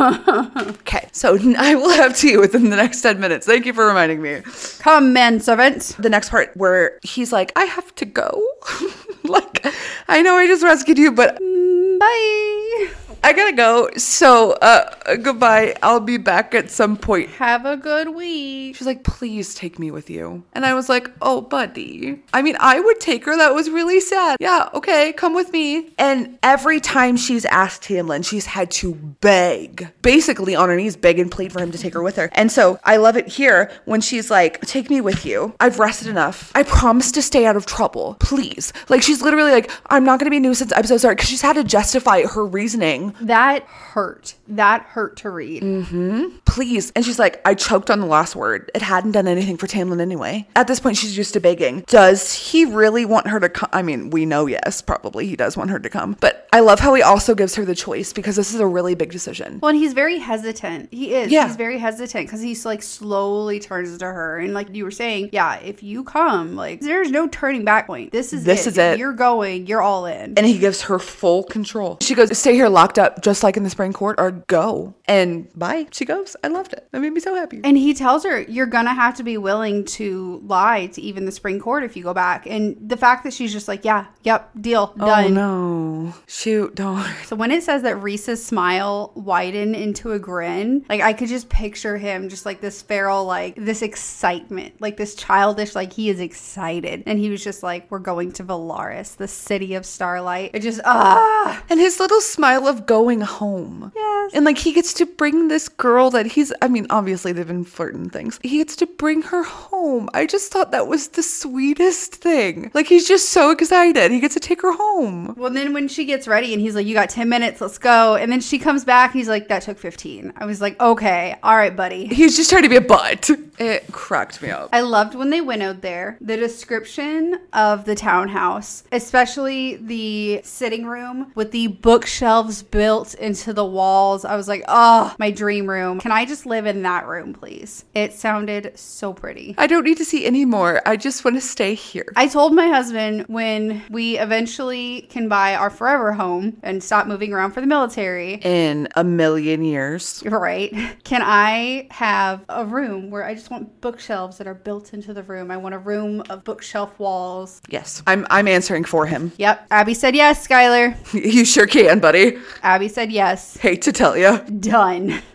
okay, 0.64 1.09
so 1.12 1.38
I 1.59 1.74
will 1.74 1.90
have 1.90 2.16
tea 2.16 2.37
within 2.37 2.70
the 2.70 2.77
next 2.77 3.00
10 3.03 3.20
minutes. 3.20 3.46
Thank 3.46 3.66
you 3.66 3.72
for 3.72 3.87
reminding 3.87 4.22
me. 4.22 4.42
Come, 4.81 5.12
men 5.12 5.40
servants. 5.40 5.94
The 5.94 6.11
next 6.11 6.31
part 6.31 6.57
where 6.57 6.98
he's 7.03 7.33
like, 7.33 7.53
I 7.57 7.64
have 7.64 7.94
to 7.96 8.05
go. 8.05 8.46
like, 9.24 9.64
I 10.09 10.22
know 10.22 10.37
I 10.37 10.46
just 10.46 10.62
rescued 10.62 10.98
you, 10.98 11.12
but 11.12 11.38
mm, 11.40 11.98
Bye. 11.98 12.94
I 13.24 13.32
gotta 13.32 13.56
go. 13.56 13.88
So, 13.96 14.52
uh, 14.52 15.16
goodbye. 15.16 15.76
I'll 15.82 15.98
be 15.98 16.18
back 16.18 16.54
at 16.54 16.70
some 16.70 16.94
point. 16.94 17.30
Have 17.30 17.64
a 17.64 17.74
good 17.74 18.10
week. 18.10 18.76
She's 18.76 18.87
like, 18.87 19.02
please 19.02 19.54
take 19.54 19.78
me 19.78 19.90
with 19.90 20.10
you. 20.10 20.44
And 20.52 20.66
I 20.66 20.74
was 20.74 20.90
like, 20.90 21.10
oh, 21.22 21.40
buddy. 21.40 22.22
I 22.34 22.42
mean, 22.42 22.54
I 22.60 22.80
would 22.80 23.00
take 23.00 23.24
her. 23.24 23.34
That 23.34 23.54
was 23.54 23.70
really 23.70 24.00
sad. 24.00 24.37
Yeah, 24.40 24.68
okay, 24.74 25.14
come 25.14 25.34
with 25.34 25.50
me. 25.52 25.94
And 25.96 26.38
every 26.42 26.80
time 26.80 27.16
she's 27.16 27.46
asked 27.46 27.84
Tamlin, 27.84 28.26
she's 28.26 28.44
had 28.44 28.70
to 28.72 28.92
beg, 28.94 29.90
basically 30.02 30.54
on 30.54 30.68
her 30.68 30.76
knees, 30.76 30.94
beg 30.94 31.18
and 31.18 31.30
plead 31.30 31.50
for 31.50 31.60
him 31.60 31.70
to 31.72 31.78
take 31.78 31.94
her 31.94 32.02
with 32.02 32.16
her. 32.16 32.28
And 32.32 32.52
so 32.52 32.78
I 32.84 32.98
love 32.98 33.16
it 33.16 33.26
here 33.26 33.72
when 33.87 34.02
she's 34.02 34.30
like, 34.30 34.60
take 34.66 34.90
me 34.90 35.00
with 35.00 35.24
you. 35.24 35.54
I've 35.60 35.78
rested 35.78 36.08
enough. 36.08 36.52
I 36.54 36.62
promise 36.62 37.10
to 37.12 37.22
stay 37.22 37.46
out 37.46 37.56
of 37.56 37.64
trouble. 37.64 38.18
Please. 38.20 38.74
Like, 38.90 39.02
she's 39.02 39.22
literally 39.22 39.50
like, 39.50 39.70
I'm 39.87 40.04
not 40.04 40.18
gonna 40.18 40.30
be 40.30 40.37
a 40.37 40.40
nuisance. 40.40 40.74
I'm 40.76 40.84
so 40.84 40.98
sorry. 40.98 41.16
Cause 41.16 41.28
she's 41.28 41.40
had 41.40 41.54
to 41.54 41.64
justify 41.64 42.26
her 42.26 42.44
reasoning 42.44 43.13
That 43.20 43.62
hurt. 43.64 44.35
That 44.48 44.83
hurt 44.83 45.16
to 45.18 45.31
read. 45.31 45.62
Mm-hmm. 45.62 46.38
please. 46.44 46.92
And 46.94 47.05
she's 47.05 47.18
like, 47.18 47.40
I 47.44 47.55
choked 47.55 47.90
on 47.90 48.00
the 48.00 48.07
last 48.07 48.37
word. 48.37 48.70
It 48.74 48.83
hadn't 48.83 49.12
done 49.12 49.27
anything 49.27 49.57
for 49.57 49.66
Tamlin 49.66 50.00
anyway. 50.00 50.46
At 50.57 50.66
this 50.66 50.81
point, 50.81 50.96
she's 50.96 51.16
used 51.16 51.33
to 51.35 51.40
begging. 51.40 51.85
Does 51.87 52.33
he 52.35 52.64
really 52.64 53.05
want 53.05 53.29
her 53.29 53.40
to 53.40 53.48
come? 53.48 53.68
I 53.72 53.83
mean, 53.83 54.11
we 54.11 54.24
know, 54.27 54.46
yes, 54.46 54.83
probably 54.83 55.27
he 55.27 55.37
does 55.37 55.57
want 55.57 55.70
her 55.70 55.79
to 55.79 55.90
come. 55.90 56.16
But 56.20 56.48
I 56.53 56.61
love 56.61 56.81
how 56.81 56.94
he 56.94 57.03
also 57.03 57.35
gives 57.35 57.55
her 57.57 57.64
the 57.64 57.74
choice 57.74 58.12
because 58.12 58.37
this 58.37 58.55
is 58.55 58.61
a 58.61 58.66
really 58.66 58.94
big 58.94 59.11
decision. 59.11 59.59
Well, 59.61 59.70
and 59.70 59.79
he's 59.79 59.92
very 59.92 60.18
hesitant. 60.18 60.88
He 60.92 61.14
is. 61.14 61.31
Yeah. 61.31 61.46
He's 61.46 61.57
very 61.57 61.79
hesitant 61.79 62.27
because 62.27 62.40
he's 62.40 62.64
like 62.64 62.83
slowly 62.83 63.59
turns 63.61 63.96
to 63.98 64.05
her. 64.07 64.38
And 64.38 64.55
like 64.55 64.74
you 64.74 64.85
were 64.85 64.90
saying, 64.90 65.31
yeah, 65.33 65.57
if 65.61 65.83
you 65.83 66.05
come, 66.05 66.57
like 66.57 66.81
there's 66.81 67.11
no 67.11 67.29
turning 67.29 67.64
back 67.64 67.87
point. 67.87 68.12
This 68.12 68.33
is 68.33 68.44
This 68.44 68.66
it. 68.66 68.70
is 68.70 68.79
it. 68.79 68.98
You're 68.98 69.12
going, 69.12 69.66
you're 69.66 69.83
all 69.83 70.07
in. 70.07 70.35
And 70.37 70.46
he 70.46 70.59
gives 70.59 70.83
her 70.83 70.98
full 70.98 71.42
control. 71.44 71.98
She 72.00 72.14
goes, 72.14 72.37
Stay 72.38 72.55
here 72.55 72.68
locked 72.68 72.98
up, 72.98 73.04
just 73.23 73.43
like 73.43 73.57
in 73.57 73.62
the 73.62 73.71
spring 73.71 73.93
court, 73.93 74.17
or 74.19 74.31
go. 74.31 74.95
And 75.07 75.53
bye. 75.59 75.87
She 75.93 76.05
goes, 76.05 76.37
I 76.43 76.49
loved 76.49 76.73
it. 76.73 76.88
That 76.93 77.01
made 77.01 77.12
me 77.12 77.21
so 77.21 77.35
happy. 77.35 77.61
And 77.64 77.77
he 77.77 77.95
tells 77.95 78.25
her, 78.25 78.40
you're 78.43 78.67
going 78.67 78.87
to 78.87 78.95
have 78.95 79.14
to 79.17 79.23
be 79.23 79.37
willing 79.38 79.85
to 79.85 80.40
lie 80.45 80.87
to 80.87 81.03
even 81.03 81.25
the 81.25 81.33
spring 81.33 81.61
court 81.61 81.85
if 81.85 81.97
you 81.97 82.03
go 82.03 82.14
back. 82.14 82.47
And 82.47 82.77
the 82.81 82.97
fact 82.97 83.25
that 83.25 83.33
she's 83.33 83.53
just 83.53 83.69
like, 83.69 83.85
yeah, 83.85 84.07
yep, 84.23 84.51
deal, 84.61 84.95
done. 84.97 85.25
Oh 85.25 85.29
no. 85.29 86.14
Shoot, 86.27 86.75
don't. 86.75 87.07
So 87.27 87.37
when 87.37 87.51
it 87.51 87.62
says 87.62 87.83
that 87.83 87.97
Rhys's 87.97 88.45
smile 88.45 89.12
widened 89.14 89.77
into 89.77 90.12
a 90.12 90.19
grin, 90.19 90.85
like 90.88 91.01
I 91.01 91.12
could 91.12 91.29
just 91.29 91.49
picture 91.49 91.97
him 91.97 92.29
just 92.29 92.47
like 92.47 92.61
this 92.61 92.83
feral, 92.83 93.25
like 93.25 93.57
this 93.57 93.83
excitement, 93.83 94.81
like 94.81 94.97
this 94.97 95.14
childish, 95.14 95.75
like 95.75 95.93
he 95.93 96.09
is 96.09 96.21
excited. 96.21 97.03
And 97.07 97.19
he 97.19 97.31
was 97.31 97.43
just 97.43 97.62
like, 97.62 97.90
we're 97.90 97.99
going 97.99 98.33
to 98.33 98.45
Velaris, 98.45 99.17
the 99.17 99.29
city 99.29 99.75
of 99.75 99.85
starlight. 99.87 100.51
It 100.55 100.61
just, 100.61 100.81
ah. 100.85 101.62
And 101.69 101.81
his 101.81 102.01
little 102.01 102.21
smile 102.21 102.67
of 102.67 102.84
going 102.87 103.20
home. 103.20 103.92
Yes. 103.94 104.31
And 104.35 104.44
like 104.44 104.59
he 104.59 104.73
gets 104.73 104.94
to 104.94 105.07
bring 105.07 105.49
this 105.49 105.68
girl 105.68 106.11
that 106.11 106.27
he's, 106.27 106.53
I 106.62 106.68
mean, 106.68 106.87
obviously 106.90 107.33
they've 107.33 107.47
been 107.47 107.64
flirting 107.64 108.11
things. 108.11 108.40
He 108.42 108.59
gets 108.59 108.77
to 108.77 108.87
bring 108.87 109.23
her 109.23 109.42
home. 109.42 110.09
I 110.14 110.27
just 110.27 110.51
thought 110.51 110.70
that 110.73 110.87
was 110.87 111.09
the 111.09 111.23
sweetest 111.23 112.14
thing. 112.14 112.70
Like 112.75 112.87
he's 112.87 113.07
just 113.07 113.29
so 113.31 113.51
excited. 113.51 114.11
He 114.11 114.20
gets 114.20 114.35
to 114.35 114.40
take 114.40 114.62
her 114.62 114.73
home. 114.73 115.35
Well, 115.37 115.51
then 115.51 115.73
when 115.73 115.88
she 115.88 116.05
gets 116.05 116.27
ready 116.27 116.53
and 116.53 116.61
he's 116.61 116.75
like, 116.75 116.87
you 116.87 116.94
got 116.94 117.11
10 117.11 117.29
minutes, 117.29 117.61
let's 117.61 117.79
go. 117.79 118.16
And 118.16 118.33
then 118.33 118.40
she 118.40 118.59
comes 118.59 118.85
back 118.85 119.12
and 119.12 119.18
he's 119.18 119.29
like, 119.29 119.49
that 119.49 119.62
took 119.62 119.79
15. 119.79 120.33
I 120.37 120.47
was 120.47 120.61
like, 120.61 120.81
okay, 120.81 121.37
all 121.42 121.57
right, 121.57 121.75
buddy. 121.75 122.07
He's 122.07 122.37
just 122.37 122.51
trying 122.51 122.62
to 122.62 122.68
be 122.68 122.77
a 122.77 122.81
butt. 122.81 123.31
It 123.59 123.92
cracked 123.92 124.42
me 124.42 124.51
up. 124.51 124.70
I 124.73 124.81
loved 124.81 125.14
when 125.14 125.31
they 125.31 125.40
winnowed 125.40 125.83
there. 125.83 126.18
The 126.20 126.37
description 126.37 127.40
of 127.53 127.85
the 127.85 127.94
townhouse, 127.94 128.85
especially 128.90 129.77
the 129.77 130.40
sitting 130.42 130.87
room 130.87 131.33
with 131.35 131.53
the 131.53 131.68
bookshelves 131.68 132.62
built 132.74 133.14
into 133.14 133.52
the 133.52 133.64
walls. 133.64 134.24
I 134.24 134.34
was 134.34 134.48
like, 134.48 134.64
oh, 134.66 135.14
my 135.20 135.30
dream 135.30 135.70
room. 135.70 136.00
Can 136.00 136.10
I 136.10 136.24
just 136.24 136.44
live 136.44 136.66
in 136.66 136.82
that 136.82 137.06
room, 137.06 137.32
please? 137.32 137.84
It 137.94 138.12
sounded 138.12 138.76
so 138.76 139.12
pretty. 139.12 139.54
I 139.56 139.68
don't 139.68 139.84
need 139.84 139.96
to 139.98 140.04
see 140.04 140.26
any 140.26 140.44
more. 140.44 140.82
I 140.84 140.96
just 140.96 141.24
want 141.24 141.37
to 141.37 141.40
stay 141.40 141.74
here. 141.74 142.12
I 142.16 142.26
told 142.26 142.52
my 142.52 142.66
husband 142.66 143.26
when 143.28 143.80
we 143.90 144.18
eventually 144.18 145.02
can 145.02 145.28
buy 145.28 145.54
our 145.54 145.70
forever 145.70 146.12
home 146.12 146.58
and 146.64 146.82
stop 146.82 147.06
moving 147.06 147.32
around 147.32 147.52
for 147.52 147.60
the 147.60 147.68
military. 147.68 148.40
In 148.42 148.88
a 148.96 149.04
million 149.04 149.62
years. 149.62 150.24
Right. 150.26 150.74
Can 151.04 151.22
I 151.22 151.87
have 151.92 152.44
a 152.48 152.66
room 152.66 153.08
where 153.08 153.22
I 153.22 153.34
just 153.34 153.52
want 153.52 153.80
bookshelves 153.82 154.38
that 154.38 154.48
are 154.48 154.54
built 154.54 154.92
into 154.92 155.14
the 155.14 155.22
room? 155.22 155.52
I 155.52 155.56
want 155.58 155.76
a 155.76 155.78
room 155.78 156.24
of 156.28 156.42
bookshelf 156.42 156.98
walls. 156.98 157.62
Yes. 157.68 158.02
I'm 158.08 158.26
I'm 158.30 158.48
answering 158.48 158.82
for 158.82 159.06
him. 159.06 159.30
Yep. 159.37 159.68
Abby 159.70 159.94
said 159.94 160.16
yes, 160.16 160.44
Skylar. 160.46 160.96
You 161.34 161.44
sure 161.44 161.66
can, 161.66 162.00
buddy. 162.00 162.38
Abby 162.64 162.88
said 162.88 163.12
yes. 163.12 163.59
Hate 163.59 163.83
to 163.83 163.92
tell 163.92 164.16
you. 164.16 164.38
Done. 164.59 165.22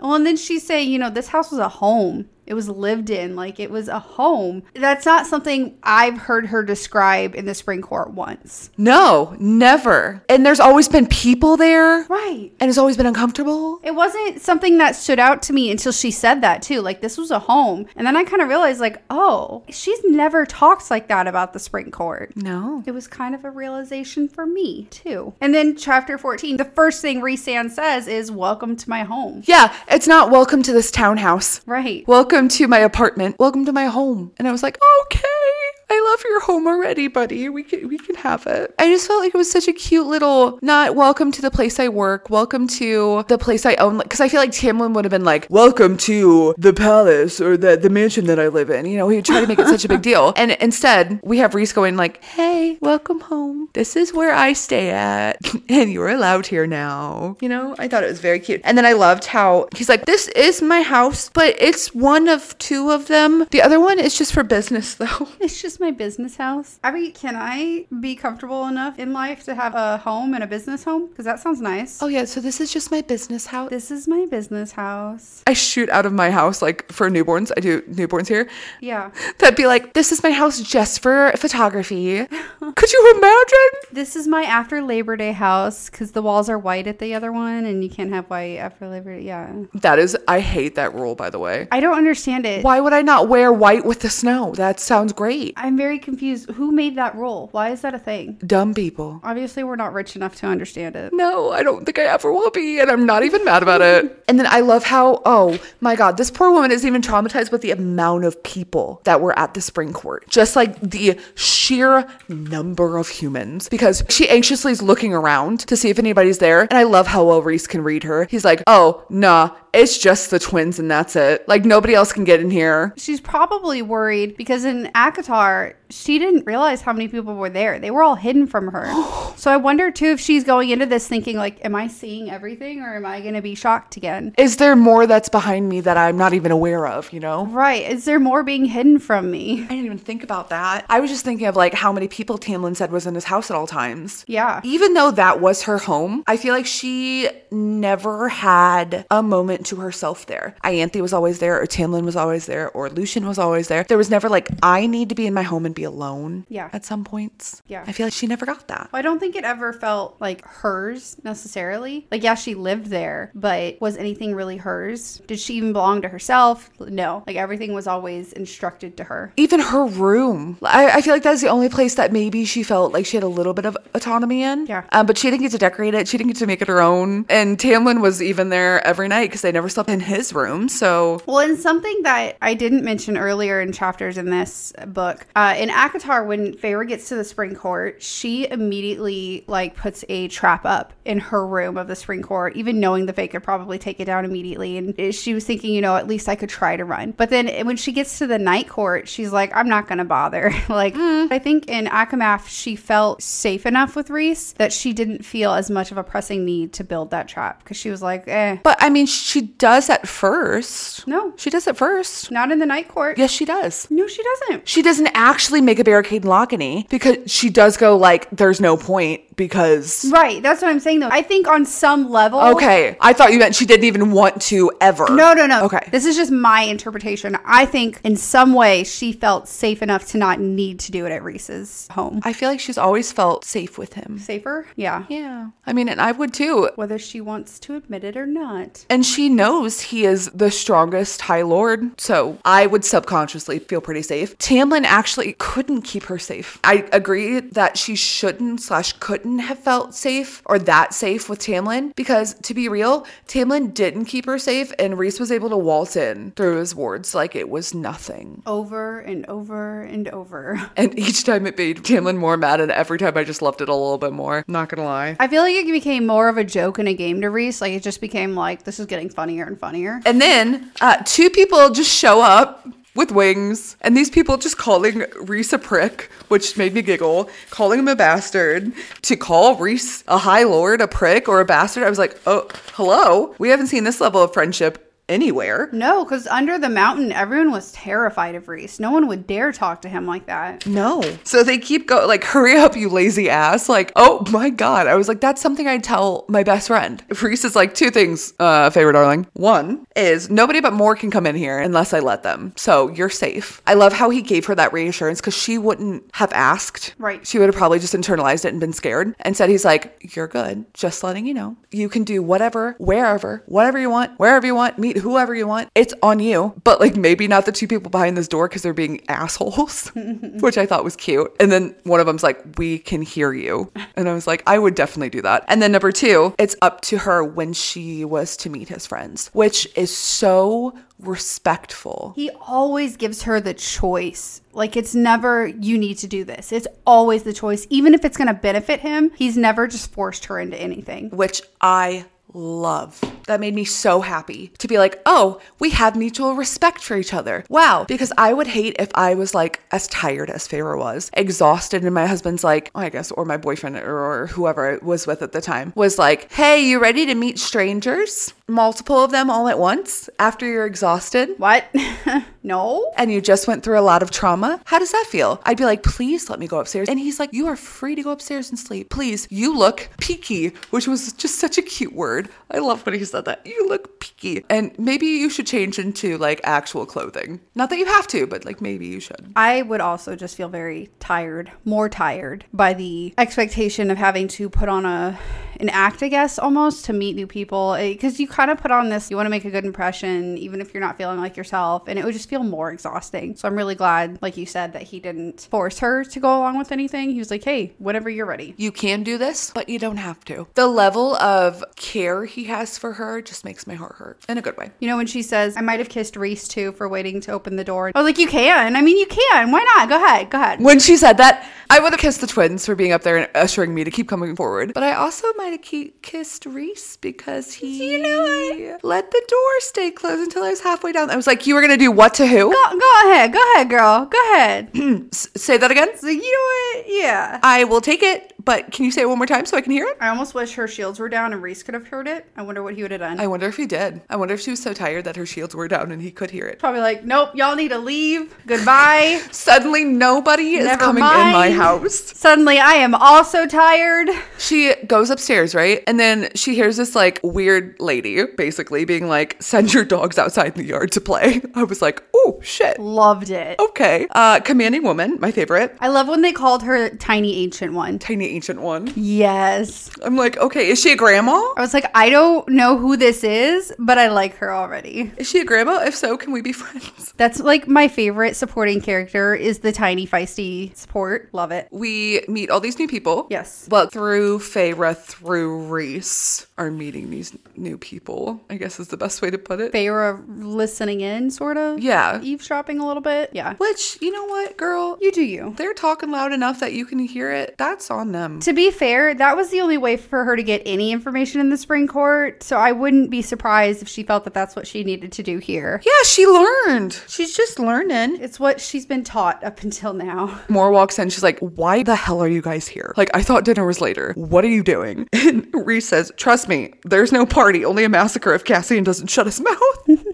well, 0.00 0.14
and 0.14 0.26
then 0.26 0.36
she's 0.36 0.66
saying, 0.66 0.90
you 0.90 0.98
know, 0.98 1.10
this 1.10 1.28
house 1.28 1.50
was 1.50 1.60
a 1.60 1.68
home. 1.68 2.28
It 2.46 2.54
was 2.54 2.68
lived 2.68 3.10
in, 3.10 3.34
like 3.34 3.58
it 3.58 3.70
was 3.70 3.88
a 3.88 3.98
home. 3.98 4.62
That's 4.74 5.04
not 5.04 5.26
something 5.26 5.76
I've 5.82 6.16
heard 6.18 6.46
her 6.46 6.62
describe 6.62 7.34
in 7.34 7.44
the 7.44 7.54
spring 7.54 7.82
court 7.82 8.12
once. 8.12 8.70
No, 8.76 9.36
never. 9.38 10.22
And 10.28 10.46
there's 10.46 10.60
always 10.60 10.88
been 10.88 11.06
people 11.06 11.56
there. 11.56 12.04
Right. 12.04 12.52
And 12.60 12.68
it's 12.68 12.78
always 12.78 12.96
been 12.96 13.06
uncomfortable. 13.06 13.80
It 13.82 13.94
wasn't 13.94 14.40
something 14.40 14.78
that 14.78 14.94
stood 14.94 15.18
out 15.18 15.42
to 15.42 15.52
me 15.52 15.70
until 15.70 15.92
she 15.92 16.10
said 16.10 16.40
that 16.42 16.62
too. 16.62 16.80
Like 16.80 17.00
this 17.00 17.18
was 17.18 17.30
a 17.30 17.40
home. 17.40 17.86
And 17.96 18.06
then 18.06 18.16
I 18.16 18.24
kind 18.24 18.42
of 18.42 18.48
realized 18.48 18.80
like, 18.80 19.02
oh, 19.10 19.64
she's 19.68 20.00
never 20.04 20.46
talked 20.46 20.90
like 20.90 21.08
that 21.08 21.26
about 21.26 21.52
the 21.52 21.58
spring 21.58 21.90
court. 21.90 22.36
No. 22.36 22.82
It 22.86 22.92
was 22.92 23.08
kind 23.08 23.34
of 23.34 23.44
a 23.44 23.50
realization 23.50 24.28
for 24.28 24.46
me 24.46 24.84
too. 24.90 25.34
And 25.40 25.52
then 25.52 25.76
chapter 25.76 26.16
14, 26.16 26.58
the 26.58 26.64
first 26.64 27.02
thing 27.02 27.20
Rhysand 27.20 27.70
says 27.70 28.06
is 28.06 28.30
welcome 28.30 28.76
to 28.76 28.88
my 28.88 29.02
home. 29.02 29.42
Yeah, 29.46 29.74
it's 29.88 30.06
not 30.06 30.30
welcome 30.30 30.62
to 30.62 30.72
this 30.72 30.90
townhouse. 30.90 31.60
Right. 31.66 32.06
Welcome 32.06 32.35
to 32.36 32.68
my 32.68 32.80
apartment. 32.80 33.36
Welcome 33.38 33.64
to 33.64 33.72
my 33.72 33.86
home. 33.86 34.30
And 34.36 34.46
I 34.46 34.52
was 34.52 34.62
like, 34.62 34.78
okay. 35.00 35.75
I 35.88 36.10
love 36.10 36.24
your 36.28 36.40
home 36.40 36.66
already, 36.66 37.06
buddy. 37.06 37.48
We 37.48 37.62
can 37.62 37.88
we 37.88 37.96
can 37.96 38.16
have 38.16 38.46
it. 38.46 38.74
I 38.78 38.88
just 38.88 39.06
felt 39.06 39.20
like 39.20 39.34
it 39.34 39.38
was 39.38 39.50
such 39.50 39.68
a 39.68 39.72
cute 39.72 40.06
little 40.06 40.58
not 40.60 40.96
welcome 40.96 41.30
to 41.30 41.40
the 41.40 41.50
place 41.50 41.78
I 41.78 41.88
work, 41.88 42.28
welcome 42.28 42.66
to 42.68 43.24
the 43.28 43.38
place 43.38 43.64
I 43.64 43.76
own. 43.76 43.98
Because 43.98 44.20
I 44.20 44.28
feel 44.28 44.40
like 44.40 44.50
Tamlin 44.50 44.94
would 44.94 45.04
have 45.04 45.12
been 45.12 45.24
like, 45.24 45.46
welcome 45.48 45.96
to 45.98 46.54
the 46.58 46.72
palace 46.72 47.40
or 47.40 47.56
the 47.56 47.76
the 47.76 47.88
mansion 47.88 48.26
that 48.26 48.40
I 48.40 48.48
live 48.48 48.68
in. 48.68 48.86
You 48.86 48.96
know, 48.96 49.08
he 49.08 49.16
would 49.16 49.24
try 49.24 49.40
to 49.40 49.46
make 49.46 49.60
it 49.60 49.68
such 49.68 49.84
a 49.84 49.88
big 49.88 50.02
deal. 50.10 50.32
And 50.36 50.52
instead, 50.52 51.20
we 51.22 51.38
have 51.38 51.54
Rhys 51.54 51.72
going 51.72 51.96
like, 51.96 52.22
hey, 52.24 52.78
welcome 52.80 53.20
home. 53.20 53.68
This 53.74 53.94
is 53.94 54.12
where 54.12 54.34
I 54.34 54.54
stay 54.54 54.90
at, 54.90 55.38
and 55.68 55.92
you're 55.92 56.08
allowed 56.08 56.46
here 56.46 56.66
now. 56.66 57.36
You 57.40 57.48
know, 57.48 57.76
I 57.78 57.86
thought 57.86 58.02
it 58.02 58.08
was 58.08 58.20
very 58.20 58.40
cute. 58.40 58.60
And 58.64 58.76
then 58.76 58.86
I 58.86 58.92
loved 58.92 59.26
how 59.26 59.68
he's 59.76 59.88
like, 59.88 60.04
this 60.04 60.26
is 60.28 60.60
my 60.62 60.82
house, 60.82 61.30
but 61.32 61.54
it's 61.60 61.94
one 61.94 62.26
of 62.26 62.58
two 62.58 62.90
of 62.90 63.06
them. 63.06 63.46
The 63.52 63.62
other 63.62 63.78
one 63.78 64.00
is 64.00 64.18
just 64.18 64.32
for 64.32 64.42
business, 64.42 64.94
though. 64.94 65.28
It's 65.46 65.62
just 65.62 65.75
my 65.80 65.90
business 65.90 66.36
house. 66.36 66.78
I 66.82 66.90
mean, 66.90 67.12
can 67.12 67.36
I 67.36 67.86
be 68.00 68.14
comfortable 68.16 68.66
enough 68.66 68.98
in 68.98 69.12
life 69.12 69.44
to 69.44 69.54
have 69.54 69.74
a 69.74 69.98
home 69.98 70.34
and 70.34 70.42
a 70.42 70.46
business 70.46 70.84
home? 70.84 71.08
Because 71.08 71.24
that 71.24 71.40
sounds 71.40 71.60
nice. 71.60 72.02
Oh 72.02 72.06
yeah, 72.06 72.24
so 72.24 72.40
this 72.40 72.60
is 72.60 72.72
just 72.72 72.90
my 72.90 73.02
business 73.02 73.46
house. 73.46 73.70
This 73.70 73.90
is 73.90 74.08
my 74.08 74.26
business 74.26 74.72
house. 74.72 75.42
I 75.46 75.52
shoot 75.52 75.88
out 75.90 76.06
of 76.06 76.12
my 76.12 76.30
house 76.30 76.62
like 76.62 76.90
for 76.92 77.10
newborns. 77.10 77.50
I 77.56 77.60
do 77.60 77.82
newborns 77.82 78.28
here. 78.28 78.48
Yeah. 78.80 79.10
That'd 79.38 79.56
be 79.56 79.66
like, 79.66 79.94
this 79.94 80.12
is 80.12 80.22
my 80.22 80.30
house 80.30 80.60
just 80.60 81.02
for 81.02 81.32
photography. 81.36 82.26
Could 82.60 82.92
you 82.92 83.14
imagine? 83.16 83.92
This 83.92 84.16
is 84.16 84.26
my 84.26 84.42
after 84.42 84.82
Labor 84.82 85.16
Day 85.16 85.32
house 85.32 85.90
because 85.90 86.12
the 86.12 86.22
walls 86.22 86.48
are 86.48 86.58
white 86.58 86.86
at 86.86 86.98
the 86.98 87.14
other 87.14 87.32
one 87.32 87.64
and 87.64 87.82
you 87.82 87.90
can't 87.90 88.12
have 88.12 88.26
white 88.26 88.56
after 88.56 88.88
Labor 88.88 89.16
Day. 89.16 89.24
Yeah. 89.24 89.52
That 89.74 89.98
is, 89.98 90.16
I 90.28 90.40
hate 90.40 90.74
that 90.76 90.94
rule, 90.94 91.14
by 91.14 91.30
the 91.30 91.38
way. 91.38 91.68
I 91.70 91.80
don't 91.80 91.96
understand 91.96 92.46
it. 92.46 92.64
Why 92.64 92.80
would 92.80 92.92
I 92.92 93.02
not 93.02 93.28
wear 93.28 93.52
white 93.52 93.84
with 93.84 94.00
the 94.00 94.10
snow? 94.10 94.52
That 94.54 94.80
sounds 94.80 95.12
great. 95.12 95.54
I'm 95.66 95.76
very 95.76 95.98
confused. 95.98 96.48
Who 96.50 96.70
made 96.70 96.94
that 96.94 97.16
rule? 97.16 97.48
Why 97.50 97.70
is 97.70 97.80
that 97.80 97.92
a 97.92 97.98
thing? 97.98 98.38
Dumb 98.46 98.72
people. 98.72 99.18
Obviously, 99.24 99.64
we're 99.64 99.74
not 99.74 99.92
rich 99.92 100.14
enough 100.14 100.36
to 100.36 100.46
understand 100.46 100.94
it. 100.94 101.12
No, 101.12 101.50
I 101.50 101.64
don't 101.64 101.84
think 101.84 101.98
I 101.98 102.04
ever 102.04 102.32
will 102.32 102.52
be, 102.52 102.78
and 102.78 102.88
I'm 102.88 103.04
not 103.04 103.24
even 103.24 103.44
mad 103.44 103.64
about 103.64 103.80
it. 103.82 104.12
And 104.28 104.40
then 104.40 104.48
I 104.48 104.58
love 104.58 104.82
how, 104.82 105.22
oh 105.24 105.56
my 105.80 105.94
God, 105.94 106.16
this 106.16 106.32
poor 106.32 106.50
woman 106.50 106.72
is 106.72 106.84
even 106.84 107.00
traumatized 107.00 107.52
with 107.52 107.62
the 107.62 107.70
amount 107.70 108.24
of 108.24 108.42
people 108.42 109.00
that 109.04 109.20
were 109.20 109.38
at 109.38 109.54
the 109.54 109.60
spring 109.60 109.92
court. 109.92 110.28
Just 110.28 110.56
like 110.56 110.80
the 110.80 111.16
sheer 111.36 112.08
number 112.28 112.96
of 112.96 113.08
humans, 113.08 113.68
because 113.68 114.02
she 114.08 114.28
anxiously 114.28 114.72
is 114.72 114.82
looking 114.82 115.14
around 115.14 115.60
to 115.60 115.76
see 115.76 115.90
if 115.90 116.00
anybody's 116.00 116.38
there. 116.38 116.62
And 116.62 116.74
I 116.74 116.82
love 116.82 117.06
how 117.06 117.24
well 117.24 117.40
Rhys 117.40 117.68
can 117.68 117.84
read 117.84 118.02
her. 118.02 118.26
He's 118.28 118.44
like, 118.44 118.64
oh, 118.66 119.04
nah, 119.08 119.54
it's 119.72 119.96
just 119.98 120.30
the 120.30 120.38
twins, 120.38 120.78
and 120.78 120.90
that's 120.90 121.14
it. 121.14 121.46
Like, 121.46 121.64
nobody 121.64 121.94
else 121.94 122.12
can 122.12 122.24
get 122.24 122.40
in 122.40 122.50
here. 122.50 122.94
She's 122.96 123.20
probably 123.20 123.82
worried 123.82 124.36
because 124.36 124.64
in 124.64 124.90
ACOTAR, 124.94 125.55
she 125.90 126.18
didn't 126.18 126.46
realize 126.46 126.82
how 126.82 126.92
many 126.92 127.08
people 127.08 127.34
were 127.34 127.50
there. 127.50 127.78
They 127.78 127.90
were 127.90 128.02
all 128.02 128.16
hidden 128.16 128.46
from 128.46 128.68
her. 128.68 128.86
so 129.36 129.50
I 129.50 129.56
wonder 129.56 129.90
too 129.90 130.06
if 130.06 130.20
she's 130.20 130.44
going 130.44 130.70
into 130.70 130.86
this 130.86 131.06
thinking 131.06 131.36
like, 131.36 131.64
am 131.64 131.74
I 131.74 131.86
seeing 131.86 132.30
everything 132.30 132.80
or 132.80 132.96
am 132.96 133.06
I 133.06 133.20
going 133.20 133.34
to 133.34 133.42
be 133.42 133.54
shocked 133.54 133.96
again? 133.96 134.34
Is 134.38 134.56
there 134.56 134.76
more 134.76 135.06
that's 135.06 135.28
behind 135.28 135.68
me 135.68 135.80
that 135.80 135.96
I'm 135.96 136.16
not 136.16 136.32
even 136.32 136.50
aware 136.50 136.86
of, 136.86 137.12
you 137.12 137.20
know? 137.20 137.46
Right. 137.46 137.88
Is 137.90 138.04
there 138.04 138.18
more 138.20 138.42
being 138.42 138.64
hidden 138.64 138.98
from 138.98 139.30
me? 139.30 139.62
I 139.64 139.68
didn't 139.68 139.86
even 139.86 139.98
think 139.98 140.22
about 140.22 140.50
that. 140.50 140.86
I 140.88 141.00
was 141.00 141.10
just 141.10 141.24
thinking 141.24 141.46
of 141.46 141.56
like 141.56 141.74
how 141.74 141.92
many 141.92 142.08
people 142.08 142.38
Tamlin 142.38 142.76
said 142.76 142.90
was 142.90 143.06
in 143.06 143.14
his 143.14 143.24
house 143.24 143.50
at 143.50 143.56
all 143.56 143.66
times. 143.66 144.24
Yeah. 144.26 144.60
Even 144.64 144.94
though 144.94 145.10
that 145.12 145.40
was 145.40 145.62
her 145.62 145.78
home, 145.78 146.24
I 146.26 146.36
feel 146.36 146.54
like 146.54 146.66
she 146.66 147.28
never 147.50 148.28
had 148.28 149.06
a 149.10 149.22
moment 149.22 149.66
to 149.66 149.76
herself 149.76 150.26
there. 150.26 150.54
Ianthe 150.64 151.00
was 151.00 151.12
always 151.12 151.38
there, 151.38 151.60
or 151.60 151.66
Tamlin 151.66 152.04
was 152.04 152.16
always 152.16 152.46
there, 152.46 152.70
or 152.70 152.90
Lucien 152.90 153.26
was 153.26 153.38
always 153.38 153.68
there. 153.68 153.84
There 153.84 153.98
was 153.98 154.10
never 154.10 154.28
like, 154.28 154.48
I 154.62 154.86
need 154.86 155.08
to 155.10 155.14
be 155.14 155.26
in 155.26 155.34
my 155.34 155.42
home 155.46 155.66
and 155.66 155.74
be 155.74 155.84
alone. 155.84 156.46
Yeah. 156.48 156.70
At 156.72 156.84
some 156.84 157.04
points. 157.04 157.62
Yeah. 157.66 157.84
I 157.86 157.92
feel 157.92 158.06
like 158.06 158.12
she 158.12 158.26
never 158.26 158.46
got 158.46 158.68
that. 158.68 158.90
I 158.92 159.02
don't 159.02 159.18
think 159.18 159.36
it 159.36 159.44
ever 159.44 159.72
felt 159.72 160.16
like 160.20 160.44
hers 160.44 161.16
necessarily. 161.24 162.06
Like, 162.10 162.22
yeah, 162.22 162.34
she 162.34 162.54
lived 162.54 162.86
there, 162.86 163.30
but 163.34 163.80
was 163.80 163.96
anything 163.96 164.34
really 164.34 164.56
hers? 164.56 165.20
Did 165.26 165.38
she 165.38 165.54
even 165.54 165.72
belong 165.72 166.02
to 166.02 166.08
herself? 166.08 166.70
No. 166.80 167.24
Like, 167.26 167.36
everything 167.36 167.72
was 167.72 167.86
always 167.86 168.32
instructed 168.32 168.96
to 168.98 169.04
her. 169.04 169.32
Even 169.36 169.60
her 169.60 169.86
room. 169.86 170.58
I, 170.62 170.90
I 170.90 171.00
feel 171.00 171.14
like 171.14 171.22
that's 171.22 171.42
the 171.42 171.48
only 171.48 171.68
place 171.68 171.94
that 171.94 172.12
maybe 172.12 172.44
she 172.44 172.62
felt 172.62 172.92
like 172.92 173.06
she 173.06 173.16
had 173.16 173.24
a 173.24 173.28
little 173.28 173.54
bit 173.54 173.66
of 173.66 173.76
autonomy 173.94 174.42
in. 174.42 174.66
Yeah. 174.66 174.84
Um, 174.92 175.06
but 175.06 175.18
she 175.18 175.30
didn't 175.30 175.42
get 175.42 175.52
to 175.52 175.58
decorate 175.58 175.94
it. 175.94 176.08
She 176.08 176.18
didn't 176.18 176.30
get 176.32 176.38
to 176.38 176.46
make 176.46 176.62
it 176.62 176.68
her 176.68 176.80
own. 176.80 177.26
And 177.28 177.58
Tamlin 177.58 178.00
was 178.00 178.22
even 178.22 178.48
there 178.50 178.84
every 178.86 179.08
night 179.08 179.28
because 179.28 179.42
they 179.42 179.52
never 179.52 179.68
slept 179.68 179.88
in 179.88 180.00
his 180.00 180.32
room. 180.32 180.68
So 180.68 181.22
Well, 181.26 181.38
and 181.38 181.58
something 181.58 182.02
that 182.02 182.36
I 182.42 182.54
didn't 182.54 182.84
mention 182.84 183.16
earlier 183.16 183.60
in 183.60 183.72
chapters 183.72 184.18
in 184.18 184.30
this 184.30 184.72
book, 184.88 185.26
uh, 185.36 185.54
in 185.58 185.68
ACOTAR, 185.68 186.26
when 186.26 186.54
Feyre 186.54 186.88
gets 186.88 187.10
to 187.10 187.14
the 187.14 187.22
Spring 187.22 187.54
Court, 187.54 188.02
she 188.02 188.50
immediately 188.50 189.44
like 189.46 189.76
puts 189.76 190.02
a 190.08 190.28
trap 190.28 190.64
up 190.64 190.94
in 191.04 191.18
her 191.18 191.46
room 191.46 191.76
of 191.76 191.88
the 191.88 191.94
Spring 191.94 192.22
Court, 192.22 192.56
even 192.56 192.80
knowing 192.80 193.04
the 193.04 193.12
Fae 193.12 193.26
could 193.26 193.42
probably 193.42 193.78
take 193.78 194.00
it 194.00 194.06
down 194.06 194.24
immediately. 194.24 194.78
And 194.78 195.14
she 195.14 195.34
was 195.34 195.44
thinking, 195.44 195.74
you 195.74 195.82
know, 195.82 195.94
at 195.94 196.06
least 196.06 196.26
I 196.26 196.36
could 196.36 196.48
try 196.48 196.74
to 196.76 196.86
run. 196.86 197.10
But 197.10 197.28
then 197.28 197.66
when 197.66 197.76
she 197.76 197.92
gets 197.92 198.16
to 198.18 198.26
the 198.26 198.38
Night 198.38 198.66
Court, 198.66 199.08
she's 199.08 199.30
like, 199.30 199.54
I'm 199.54 199.68
not 199.68 199.86
going 199.86 199.98
to 199.98 200.06
bother. 200.06 200.54
like, 200.70 200.96
I 200.96 201.38
think 201.38 201.68
in 201.68 201.84
ACOMAF, 201.84 202.48
she 202.48 202.74
felt 202.74 203.22
safe 203.22 203.66
enough 203.66 203.94
with 203.94 204.08
Rhys 204.08 204.54
that 204.54 204.72
she 204.72 204.94
didn't 204.94 205.22
feel 205.22 205.52
as 205.52 205.70
much 205.70 205.92
of 205.92 205.98
a 205.98 206.02
pressing 206.02 206.46
need 206.46 206.72
to 206.72 206.84
build 206.84 207.10
that 207.10 207.28
trap 207.28 207.62
because 207.62 207.76
she 207.76 207.90
was 207.90 208.00
like, 208.00 208.26
eh. 208.26 208.56
But 208.62 208.78
I 208.80 208.88
mean, 208.88 209.04
she 209.04 209.42
does 209.42 209.90
at 209.90 210.08
first. 210.08 211.06
No. 211.06 211.34
She 211.36 211.50
does 211.50 211.66
at 211.66 211.76
first. 211.76 212.30
Not 212.30 212.50
in 212.50 212.58
the 212.58 212.64
Night 212.64 212.88
Court. 212.88 213.18
Yes, 213.18 213.30
she 213.30 213.44
does. 213.44 213.86
No, 213.90 214.06
she 214.06 214.22
doesn't. 214.22 214.66
She 214.66 214.80
doesn't 214.80 215.08
actually 215.30 215.60
make 215.60 215.78
a 215.78 215.84
barricade 215.84 216.24
in 216.24 216.30
Lockany 216.30 216.88
because 216.88 217.30
she 217.30 217.50
does 217.50 217.76
go 217.76 217.96
like, 217.96 218.30
there's 218.30 218.60
no 218.60 218.76
point 218.76 219.22
because. 219.36 220.10
Right, 220.10 220.42
that's 220.42 220.62
what 220.62 220.70
I'm 220.70 220.80
saying 220.80 221.00
though. 221.00 221.08
I 221.10 221.22
think 221.22 221.46
on 221.48 221.64
some 221.64 222.10
level. 222.10 222.40
Okay, 222.40 222.96
I 223.00 223.12
thought 223.12 223.32
you 223.32 223.38
meant 223.38 223.54
she 223.54 223.66
didn't 223.66 223.84
even 223.84 224.10
want 224.12 224.40
to 224.42 224.72
ever. 224.80 225.06
No, 225.08 225.32
no, 225.32 225.46
no. 225.46 225.64
Okay. 225.64 225.88
This 225.90 226.04
is 226.06 226.16
just 226.16 226.30
my 226.30 226.62
interpretation. 226.62 227.36
I 227.44 227.66
think 227.66 228.00
in 228.04 228.16
some 228.16 228.52
way 228.52 228.84
she 228.84 229.12
felt 229.12 229.48
safe 229.48 229.82
enough 229.82 230.06
to 230.08 230.18
not 230.18 230.40
need 230.40 230.80
to 230.80 230.92
do 230.92 231.06
it 231.06 231.12
at 231.12 231.22
Rhys's 231.22 231.88
home. 231.90 232.20
I 232.24 232.32
feel 232.32 232.48
like 232.48 232.60
she's 232.60 232.78
always 232.78 233.12
felt 233.12 233.44
safe 233.44 233.78
with 233.78 233.94
him. 233.94 234.18
Safer? 234.18 234.66
Yeah. 234.76 235.04
Yeah. 235.08 235.50
I 235.66 235.72
mean, 235.72 235.88
and 235.88 236.00
I 236.00 236.12
would 236.12 236.32
too. 236.32 236.70
Whether 236.76 236.98
she 236.98 237.20
wants 237.20 237.58
to 237.60 237.76
admit 237.76 238.04
it 238.04 238.16
or 238.16 238.26
not. 238.26 238.86
And 238.88 239.04
she 239.04 239.28
knows 239.28 239.80
he 239.80 240.04
is 240.04 240.30
the 240.34 240.50
strongest 240.50 241.22
High 241.22 241.42
Lord, 241.42 242.00
so 242.00 242.38
I 242.44 242.66
would 242.66 242.84
subconsciously 242.84 243.58
feel 243.58 243.80
pretty 243.80 244.02
safe. 244.02 244.36
Tamlin 244.38 244.84
actually 244.84 245.34
couldn't 245.38 245.82
keep 245.82 246.04
her 246.04 246.18
safe. 246.18 246.58
I 246.64 246.88
agree 246.92 247.40
that 247.40 247.76
she 247.76 247.96
shouldn't 247.96 248.60
slash 248.60 248.92
couldn't 248.94 249.25
have 249.40 249.58
felt 249.58 249.94
safe 249.94 250.42
or 250.46 250.58
that 250.60 250.94
safe 250.94 251.28
with 251.28 251.38
Tamlin 251.40 251.94
because 251.94 252.34
to 252.34 252.54
be 252.54 252.68
real, 252.68 253.06
Tamlin 253.26 253.72
didn't 253.74 254.06
keep 254.06 254.26
her 254.26 254.38
safe 254.38 254.72
and 254.78 254.98
Rhys 254.98 255.20
was 255.20 255.32
able 255.32 255.50
to 255.50 255.56
waltz 255.56 255.96
in 255.96 256.32
through 256.32 256.58
his 256.58 256.74
wards 256.74 257.14
like 257.14 257.34
it 257.34 257.48
was 257.48 257.74
nothing. 257.74 258.42
Over 258.46 259.00
and 259.00 259.26
over 259.26 259.82
and 259.82 260.08
over. 260.08 260.60
And 260.76 260.98
each 260.98 261.24
time 261.24 261.46
it 261.46 261.56
made 261.56 261.78
Tamlin 261.78 262.18
more 262.18 262.36
mad, 262.36 262.60
and 262.60 262.70
every 262.70 262.98
time 262.98 263.16
I 263.16 263.24
just 263.24 263.40
loved 263.40 263.62
it 263.62 263.68
a 263.68 263.74
little 263.74 263.96
bit 263.96 264.12
more. 264.12 264.44
Not 264.46 264.68
gonna 264.68 264.84
lie. 264.84 265.16
I 265.18 265.26
feel 265.26 265.42
like 265.42 265.54
it 265.54 265.66
became 265.66 266.06
more 266.06 266.28
of 266.28 266.36
a 266.36 266.44
joke 266.44 266.78
in 266.78 266.86
a 266.86 266.92
game 266.92 267.22
to 267.22 267.30
Rhys. 267.30 267.60
Like 267.60 267.72
it 267.72 267.82
just 267.82 268.00
became 268.00 268.34
like 268.34 268.64
this 268.64 268.78
is 268.78 268.86
getting 268.86 269.08
funnier 269.08 269.44
and 269.44 269.58
funnier. 269.58 270.00
And 270.04 270.20
then 270.20 270.70
uh, 270.80 271.02
two 271.04 271.30
people 271.30 271.70
just 271.70 271.90
show 271.90 272.20
up 272.20 272.66
with 272.96 273.12
wings, 273.12 273.76
and 273.80 273.96
these 273.96 274.10
people 274.10 274.36
just 274.36 274.58
calling 274.58 275.04
Rhys 275.20 275.52
a 275.52 275.58
prick, 275.58 276.10
which 276.28 276.56
made 276.56 276.74
me 276.74 276.82
giggle, 276.82 277.28
calling 277.50 277.78
him 277.78 277.88
a 277.88 277.96
bastard. 277.96 278.72
To 279.02 279.16
call 279.16 279.56
Rhys 279.56 280.02
a 280.08 280.18
high 280.18 280.44
lord, 280.44 280.80
a 280.80 280.88
prick, 280.88 281.28
or 281.28 281.40
a 281.40 281.44
bastard, 281.44 281.84
I 281.84 281.90
was 281.90 281.98
like, 281.98 282.18
oh, 282.26 282.48
hello. 282.74 283.34
We 283.38 283.50
haven't 283.50 283.68
seen 283.68 283.84
this 283.84 284.00
level 284.00 284.22
of 284.22 284.32
friendship 284.32 284.85
anywhere. 285.08 285.68
No, 285.72 286.04
because 286.04 286.26
under 286.26 286.58
the 286.58 286.68
mountain, 286.68 287.12
everyone 287.12 287.50
was 287.50 287.72
terrified 287.72 288.34
of 288.34 288.48
Rhys. 288.48 288.80
No 288.80 288.90
one 288.90 289.06
would 289.08 289.26
dare 289.26 289.52
talk 289.52 289.82
to 289.82 289.88
him 289.88 290.06
like 290.06 290.26
that. 290.26 290.66
No. 290.66 291.02
So 291.24 291.42
they 291.42 291.58
keep 291.58 291.86
going, 291.86 292.08
like, 292.08 292.24
hurry 292.24 292.56
up, 292.56 292.76
you 292.76 292.88
lazy 292.88 293.30
ass. 293.30 293.68
Like, 293.68 293.92
oh 293.96 294.24
my 294.30 294.50
God. 294.50 294.86
I 294.86 294.94
was 294.94 295.08
like, 295.08 295.20
that's 295.20 295.40
something 295.40 295.66
I'd 295.66 295.84
tell 295.84 296.24
my 296.28 296.42
best 296.42 296.68
friend. 296.68 297.04
Rhys 297.22 297.44
is 297.44 297.56
like, 297.56 297.74
two 297.74 297.90
things, 297.90 298.34
uh, 298.38 298.70
favorite 298.70 298.94
darling. 298.94 299.26
One 299.34 299.86
is 299.94 300.30
nobody 300.30 300.60
but 300.60 300.72
Mor 300.72 300.96
can 300.96 301.10
come 301.10 301.26
in 301.26 301.36
here 301.36 301.58
unless 301.58 301.92
I 301.92 302.00
let 302.00 302.22
them. 302.22 302.52
So 302.56 302.88
you're 302.90 303.10
safe. 303.10 303.62
I 303.66 303.74
love 303.74 303.92
how 303.92 304.10
he 304.10 304.22
gave 304.22 304.46
her 304.46 304.54
that 304.54 304.72
reassurance 304.72 305.20
because 305.20 305.36
she 305.36 305.58
wouldn't 305.58 306.04
have 306.14 306.32
asked. 306.32 306.94
Right. 306.98 307.26
She 307.26 307.38
would 307.38 307.48
have 307.48 307.56
probably 307.56 307.78
just 307.78 307.94
internalized 307.94 308.44
it 308.44 308.48
and 308.48 308.60
been 308.60 308.72
scared. 308.72 309.14
And 309.20 309.36
said, 309.36 309.50
he's 309.50 309.64
like, 309.64 310.14
you're 310.16 310.28
good. 310.28 310.64
Just 310.74 311.02
letting 311.04 311.26
you 311.26 311.34
know. 311.34 311.56
You 311.70 311.88
can 311.88 312.04
do 312.04 312.22
whatever, 312.22 312.74
wherever, 312.78 313.42
whatever 313.46 313.78
you 313.78 313.90
want, 313.90 314.18
wherever 314.18 314.46
you 314.46 314.54
want, 314.54 314.78
meet 314.78 314.95
whoever 314.96 315.34
you 315.34 315.46
want. 315.46 315.68
It's 315.74 315.94
on 316.02 316.20
you. 316.20 316.54
But 316.64 316.80
like 316.80 316.96
maybe 316.96 317.28
not 317.28 317.46
the 317.46 317.52
two 317.52 317.68
people 317.68 317.90
behind 317.90 318.16
this 318.16 318.28
door 318.28 318.48
because 318.48 318.62
they're 318.62 318.72
being 318.74 319.00
assholes, 319.08 319.88
which 319.94 320.58
I 320.58 320.66
thought 320.66 320.84
was 320.84 320.96
cute. 320.96 321.34
And 321.40 321.50
then 321.52 321.74
one 321.84 322.00
of 322.00 322.06
them's 322.06 322.22
like, 322.22 322.58
we 322.58 322.78
can 322.78 323.02
hear 323.02 323.32
you. 323.32 323.70
And 323.98 324.10
I 324.10 324.12
was 324.12 324.26
like, 324.26 324.42
I 324.46 324.58
would 324.58 324.74
definitely 324.74 325.08
do 325.08 325.22
that. 325.22 325.44
And 325.48 325.62
then 325.62 325.72
number 325.72 325.90
two, 325.90 326.34
it's 326.38 326.54
up 326.60 326.82
to 326.82 326.98
her 326.98 327.24
when 327.24 327.54
she 327.54 328.04
was 328.04 328.36
to 328.38 328.50
meet 328.50 328.68
his 328.68 328.86
friends, 328.86 329.30
which 329.32 329.66
is 329.74 329.96
so 329.96 330.76
respectful. 330.98 332.12
He 332.14 332.30
always 332.30 332.96
gives 332.96 333.22
her 333.22 333.40
the 333.40 333.54
choice. 333.54 334.40
Like 334.52 334.76
it's 334.76 334.94
never 334.94 335.46
you 335.46 335.78
need 335.78 335.98
to 335.98 336.06
do 336.06 336.24
this. 336.24 336.52
It's 336.52 336.66
always 336.86 337.22
the 337.22 337.32
choice. 337.32 337.66
Even 337.70 337.94
if 337.94 338.04
it's 338.04 338.16
going 338.16 338.28
to 338.28 338.34
benefit 338.34 338.80
him, 338.80 339.10
he's 339.16 339.36
never 339.36 339.66
just 339.66 339.90
forced 339.92 340.26
her 340.26 340.38
into 340.38 340.56
anything. 340.60 341.10
which 341.10 341.42
I 341.60 342.04
love. 342.36 343.00
That 343.26 343.40
made 343.40 343.54
me 343.54 343.64
so 343.64 344.02
happy 344.02 344.52
to 344.58 344.68
be 344.68 344.78
like, 344.78 345.00
oh, 345.04 345.40
we 345.58 345.70
have 345.70 345.96
mutual 345.96 346.34
respect 346.34 346.80
for 346.80 346.96
each 346.96 347.12
other. 347.12 347.44
Wow. 347.48 347.84
Because 347.88 348.12
I 348.16 348.32
would 348.32 348.46
hate 348.46 348.76
if 348.78 348.90
I 348.94 349.14
was 349.14 349.34
like 349.34 349.62
as 349.72 349.88
tired 349.88 350.30
as 350.30 350.46
Feyre 350.46 350.78
was, 350.78 351.10
exhausted, 351.14 351.82
and 351.82 351.94
my 351.94 352.06
husband's 352.06 352.44
like, 352.44 352.70
oh, 352.74 352.80
I 352.80 352.88
guess, 352.88 353.10
or 353.10 353.24
my 353.24 353.36
boyfriend 353.36 353.76
or, 353.76 353.98
or 353.98 354.26
whoever 354.28 354.74
I 354.74 354.84
was 354.84 355.06
with 355.06 355.22
at 355.22 355.32
the 355.32 355.40
time 355.40 355.72
was 355.74 355.98
like, 355.98 356.30
hey, 356.32 356.64
you 356.64 356.78
ready 356.78 357.06
to 357.06 357.14
meet 357.14 357.38
strangers? 357.38 358.32
Multiple 358.48 359.02
of 359.02 359.10
them 359.10 359.28
all 359.28 359.48
at 359.48 359.58
once 359.58 360.08
after 360.20 360.46
you're 360.46 360.66
exhausted? 360.66 361.30
What? 361.38 361.64
no. 362.44 362.92
and 362.96 363.10
you 363.10 363.20
just 363.20 363.48
went 363.48 363.64
through 363.64 363.78
a 363.78 363.80
lot 363.80 364.02
of 364.02 364.10
trauma, 364.12 364.60
how 364.66 364.78
does 364.78 364.92
that 364.92 365.06
feel? 365.08 365.40
I'd 365.44 365.56
be 365.56 365.64
like, 365.64 365.82
please 365.82 366.30
let 366.30 366.38
me 366.38 366.46
go 366.46 366.60
upstairs. 366.60 366.88
And 366.88 367.00
he's 367.00 367.18
like, 367.18 367.32
you 367.32 367.48
are 367.48 367.56
free 367.56 367.96
to 367.96 368.02
go 368.02 368.10
upstairs 368.10 368.50
and 368.50 368.58
sleep. 368.58 368.90
Please, 368.90 369.26
you 369.30 369.56
look 369.56 369.88
peaky, 369.98 370.48
which 370.70 370.86
was 370.86 371.12
just 371.14 371.40
such 371.40 371.58
a 371.58 371.62
cute 371.62 371.92
word. 371.92 372.25
I 372.50 372.58
love 372.58 372.84
when 372.84 372.94
he 372.94 373.04
said 373.04 373.24
that. 373.24 373.46
You 373.46 373.68
look 373.68 374.00
peaky. 374.00 374.44
And 374.48 374.76
maybe 374.78 375.06
you 375.06 375.30
should 375.30 375.46
change 375.46 375.78
into 375.78 376.18
like 376.18 376.40
actual 376.44 376.86
clothing. 376.86 377.40
Not 377.54 377.70
that 377.70 377.78
you 377.78 377.86
have 377.86 378.06
to, 378.08 378.26
but 378.26 378.44
like 378.44 378.60
maybe 378.60 378.86
you 378.86 379.00
should. 379.00 379.32
I 379.36 379.62
would 379.62 379.80
also 379.80 380.16
just 380.16 380.36
feel 380.36 380.48
very 380.48 380.90
tired, 381.00 381.52
more 381.64 381.88
tired 381.88 382.44
by 382.52 382.74
the 382.74 383.14
expectation 383.18 383.90
of 383.90 383.98
having 383.98 384.28
to 384.28 384.48
put 384.48 384.68
on 384.68 384.86
a 384.86 385.18
an 385.60 385.68
act, 385.70 386.02
I 386.02 386.08
guess, 386.08 386.38
almost 386.38 386.84
to 386.86 386.92
meet 386.92 387.16
new 387.16 387.26
people. 387.26 387.76
Because 387.76 388.20
you 388.20 388.28
kind 388.28 388.50
of 388.50 388.58
put 388.58 388.70
on 388.70 388.88
this, 388.88 389.10
you 389.10 389.16
want 389.16 389.26
to 389.26 389.30
make 389.30 389.44
a 389.44 389.50
good 389.50 389.64
impression, 389.64 390.38
even 390.38 390.60
if 390.60 390.72
you're 390.74 390.80
not 390.80 390.96
feeling 390.96 391.18
like 391.18 391.36
yourself, 391.36 391.84
and 391.86 391.98
it 391.98 392.04
would 392.04 392.14
just 392.14 392.28
feel 392.28 392.42
more 392.42 392.72
exhausting. 392.72 393.36
So 393.36 393.48
I'm 393.48 393.56
really 393.56 393.74
glad, 393.74 394.18
like 394.22 394.36
you 394.36 394.46
said, 394.46 394.72
that 394.74 394.82
he 394.82 395.00
didn't 395.00 395.48
force 395.50 395.78
her 395.80 396.04
to 396.04 396.20
go 396.20 396.36
along 396.36 396.58
with 396.58 396.72
anything. 396.72 397.10
He 397.10 397.18
was 397.18 397.30
like, 397.30 397.44
"Hey, 397.44 397.74
whenever 397.78 398.10
you're 398.10 398.26
ready." 398.26 398.54
You 398.56 398.72
can 398.72 399.02
do 399.02 399.18
this, 399.18 399.50
but 399.54 399.68
you 399.68 399.78
don't 399.78 399.96
have 399.96 400.24
to. 400.26 400.46
The 400.54 400.66
level 400.66 401.16
of 401.16 401.64
care 401.76 402.24
he 402.24 402.44
has 402.44 402.78
for 402.78 402.94
her 402.94 403.20
just 403.22 403.44
makes 403.44 403.66
my 403.66 403.74
heart 403.74 403.96
hurt 403.96 404.24
in 404.28 404.38
a 404.38 404.42
good 404.42 404.56
way. 404.56 404.70
You 404.80 404.88
know, 404.88 404.96
when 404.96 405.06
she 405.06 405.22
says, 405.22 405.56
I 405.56 405.60
might 405.60 405.78
have 405.78 405.88
kissed 405.88 406.16
Rhys 406.16 406.48
too 406.48 406.72
for 406.72 406.88
waiting 406.88 407.20
to 407.22 407.32
open 407.32 407.56
the 407.56 407.64
door. 407.64 407.92
I 407.94 407.98
was 407.98 408.06
like, 408.06 408.18
You 408.18 408.28
can. 408.28 408.76
I 408.76 408.82
mean, 408.82 408.98
you 408.98 409.06
can. 409.06 409.50
Why 409.50 409.64
not? 409.76 409.88
Go 409.88 409.96
ahead. 409.96 410.30
Go 410.30 410.40
ahead. 410.40 410.60
When 410.60 410.78
she 410.78 410.96
said 410.96 411.18
that, 411.18 411.48
I 411.68 411.80
would 411.80 411.92
have 411.92 412.00
kissed 412.00 412.20
the 412.20 412.26
twins 412.26 412.64
for 412.64 412.74
being 412.74 412.92
up 412.92 413.02
there 413.02 413.16
and 413.16 413.28
assuring 413.34 413.74
me 413.74 413.84
to 413.84 413.90
keep 413.90 414.08
coming 414.08 414.36
forward. 414.36 414.72
But 414.74 414.82
I 414.82 414.94
also 414.94 415.26
might 415.34 415.45
have 415.48 415.62
keep, 415.62 416.02
kissed 416.02 416.46
Rhys 416.46 416.96
because 417.00 417.54
he 417.54 417.92
You 417.92 418.02
know 418.02 418.22
what? 418.22 418.84
let 418.84 419.10
the 419.10 419.22
door 419.28 419.60
stay 419.60 419.90
closed 419.90 420.20
until 420.22 420.42
I 420.44 420.50
was 420.50 420.60
halfway 420.60 420.92
down. 420.92 421.10
I 421.10 421.16
was 421.16 421.26
like, 421.26 421.46
You 421.46 421.54
were 421.54 421.60
going 421.60 421.70
to 421.72 421.76
do 421.76 421.90
what 421.90 422.14
to 422.14 422.26
who? 422.26 422.52
Go, 422.52 422.78
go 422.78 422.92
ahead. 423.04 423.32
Go 423.32 423.52
ahead, 423.54 423.68
girl. 423.70 424.06
Go 424.06 424.32
ahead. 424.34 424.70
S- 425.12 425.28
say 425.36 425.56
that 425.56 425.70
again. 425.70 425.96
so, 425.98 426.08
you 426.08 426.20
know 426.20 426.80
what? 426.80 426.84
Yeah. 426.88 427.40
I 427.42 427.64
will 427.64 427.80
take 427.80 428.02
it, 428.02 428.32
but 428.46 428.70
can 428.70 428.84
you 428.84 428.92
say 428.92 429.02
it 429.02 429.08
one 429.08 429.18
more 429.18 429.26
time 429.26 429.44
so 429.44 429.56
I 429.56 429.60
can 429.60 429.72
hear 429.72 429.84
it? 429.86 429.96
I 430.00 430.08
almost 430.08 430.32
wish 430.32 430.54
her 430.54 430.68
shields 430.68 431.00
were 431.00 431.08
down 431.08 431.32
and 431.32 431.42
Rhys 431.42 431.64
could 431.64 431.74
have 431.74 431.88
heard 431.88 432.06
it. 432.06 432.26
I 432.36 432.42
wonder 432.42 432.62
what 432.62 432.74
he 432.74 432.82
would 432.82 432.92
have 432.92 433.00
done. 433.00 433.18
I 433.18 433.26
wonder 433.26 433.46
if 433.48 433.56
he 433.56 433.66
did. 433.66 434.00
I 434.08 434.14
wonder 434.14 434.34
if 434.34 434.40
she 434.40 434.50
was 434.50 434.62
so 434.62 434.72
tired 434.72 435.04
that 435.04 435.16
her 435.16 435.26
shields 435.26 435.52
were 435.52 435.66
down 435.66 435.90
and 435.90 436.00
he 436.00 436.12
could 436.12 436.30
hear 436.30 436.46
it. 436.46 436.60
Probably 436.60 436.80
like, 436.80 437.04
Nope, 437.04 437.30
y'all 437.34 437.56
need 437.56 437.70
to 437.70 437.78
leave. 437.78 438.36
Goodbye. 438.46 439.20
Suddenly, 439.32 439.84
nobody 439.84 440.54
is 440.54 440.64
Never 440.64 440.84
coming 440.84 441.02
in 441.02 441.32
my 441.32 441.50
house. 441.50 441.96
Suddenly, 442.16 442.58
I 442.60 442.74
am 442.74 442.94
also 442.94 443.48
tired. 443.48 444.10
She 444.38 444.74
goes 444.86 445.10
upstairs, 445.10 445.52
right? 445.52 445.82
And 445.88 445.98
then 445.98 446.30
she 446.36 446.54
hears 446.54 446.76
this 446.76 446.94
like 446.94 447.18
weird 447.24 447.74
lady 447.80 448.24
basically 448.26 448.84
being 448.84 449.08
like, 449.08 449.42
send 449.42 449.74
your 449.74 449.84
dogs 449.84 450.18
outside 450.18 450.56
in 450.56 450.62
the 450.62 450.68
yard 450.68 450.92
to 450.92 451.00
play. 451.00 451.42
I 451.56 451.64
was 451.64 451.82
like, 451.82 452.00
oh 452.14 452.38
shit. 452.42 452.78
Loved 452.78 453.30
it. 453.30 453.58
Okay. 453.58 454.06
Uh 454.12 454.38
commanding 454.38 454.84
woman, 454.84 455.18
my 455.20 455.32
favorite. 455.32 455.76
I 455.80 455.88
love 455.88 456.06
when 456.06 456.22
they 456.22 456.32
called 456.32 456.62
her 456.62 456.90
Tiny 456.90 457.42
Ancient 457.42 457.72
One. 457.72 457.98
Tiny 457.98 458.35
ancient 458.36 458.60
one. 458.60 458.92
Yes. 458.94 459.90
I'm 460.04 460.14
like, 460.16 460.36
okay, 460.36 460.68
is 460.68 460.80
she 460.80 460.92
a 460.92 460.96
grandma? 460.96 461.36
I 461.56 461.60
was 461.62 461.72
like, 461.74 461.86
I 461.94 462.10
don't 462.10 462.46
know 462.48 462.76
who 462.76 462.96
this 462.96 463.24
is, 463.24 463.72
but 463.78 463.98
I 463.98 464.08
like 464.08 464.36
her 464.36 464.52
already. 464.54 465.10
Is 465.16 465.28
she 465.28 465.40
a 465.40 465.44
grandma? 465.44 465.82
If 465.84 465.96
so, 465.96 466.16
can 466.16 466.32
we 466.32 466.42
be 466.42 466.52
friends? 466.62 467.14
That's 467.16 467.40
like 467.40 467.66
my 467.66 467.88
favorite 467.88 468.36
supporting 468.36 468.80
character 468.80 469.34
is 469.34 469.60
the 469.60 469.72
tiny 469.72 470.06
feisty 470.06 470.76
support. 470.76 471.30
Love 471.32 471.50
it. 471.50 471.68
We 471.70 472.22
meet 472.28 472.50
all 472.50 472.60
these 472.60 472.78
new 472.78 472.88
people. 472.88 473.26
Yes. 473.30 473.66
Well, 473.70 473.88
through 473.88 474.40
Feyre, 474.40 474.94
through 474.96 475.66
Rhys, 475.68 476.46
are 476.58 476.70
meeting 476.70 477.08
these 477.10 477.36
new 477.56 477.78
people, 477.78 478.40
I 478.50 478.56
guess 478.56 478.78
is 478.78 478.88
the 478.88 478.96
best 478.96 479.22
way 479.22 479.30
to 479.30 479.38
put 479.38 479.60
it. 479.60 479.72
Feyre 479.72 480.22
listening 480.28 481.00
in, 481.00 481.30
sort 481.30 481.56
of. 481.56 481.78
Yeah. 481.80 482.20
Eavesdropping 482.22 482.78
a 482.80 482.86
little 482.86 483.02
bit. 483.02 483.30
Yeah. 483.32 483.54
Which, 483.54 483.98
you 484.02 484.10
know 484.12 484.24
what, 484.26 484.56
girl? 484.58 484.98
You 485.00 485.10
do 485.12 485.22
you. 485.22 485.54
They're 485.56 485.74
talking 485.74 486.10
loud 486.10 486.32
enough 486.32 486.60
that 486.60 486.72
you 486.74 486.84
can 486.84 486.98
hear 486.98 487.30
it. 487.32 487.54
That's 487.56 487.90
on 487.90 488.12
them. 488.12 488.25
Um, 488.26 488.40
to 488.40 488.52
be 488.52 488.70
fair, 488.70 489.14
that 489.14 489.36
was 489.36 489.50
the 489.50 489.60
only 489.60 489.78
way 489.78 489.96
for 489.96 490.24
her 490.24 490.36
to 490.36 490.42
get 490.42 490.62
any 490.66 490.92
information 490.92 491.40
in 491.40 491.50
the 491.50 491.56
spring 491.56 491.86
court, 491.86 492.42
so 492.42 492.56
I 492.56 492.72
wouldn't 492.72 493.10
be 493.10 493.22
surprised 493.22 493.82
if 493.82 493.88
she 493.88 494.02
felt 494.02 494.24
that 494.24 494.34
that's 494.34 494.56
what 494.56 494.66
she 494.66 494.84
needed 494.84 495.12
to 495.12 495.22
do 495.22 495.38
here. 495.38 495.80
Yeah, 495.84 495.92
she 496.04 496.26
learned. 496.26 497.00
She's 497.08 497.36
just 497.36 497.58
learning. 497.58 498.18
It's 498.20 498.40
what 498.40 498.60
she's 498.60 498.86
been 498.86 499.04
taught 499.04 499.42
up 499.44 499.62
until 499.62 499.92
now. 499.92 500.40
Mor 500.48 500.70
walks 500.70 500.98
in. 500.98 501.10
She's 501.10 501.22
like, 501.22 501.38
Why 501.40 501.82
the 501.82 501.96
hell 501.96 502.22
are 502.22 502.28
you 502.28 502.42
guys 502.42 502.68
here? 502.68 502.92
Like, 502.96 503.10
I 503.14 503.22
thought 503.22 503.44
dinner 503.44 503.64
was 503.64 503.80
later. 503.80 504.12
What 504.16 504.44
are 504.44 504.48
you 504.48 504.62
doing? 504.62 505.08
And 505.26 505.48
Rhys 505.52 505.88
says, 505.88 506.12
Trust 506.16 506.48
me, 506.48 506.72
there's 506.84 507.10
no 507.10 507.26
party, 507.26 507.64
only 507.64 507.82
a 507.82 507.88
massacre 507.88 508.32
if 508.32 508.44
Cassian 508.44 508.84
doesn't 508.84 509.08
shut 509.08 509.26
his 509.26 509.40
mouth. 509.50 509.58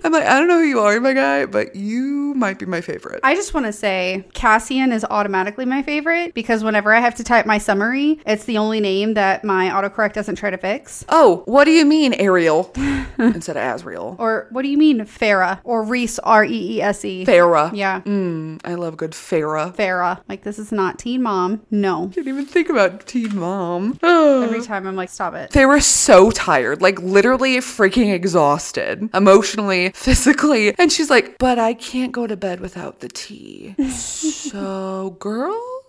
I'm 0.05 0.11
like, 0.13 0.25
I 0.25 0.39
don't 0.39 0.49
know 0.49 0.59
who 0.59 0.65
you 0.65 0.81
are, 0.81 0.99
my 1.01 1.13
guy, 1.13 1.45
but 1.45 1.77
you 1.77 2.33
might 2.35 2.59
be 2.59 2.65
my 2.65 2.81
favorite. 2.81 3.21
I 3.23 3.35
just 3.35 3.53
want 3.53 3.67
to 3.67 3.73
say 3.73 4.25
Cassian 4.33 4.91
is 4.91 5.05
automatically 5.05 5.67
my 5.67 5.83
favorite 5.83 6.33
because 6.33 6.65
whenever 6.65 6.95
I 6.95 7.01
have 7.01 7.15
to 7.17 7.25
type 7.25 7.45
my 7.45 7.59
summary, 7.59 8.02
it's 8.27 8.45
the 8.45 8.59
only 8.59 8.81
name 8.81 9.15
that 9.15 9.45
my 9.45 9.69
autocorrect 9.71 10.13
doesn't 10.15 10.37
try 10.37 10.51
to 10.51 10.59
fix. 10.59 11.05
oh, 11.09 11.43
what 11.47 11.65
do 11.65 11.71
you 11.71 11.85
mean, 11.85 12.13
Ariel? 12.15 12.71
Instead 13.19 13.57
of 13.57 13.63
Azriel. 13.63 14.19
Or 14.19 14.47
what 14.51 14.63
do 14.63 14.69
you 14.69 14.79
mean, 14.79 15.01
Farah? 15.01 15.61
Or 15.65 15.83
Reese, 15.85 16.19
R 16.21 16.45
E 16.45 16.77
E 16.77 16.83
S 16.83 17.05
E. 17.05 17.25
Farah. 17.25 17.71
Yeah, 17.75 18.01
Mm, 18.03 18.61
I 18.65 18.75
love 18.75 18.97
good 18.97 19.13
Farah. 19.13 19.75
Farah. 19.75 20.21
Like, 20.29 20.43
this 20.43 20.59
is 20.59 20.73
not 20.73 20.99
Teen 20.99 21.23
Mom. 21.23 21.63
No. 21.71 22.09
Didn't 22.09 22.29
even 22.29 22.47
think 22.47 22.69
about 22.69 23.07
Teen 23.07 23.37
Mom. 23.39 23.99
Every 24.03 24.63
time 24.63 24.87
I'm 24.87 24.97
like, 24.97 25.09
stop 25.11 25.35
it. 25.35 25.51
They 25.51 25.67
were 25.67 25.81
so 25.81 26.31
tired, 26.31 26.81
like 26.83 27.01
literally 27.01 27.57
freaking 27.59 28.13
exhausted, 28.13 29.09
emotionally, 29.15 29.91
physically. 29.95 30.75
And 30.79 30.91
she's 30.93 31.11
like, 31.11 31.39
but 31.39 31.59
I 31.59 31.75
can't 31.75 32.13
go 32.13 32.27
to 32.27 32.37
bed 32.37 32.61
without 32.61 33.01
the 33.01 33.09
tea. 33.09 33.75
so, 33.91 35.17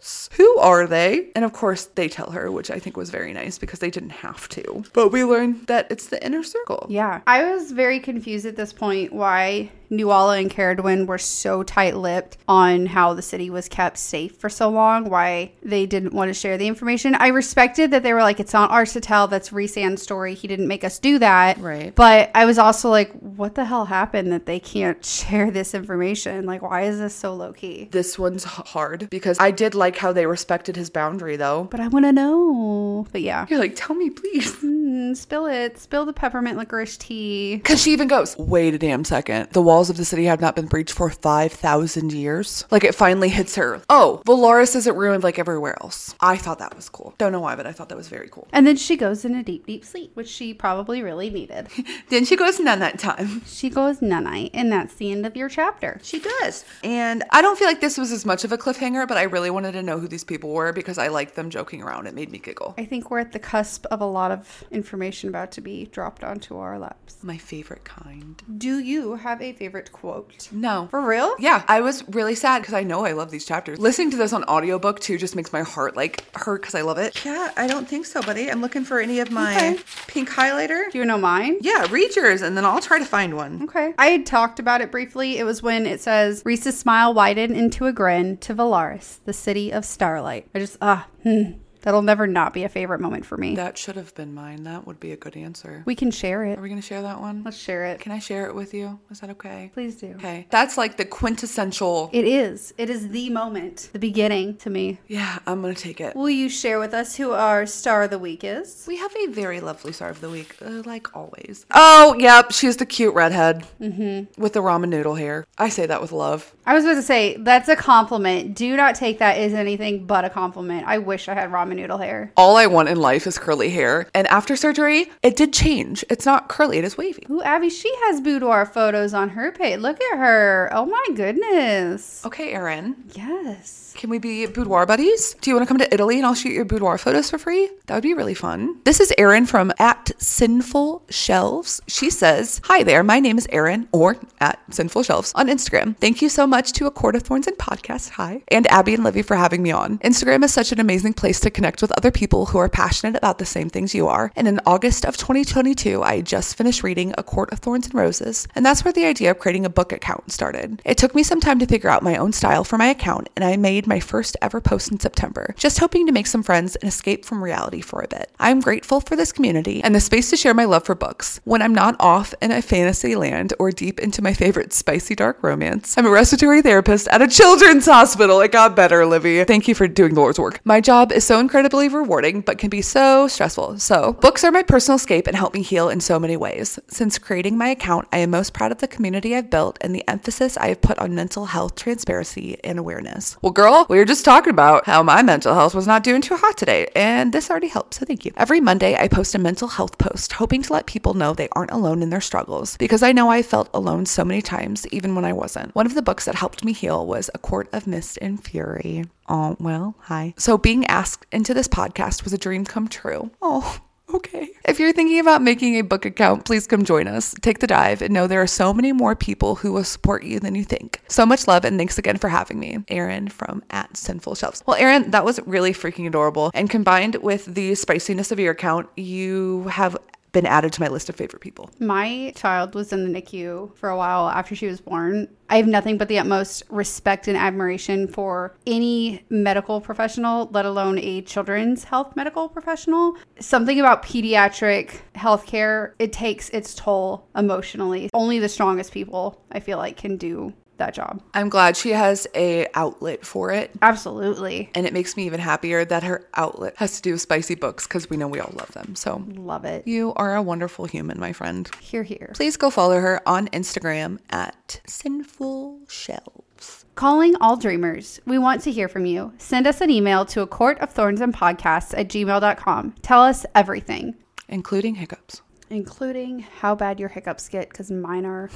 girls, 0.04 0.30
who 0.34 0.58
are 0.58 0.88
they? 0.88 1.30
And 1.36 1.46
of 1.46 1.54
course, 1.54 1.86
they 1.86 2.08
tell 2.08 2.32
her, 2.32 2.52
which 2.52 2.70
I 2.70 2.80
think 2.80 2.98
was 2.98 3.10
very 3.10 3.34
nice 3.34 3.58
because 3.58 3.80
they 3.80 3.90
didn't 3.90 4.12
have 4.12 4.48
to. 4.50 4.84
But 4.94 5.10
we 5.10 5.24
learned 5.24 5.68
that 5.68 5.88
it's 5.90 6.08
the 6.08 6.24
inner 6.26 6.44
circle. 6.44 6.86
Yeah. 6.90 7.22
I 7.28 7.44
was 7.52 7.72
very 7.72 8.00
confused 8.00 8.46
at 8.46 8.56
this 8.56 8.74
point 8.74 9.14
why 9.14 9.72
Nuala 9.96 10.38
and 10.38 10.50
Cerridwen 10.50 11.06
were 11.08 11.18
so 11.18 11.64
tight 11.64 11.96
lipped 11.96 12.38
on 12.48 12.88
how 12.88 13.14
the 13.14 13.22
city 13.22 13.50
was 13.50 13.70
kept 13.70 13.98
safe 13.98 14.36
for 14.36 14.50
so 14.50 14.70
long, 14.70 15.10
why 15.10 15.52
they 15.62 15.86
didn't 15.86 16.14
want 16.14 16.30
to 16.30 16.34
share 16.34 16.58
the 16.58 16.68
information. 16.68 17.16
I 17.16 17.28
respected 17.28 17.92
that 17.92 18.04
they 18.04 18.14
were 18.14 18.22
like, 18.22 18.40
it's 18.40 18.54
not 18.54 18.72
ours 18.72 18.94
to 18.94 19.02
tell. 19.02 19.28
That's 19.28 19.52
Rhysand's 19.52 20.02
story. 20.02 20.34
He 20.34 20.48
didn't 20.48 20.68
make 20.68 20.84
us 20.84 21.00
do 21.00 21.20
that. 21.20 21.58
Right. 21.60 21.94
But 21.96 22.32
I 22.36 22.46
was 22.46 22.58
also 22.58 22.90
like, 22.90 23.12
what 23.14 23.56
the 23.56 23.66
hell 23.66 23.86
happened 23.86 24.32
that 24.32 24.46
they 24.46 24.60
can't 24.60 25.04
share 25.06 25.52
this 25.52 25.74
information? 25.74 26.46
Like, 26.46 26.62
why 26.62 26.84
is 26.84 27.00
this 27.00 27.16
so 27.16 27.34
low 27.34 27.54
key? 27.54 27.90
This 27.92 28.18
one's 28.18 28.44
hard 28.44 29.10
because 29.10 29.38
I 29.40 29.52
did 29.52 29.76
like 29.76 29.98
how 29.98 30.12
they 30.12 30.26
respected 30.26 30.76
his 30.76 30.90
boundary 30.90 31.36
though. 31.36 31.68
But 31.70 31.80
I 31.80 31.88
want 31.88 32.06
to 32.06 32.12
know. 32.12 33.06
But 33.12 33.22
yeah. 33.22 33.46
You're 33.50 33.60
like, 33.60 33.76
tell 33.76 33.96
me, 33.96 34.10
please. 34.10 34.56
Mm, 34.94 35.16
spill 35.16 35.48
it. 35.48 35.80
Spill 35.80 36.06
the 36.06 36.14
peppermint 36.14 36.58
licorice 36.58 36.98
tea. 36.98 37.56
Because 37.56 37.82
she 37.82 37.94
even 37.94 38.08
goes, 38.08 38.38
wait 38.38 38.74
a 38.74 38.78
damn 38.78 39.04
second. 39.04 39.50
The 39.52 39.62
walls 39.62 39.83
of 39.90 39.98
the 39.98 40.06
city 40.06 40.26
have 40.26 40.42
not 40.42 40.56
been 40.56 40.68
breached 40.68 40.94
for 40.94 41.10
5,000 41.10 42.12
years. 42.14 42.66
Like 42.72 42.84
it 42.84 42.96
finally 42.96 43.30
hits 43.30 43.56
her. 43.56 43.82
Oh, 43.90 44.22
Velaris 44.26 44.76
isn't 44.76 44.96
ruined 44.96 45.24
like 45.24 45.40
everywhere 45.40 45.76
else. 45.82 46.16
I 46.20 46.38
thought 46.38 46.60
that 46.60 46.76
was 46.76 46.90
cool. 46.90 47.14
Don't 47.18 47.32
know 47.32 47.40
why, 47.40 47.56
but 47.56 47.68
I 47.68 47.72
thought 47.72 47.90
that 47.90 47.98
was 47.98 48.08
very 48.08 48.30
cool. 48.30 48.48
And 48.54 48.66
then 48.68 48.76
she 48.76 48.96
goes 48.96 49.26
in 49.26 49.36
a 49.36 49.44
deep, 49.44 49.66
deep 49.66 49.84
sleep, 49.86 50.12
which 50.16 50.28
she 50.30 50.54
probably 50.54 51.02
really 51.02 51.30
needed. 51.30 51.68
Then 52.10 52.26
she 52.26 52.36
goes 52.36 52.60
none 52.60 52.80
that 52.80 53.00
time. 53.00 53.42
she 53.46 53.70
goes 53.70 54.00
nunite, 54.00 54.52
and 54.54 54.72
that's 54.72 54.94
the 54.96 55.12
end 55.12 55.26
of 55.26 55.36
your 55.36 55.50
chapter. 55.50 56.00
She 56.04 56.20
does. 56.20 56.64
And 56.84 57.24
I 57.32 57.42
don't 57.42 57.58
feel 57.58 57.68
like 57.68 57.82
this 57.82 57.98
was 57.98 58.12
as 58.12 58.26
much 58.26 58.44
of 58.44 58.52
a 58.52 58.58
cliffhanger, 58.58 59.08
but 59.08 59.18
I 59.18 59.24
really 59.24 59.50
wanted 59.50 59.72
to 59.74 59.82
know 59.84 60.00
who 60.00 60.08
these 60.08 60.24
people 60.24 60.52
were 60.52 60.74
because 60.74 60.98
I 60.98 61.08
liked 61.08 61.36
them 61.36 61.50
joking 61.50 61.82
around. 61.82 62.08
It 62.08 62.14
made 62.14 62.32
me 62.32 62.38
giggle. 62.40 62.76
I 62.78 62.86
think 62.86 63.10
we're 63.10 63.20
at 63.20 63.32
the 63.32 63.40
cusp 63.40 63.86
of 63.88 64.02
a 64.02 64.06
lot 64.06 64.32
of 64.32 64.64
information 64.70 65.30
about 65.30 65.52
to 65.54 65.62
be 65.62 65.86
dropped 65.88 66.24
onto 66.24 66.58
our 66.58 66.78
laps. 66.78 67.18
My 67.24 67.38
favorite 67.38 67.84
kind. 67.86 68.42
Do 68.58 68.78
you 68.80 69.16
have 69.16 69.42
a 69.42 69.54
favorite 69.54 69.73
quote? 69.92 70.50
No. 70.52 70.88
For 70.92 71.02
real? 71.02 71.36
Yeah, 71.40 71.64
I 71.68 71.82
was 71.82 72.08
really 72.10 72.36
sad 72.36 72.62
because 72.62 72.74
I 72.74 72.84
know 72.84 73.06
I 73.06 73.12
love 73.14 73.32
these 73.32 73.46
chapters. 73.46 73.80
Listening 73.80 74.12
to 74.12 74.18
this 74.18 74.34
on 74.34 74.44
audiobook 74.46 75.00
too 75.00 75.18
just 75.18 75.36
makes 75.36 75.52
my 75.52 75.62
heart 75.62 75.96
like 75.96 76.24
hurt 76.36 76.62
because 76.62 76.76
I 76.76 76.82
love 76.82 76.98
it. 76.98 77.24
Yeah, 77.26 77.52
I 77.58 77.68
don't 77.68 77.88
think 77.88 78.06
so, 78.06 78.22
buddy. 78.22 78.50
I'm 78.50 78.62
looking 78.62 78.84
for 78.84 79.00
any 79.00 79.20
of 79.20 79.32
my 79.32 79.56
Okay. 79.56 79.80
pink 80.08 80.30
highlighter. 80.30 80.92
Do 80.92 80.98
you 80.98 81.06
know 81.06 81.18
mine? 81.18 81.58
Yeah, 81.62 81.88
read 81.90 82.16
yours 82.16 82.42
and 82.42 82.56
then 82.56 82.66
I'll 82.66 82.82
try 82.82 83.00
to 83.00 83.06
find 83.06 83.36
one. 83.36 83.64
Okay. 83.64 83.94
I 83.98 84.08
had 84.08 84.26
talked 84.26 84.60
about 84.60 84.82
it 84.82 84.92
briefly. 84.92 85.38
It 85.38 85.44
was 85.44 85.62
when 85.64 85.86
it 85.86 86.02
says 86.02 86.42
Rhys's 86.46 86.78
smile 86.80 87.14
widened 87.14 87.56
into 87.56 87.86
a 87.86 87.94
grin 87.94 88.38
to 88.38 88.54
Velaris, 88.54 89.20
the 89.26 89.34
city 89.34 89.72
of 89.72 89.86
starlight. 89.86 90.48
I 90.54 90.60
just 90.60 90.78
ah, 90.82 91.08
hmm, 91.24 91.52
that'll 91.84 92.02
never 92.02 92.26
not 92.26 92.54
be 92.54 92.64
a 92.64 92.70
favorite 92.70 93.00
moment 93.00 93.26
for 93.26 93.38
me. 93.38 93.56
That 93.56 93.78
should 93.78 93.96
have 93.96 94.14
been 94.16 94.34
mine. 94.34 94.64
That 94.64 94.88
would 94.88 95.00
be 95.00 95.12
a 95.12 95.18
good 95.18 95.38
answer. 95.38 95.84
we 95.86 95.96
can 95.96 96.12
share 96.12 96.44
it. 96.46 96.58
Are 96.58 96.62
we 96.62 96.70
going 96.70 96.82
to 96.82 96.88
share 96.88 97.02
that 97.04 97.22
one? 97.22 97.44
Let's 97.44 97.58
share 97.58 97.86
it. 97.86 98.00
Can 98.00 98.12
I 98.12 98.20
share 98.20 98.48
it 98.48 98.56
with 98.56 98.74
you? 98.74 99.00
Is 99.12 99.20
that 99.20 99.30
okay? 99.32 99.70
Please 99.74 99.96
do. 99.98 100.14
Okay. 100.16 100.48
That's 100.50 100.78
like 100.78 100.98
the 100.98 101.06
quintessential. 101.06 102.10
It 102.12 102.26
is. 102.26 102.74
It 102.78 102.90
is 102.90 103.10
the 103.10 103.30
moment, 103.30 103.90
the 103.94 104.00
beginning 104.00 104.58
to 104.58 104.70
me. 104.70 105.00
Yeah, 105.08 105.40
I'm 105.46 105.62
going 105.62 105.76
to 105.76 105.82
take 105.82 106.02
it. 106.02 106.16
Will 106.16 106.30
you 106.30 106.50
share 106.50 106.80
with 106.80 106.94
us 106.94 107.16
who 107.16 107.32
our 107.32 107.66
star 107.66 108.04
of 108.04 108.10
the 108.10 108.20
week 108.20 108.44
is? 108.44 108.86
We 108.88 108.98
have 108.98 109.16
a 109.16 109.28
very 109.28 109.60
lovely 109.60 109.92
star 109.92 110.10
of 110.10 110.22
the 110.22 110.30
week, 110.30 110.56
uh, 110.62 110.82
like 110.86 111.16
always. 111.16 111.66
Oh, 111.72 112.16
yep, 112.18 112.52
she's 112.52 112.78
the 112.78 112.86
cute 112.86 113.14
redhead 113.14 113.66
mm-hmm. 113.80 114.42
with 114.42 114.54
the 114.54 114.62
ramen 114.62 114.90
noodle 114.90 115.16
hair. 115.16 115.46
I 115.58 115.70
say 115.70 115.86
that 115.86 116.02
with 116.02 116.12
love. 116.12 116.54
I 116.66 116.74
was 116.74 116.86
about 116.86 116.96
to 116.96 117.02
say 117.02 117.36
that's 117.38 117.68
a 117.68 117.76
compliment. 117.76 118.56
Do 118.56 118.76
not 118.78 118.96
take 118.96 119.20
that 119.20 119.38
as 119.38 119.54
anything 119.54 120.06
but 120.06 120.24
a 120.26 120.30
compliment. 120.30 120.88
I 120.88 120.98
wish 120.98 121.28
I 121.28 121.34
had 121.34 121.52
ramen 121.52 121.73
noodle 121.74 121.98
hair. 121.98 122.32
All 122.38 122.58
I 122.58 122.66
want 122.68 122.90
in 122.90 122.98
life 123.00 123.28
is 123.28 123.38
curly 123.38 123.70
hair, 123.70 124.08
and 124.14 124.28
after 124.28 124.56
surgery, 124.56 125.12
it 125.22 125.36
did 125.36 125.54
change. 125.54 126.04
It's 126.10 126.26
not 126.26 126.48
curly; 126.50 126.78
it 126.78 126.84
is 126.84 126.98
wavy. 126.98 127.26
Ooh, 127.30 127.42
Abby, 127.44 127.70
she 127.70 127.94
has 128.06 128.22
boudoir 128.22 128.66
photos 128.66 129.14
on 129.14 129.30
her 129.30 129.52
page. 129.52 129.80
Look 129.80 130.02
at 130.02 130.18
her. 130.18 130.70
Oh 130.72 130.86
my 130.86 131.06
goodness. 131.16 132.26
Okay, 132.26 132.52
Erin, 132.54 132.96
Yes. 133.14 133.83
Can 133.94 134.10
we 134.10 134.20
be 134.20 134.46
boudoir 134.46 134.86
buddies? 134.86 135.36
Do 135.42 135.50
you 135.50 135.56
want 135.56 135.68
to 135.68 135.68
come 135.68 135.78
to 135.80 135.94
Italy 135.94 136.18
and 136.18 136.26
I'll 136.26 136.34
shoot 136.34 136.54
your 136.54 136.66
boudoir 136.66 136.98
photos 136.98 137.30
for 137.30 137.38
free? 137.38 137.70
That 137.86 137.96
would 137.96 138.04
be 138.04 138.14
really 138.14 138.34
fun. 138.34 138.80
This 138.84 139.00
is 139.00 139.14
Erin 139.18 139.46
from 139.46 139.72
at 139.80 140.12
Sinful 140.18 141.04
Shelves. 141.10 141.82
She 141.88 142.10
says, 142.10 142.62
"Hi 142.66 142.84
there, 142.84 143.04
my 143.04 143.20
name 143.20 143.38
is 143.38 143.48
Erin, 143.52 143.88
or 143.92 144.18
at 144.40 144.60
Sinful 144.72 145.04
Shelves 145.04 145.32
on 145.36 145.48
Instagram. 145.48 145.96
Thank 145.98 146.22
you 146.22 146.30
so 146.30 146.46
much 146.46 146.74
to 146.74 146.88
A 146.88 146.92
Court 146.92 147.16
of 147.16 147.24
Thorns 147.24 147.48
and 147.48 147.58
Podcast. 147.58 148.10
Hi, 148.12 148.44
and 148.50 148.68
Abby 148.72 148.94
and 148.94 149.04
Livy 149.04 149.22
for 149.22 149.36
having 149.36 149.64
me 149.64 149.72
on. 149.72 149.98
Instagram 150.00 150.44
is 150.44 150.54
such 150.54 150.72
an 150.72 150.80
amazing 150.80 151.14
place 151.14 151.40
to 151.42 151.50
connect 151.50 151.82
with 151.82 151.92
other 151.94 152.12
people 152.12 152.48
who 152.48 152.58
are 152.58 152.70
passionate 152.70 153.16
about 153.16 153.38
the 153.38 153.46
same 153.46 153.70
things 153.70 153.96
you 153.96 154.08
are. 154.08 154.32
And 154.36 154.48
in 154.48 154.60
August 154.66 155.06
of 155.06 155.18
2022, 155.18 156.04
I 156.04 156.22
just 156.22 156.58
finished 156.58 156.84
reading 156.84 157.14
A 157.18 157.24
Court 157.24 157.52
of 157.52 157.60
Thorns 157.60 157.86
and 157.86 157.96
Roses, 157.96 158.48
and 158.56 158.66
that's 158.66 158.84
where 158.84 158.94
the 158.94 159.06
idea 159.06 159.32
of 159.32 159.40
creating 159.40 159.66
a 159.66 159.70
book 159.70 159.92
account 159.92 160.32
started. 160.32 160.82
It 160.86 160.98
took 160.98 161.16
me 161.16 161.24
some 161.24 161.40
time 161.40 161.60
to 161.60 161.66
figure 161.66 161.90
out 161.90 162.04
my 162.04 162.18
own 162.18 162.34
style 162.34 162.64
for 162.64 162.78
my 162.78 162.88
account, 162.88 163.30
and 163.36 163.46
I 163.46 163.56
made 163.58 163.83
my 163.88 164.00
first 164.00 164.38
ever 164.42 164.62
post 164.62 164.92
in 164.92 165.00
September, 165.00 165.54
just 165.58 165.80
hoping 165.80 166.06
to 166.06 166.12
make 166.12 166.28
some 166.28 166.44
friends 166.44 166.76
and 166.76 166.88
escape 166.88 167.26
from 167.26 167.44
reality 167.44 167.82
for 167.82 168.02
a 168.02 168.08
bit. 168.08 168.32
I'm 168.40 168.60
grateful 168.60 169.02
for 169.02 169.16
this 169.16 169.32
community 169.32 169.84
and 169.84 169.94
the 169.94 170.00
space 170.00 170.30
to 170.30 170.38
share 170.38 170.54
my 170.54 170.66
love 170.66 170.86
for 170.86 170.96
books. 170.96 171.40
When 171.44 171.62
I'm 171.62 171.76
not 171.76 171.96
off 172.00 172.34
in 172.42 172.52
a 172.52 172.62
fantasy 172.62 173.16
land 173.16 173.54
or 173.60 173.72
deep 173.72 174.00
into 174.00 174.22
my 174.22 174.34
favorite 174.34 174.74
spicy 174.74 175.16
dark 175.16 175.42
romance, 175.42 175.98
I'm 175.98 176.06
a 176.06 176.10
respiratory 176.10 176.62
therapist 176.62 177.08
at 177.08 177.22
a 177.22 177.28
children's 177.28 177.86
hospital. 177.86 178.42
It 178.42 178.52
got 178.52 178.76
better, 178.76 179.06
Livy. 179.06 179.44
Thank 179.44 179.68
you 179.68 179.76
for 179.76 179.88
doing 179.88 180.14
the 180.14 180.22
Lord's 180.22 180.40
work. 180.40 180.62
My 180.64 180.82
job 180.82 181.12
is 181.12 181.26
so 181.26 181.40
incredibly 181.40 181.90
rewarding, 181.90 182.42
but 182.42 182.58
can 182.58 182.70
be 182.70 182.82
so 182.82 183.28
stressful. 183.28 183.80
So, 183.80 184.14
books 184.14 184.44
are 184.44 184.52
my 184.52 184.64
personal 184.64 184.96
escape 184.96 185.28
and 185.28 185.36
help 185.36 185.54
me 185.54 185.62
heal 185.62 185.90
in 185.90 186.00
so 186.00 186.20
many 186.20 186.38
ways. 186.38 186.80
Since 186.88 187.18
creating 187.20 187.58
my 187.58 187.70
account, 187.70 188.08
I 188.12 188.20
am 188.20 188.32
most 188.32 188.54
proud 188.54 188.72
of 188.72 188.80
the 188.80 188.88
community 188.88 189.36
I've 189.36 189.50
built 189.50 189.78
and 189.82 189.94
the 189.94 190.08
emphasis 190.08 190.58
I 190.58 190.68
have 190.68 190.82
put 190.82 191.00
on 191.00 191.16
mental 191.16 191.46
health 191.46 191.76
transparency 191.76 192.58
and 192.64 192.80
awareness. 192.80 193.38
Well, 193.42 193.52
girl, 193.52 193.73
we 193.90 193.98
were 193.98 194.06
just 194.06 194.24
talking 194.24 194.52
about 194.52 194.86
how 194.86 195.02
my 195.04 195.22
mental 195.24 195.54
health 195.54 195.74
was 195.74 195.88
not 195.88 196.04
doing 196.04 196.22
too 196.22 196.36
hot 196.36 196.58
today, 196.58 196.88
and 196.96 197.34
this 197.34 197.50
already 197.50 197.68
helped, 197.68 197.96
so 197.96 198.06
thank 198.06 198.24
you. 198.24 198.32
Every 198.38 198.62
Monday, 198.62 198.96
I 198.96 199.08
post 199.08 199.34
a 199.36 199.40
mental 199.40 199.68
health 199.68 199.98
post, 199.98 200.34
hoping 200.34 200.62
to 200.64 200.74
let 200.74 200.86
people 200.86 201.14
know 201.14 201.34
they 201.34 201.50
aren't 201.54 201.72
alone 201.72 202.04
in 202.04 202.10
their 202.10 202.22
struggles, 202.22 202.78
because 202.78 203.02
I 203.02 203.12
know 203.12 203.30
I 203.30 203.42
felt 203.42 203.70
alone 203.74 204.06
so 204.06 204.24
many 204.24 204.42
times, 204.42 204.88
even 204.88 205.16
when 205.16 205.26
I 205.26 205.34
wasn't. 205.34 205.74
One 205.76 205.86
of 205.86 205.96
the 205.96 206.02
books 206.02 206.26
that 206.26 206.36
helped 206.36 206.64
me 206.64 206.72
heal 206.74 207.06
was 207.06 207.30
A 207.34 207.40
Court 207.40 207.68
of 207.74 207.88
Mist 207.88 208.20
and 208.22 208.44
Fury. 208.44 209.06
Oh, 209.28 209.58
well, 209.60 209.96
hi. 210.02 210.34
So 210.38 210.58
being 210.58 210.86
asked 210.86 211.26
into 211.32 211.54
this 211.54 211.68
podcast 211.68 212.24
was 212.24 212.34
a 212.34 212.38
dream 212.38 212.66
come 212.66 212.88
true. 212.88 213.32
Oh, 213.42 213.80
Okay. 214.14 214.50
If 214.66 214.80
you're 214.80 214.94
thinking 214.94 215.20
about 215.20 215.42
making 215.42 215.76
a 215.76 215.82
book 215.82 216.06
account, 216.06 216.46
please 216.46 216.68
come 216.68 216.84
join 216.86 217.08
us. 217.08 217.34
Take 217.42 217.60
the 217.60 217.68
dive 217.68 218.02
and 218.02 218.14
know 218.14 218.28
there 218.28 218.42
are 218.42 218.48
so 218.48 218.74
many 218.74 218.92
more 218.92 219.16
people 219.16 219.56
who 219.56 219.74
will 219.74 219.84
support 219.84 220.24
you 220.24 220.40
than 220.40 220.56
you 220.56 220.64
think. 220.64 221.02
So 221.08 221.26
much 221.26 221.48
love 221.48 221.66
and 221.66 221.78
thanks 221.78 221.98
again 221.98 222.18
for 222.18 222.30
having 222.30 222.60
me. 222.60 222.84
Erin 222.88 223.28
from 223.30 223.64
at 223.72 223.98
Sinful 223.98 224.36
Shelves. 224.36 224.64
Well, 224.66 224.78
Erin, 224.78 225.12
that 225.12 225.26
was 225.26 225.40
really 225.46 225.74
freaking 225.74 226.08
adorable. 226.08 226.52
And 226.54 226.70
combined 226.70 227.16
with 227.16 227.46
the 227.46 227.76
spiciness 227.76 228.32
of 228.32 228.40
your 228.40 228.52
account, 228.52 228.88
you 228.96 229.64
have 229.70 229.98
been 230.34 230.46
added 230.46 230.74
to 230.74 230.82
my 230.82 230.90
list 230.90 231.08
of 231.08 231.16
favorite 231.16 231.40
people. 231.40 231.70
My 231.80 232.34
child 232.36 232.76
was 232.76 232.92
in 232.92 233.12
the 233.12 233.22
NICU 233.22 233.76
for 233.76 233.90
a 233.90 233.96
while 233.96 234.28
after 234.30 234.56
she 234.56 234.68
was 234.68 234.82
born. 234.82 235.30
I 235.50 235.58
have 235.58 235.68
nothing 235.68 235.98
but 235.98 236.08
the 236.08 236.20
utmost 236.20 236.64
respect 236.70 237.28
and 237.28 237.38
admiration 237.38 238.08
for 238.08 238.58
any 238.66 239.24
medical 239.30 239.80
professional, 239.80 240.50
let 240.52 240.66
alone 240.66 240.98
a 240.98 241.22
children's 241.22 241.84
health 241.86 242.16
medical 242.16 242.50
professional. 242.50 243.16
Something 243.40 243.80
about 243.80 244.04
pediatric 244.04 245.02
healthcare, 245.16 245.94
it 246.00 246.12
takes 246.12 246.50
its 246.50 246.74
toll 246.74 247.28
emotionally. 247.36 248.10
Only 248.14 248.40
the 248.40 248.50
strongest 248.50 248.92
people, 248.92 249.40
I 249.52 249.60
feel 249.60 249.78
like, 249.78 249.96
can 249.98 250.18
do 250.18 250.54
that 250.78 250.94
job. 250.94 251.22
I'm 251.34 251.50
glad 251.50 251.78
she 251.78 251.92
has 251.92 252.28
a 252.36 252.68
outlet 252.74 253.26
for 253.26 253.52
it. 253.52 253.72
Absolutely. 253.82 254.70
And 254.74 254.86
it 254.88 254.94
makes 254.94 255.16
me 255.16 255.26
even 255.26 255.40
happier 255.40 255.86
that 255.86 256.04
her 256.04 256.28
outlet 256.36 256.74
has 256.78 256.96
to 256.98 257.02
do 257.02 257.12
with 257.14 257.22
spicy 257.22 257.56
books 257.56 257.86
because 257.88 258.10
we 258.10 258.18
know 258.18 258.28
we 258.28 258.40
all 258.40 258.52
love 258.54 258.72
them. 258.72 258.96
So 258.96 259.24
Love 259.36 259.66
it. 259.66 259.88
you 259.88 260.14
are 260.16 260.36
a 260.36 260.42
wonderful 260.42 260.86
human, 260.86 261.20
my 261.20 261.32
friend. 261.32 261.70
Here, 261.80 262.04
here. 262.04 262.32
Please 262.34 262.58
go 262.58 262.70
follow 262.70 263.00
her 263.00 263.22
on 263.28 263.48
Instagram 263.50 264.20
at 264.32 264.82
Sinful 264.88 265.82
Shelves. 265.88 266.86
Calling 266.96 267.36
all 267.42 267.56
dreamers. 267.58 268.20
We 268.26 268.38
want 268.38 268.62
to 268.64 268.72
hear 268.72 268.88
from 268.88 269.06
you. 269.06 269.34
Send 269.38 269.68
us 269.68 269.82
an 269.82 269.90
email 269.90 270.26
to 270.28 270.42
a 270.42 270.48
court 270.48 270.80
of 270.80 270.92
thorns 270.92 271.22
and 271.22 271.34
podcasts 271.34 271.98
at 271.98 272.08
gmail.com. 272.08 272.96
Tell 273.02 273.22
us 273.22 273.46
everything, 273.56 274.16
including 274.48 274.96
hiccups. 274.96 275.42
including 275.70 276.40
how 276.40 276.76
bad 276.76 277.00
your 277.00 277.10
hiccups 277.10 277.50
get, 277.50 277.70
because 277.70 277.90
mine 277.92 278.26
are 278.26 278.50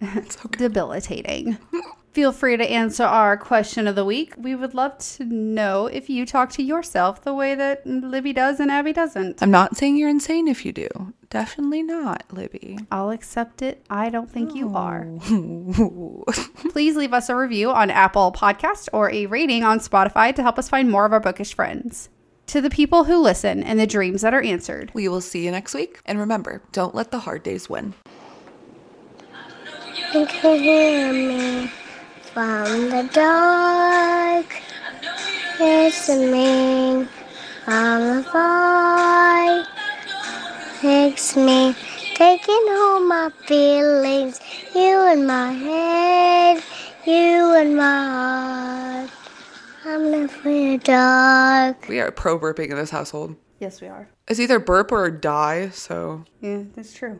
It's 0.00 0.38
okay. 0.44 0.58
debilitating. 0.58 1.58
Feel 2.12 2.32
free 2.32 2.56
to 2.56 2.64
answer 2.68 3.04
our 3.04 3.36
question 3.36 3.86
of 3.86 3.94
the 3.94 4.04
week. 4.04 4.34
We 4.36 4.54
would 4.54 4.74
love 4.74 4.98
to 4.98 5.24
know 5.24 5.86
if 5.86 6.08
you 6.10 6.26
talk 6.26 6.50
to 6.52 6.62
yourself 6.62 7.22
the 7.22 7.34
way 7.34 7.54
that 7.54 7.86
Libby 7.86 8.32
does 8.32 8.58
and 8.58 8.70
Abby 8.70 8.92
doesn't. 8.92 9.42
I'm 9.42 9.50
not 9.50 9.76
saying 9.76 9.96
you're 9.96 10.08
insane 10.08 10.48
if 10.48 10.64
you 10.64 10.72
do. 10.72 10.88
Definitely 11.30 11.82
not, 11.82 12.24
Libby. 12.32 12.78
I'll 12.90 13.10
accept 13.10 13.60
it. 13.62 13.84
I 13.90 14.08
don't 14.08 14.30
think 14.30 14.54
you 14.54 14.74
are. 14.74 15.06
Please 16.70 16.96
leave 16.96 17.12
us 17.12 17.28
a 17.28 17.36
review 17.36 17.70
on 17.70 17.90
Apple 17.90 18.32
Podcast 18.32 18.88
or 18.92 19.10
a 19.12 19.26
rating 19.26 19.62
on 19.62 19.78
Spotify 19.78 20.34
to 20.34 20.42
help 20.42 20.58
us 20.58 20.68
find 20.68 20.90
more 20.90 21.04
of 21.04 21.12
our 21.12 21.20
bookish 21.20 21.54
friends. 21.54 22.08
To 22.48 22.62
the 22.62 22.70
people 22.70 23.04
who 23.04 23.18
listen 23.18 23.62
and 23.62 23.78
the 23.78 23.86
dreams 23.86 24.22
that 24.22 24.32
are 24.32 24.42
answered. 24.42 24.90
we 24.94 25.06
will 25.06 25.20
see 25.20 25.44
you 25.44 25.50
next 25.50 25.74
week. 25.74 26.00
And 26.06 26.18
remember, 26.18 26.62
don't 26.72 26.94
let 26.94 27.10
the 27.10 27.18
hard 27.20 27.42
days 27.42 27.68
win. 27.68 27.94
Know 30.12 30.20
you're 30.20 30.26
can 30.26 30.58
hear 30.58 31.12
me 31.12 31.70
from 32.32 32.90
the 32.90 33.08
dark. 33.12 34.62
Listening 35.58 37.08
from 37.64 38.18
afar. 38.18 39.64
Takes 40.80 41.36
me, 41.36 41.74
taking 42.14 42.64
home 42.68 43.08
my 43.08 43.30
feelings. 43.46 44.40
You 44.74 45.12
in 45.12 45.26
my 45.26 45.52
head, 45.52 46.62
you 47.04 47.54
in 47.56 47.74
my 47.74 49.02
heart. 49.02 49.10
I'm 49.84 50.24
afraid 50.24 50.74
of 50.74 50.84
dark. 50.84 51.88
We 51.88 51.98
are 51.98 52.12
pro 52.12 52.38
burping 52.38 52.70
in 52.70 52.76
this 52.76 52.90
household. 52.90 53.36
Yes, 53.58 53.80
we 53.80 53.88
are. 53.88 54.08
It's 54.28 54.38
either 54.38 54.60
burp 54.60 54.92
or 54.92 55.10
die, 55.10 55.70
so 55.70 56.24
Yeah, 56.40 56.62
that's 56.76 56.92
true. 56.92 57.16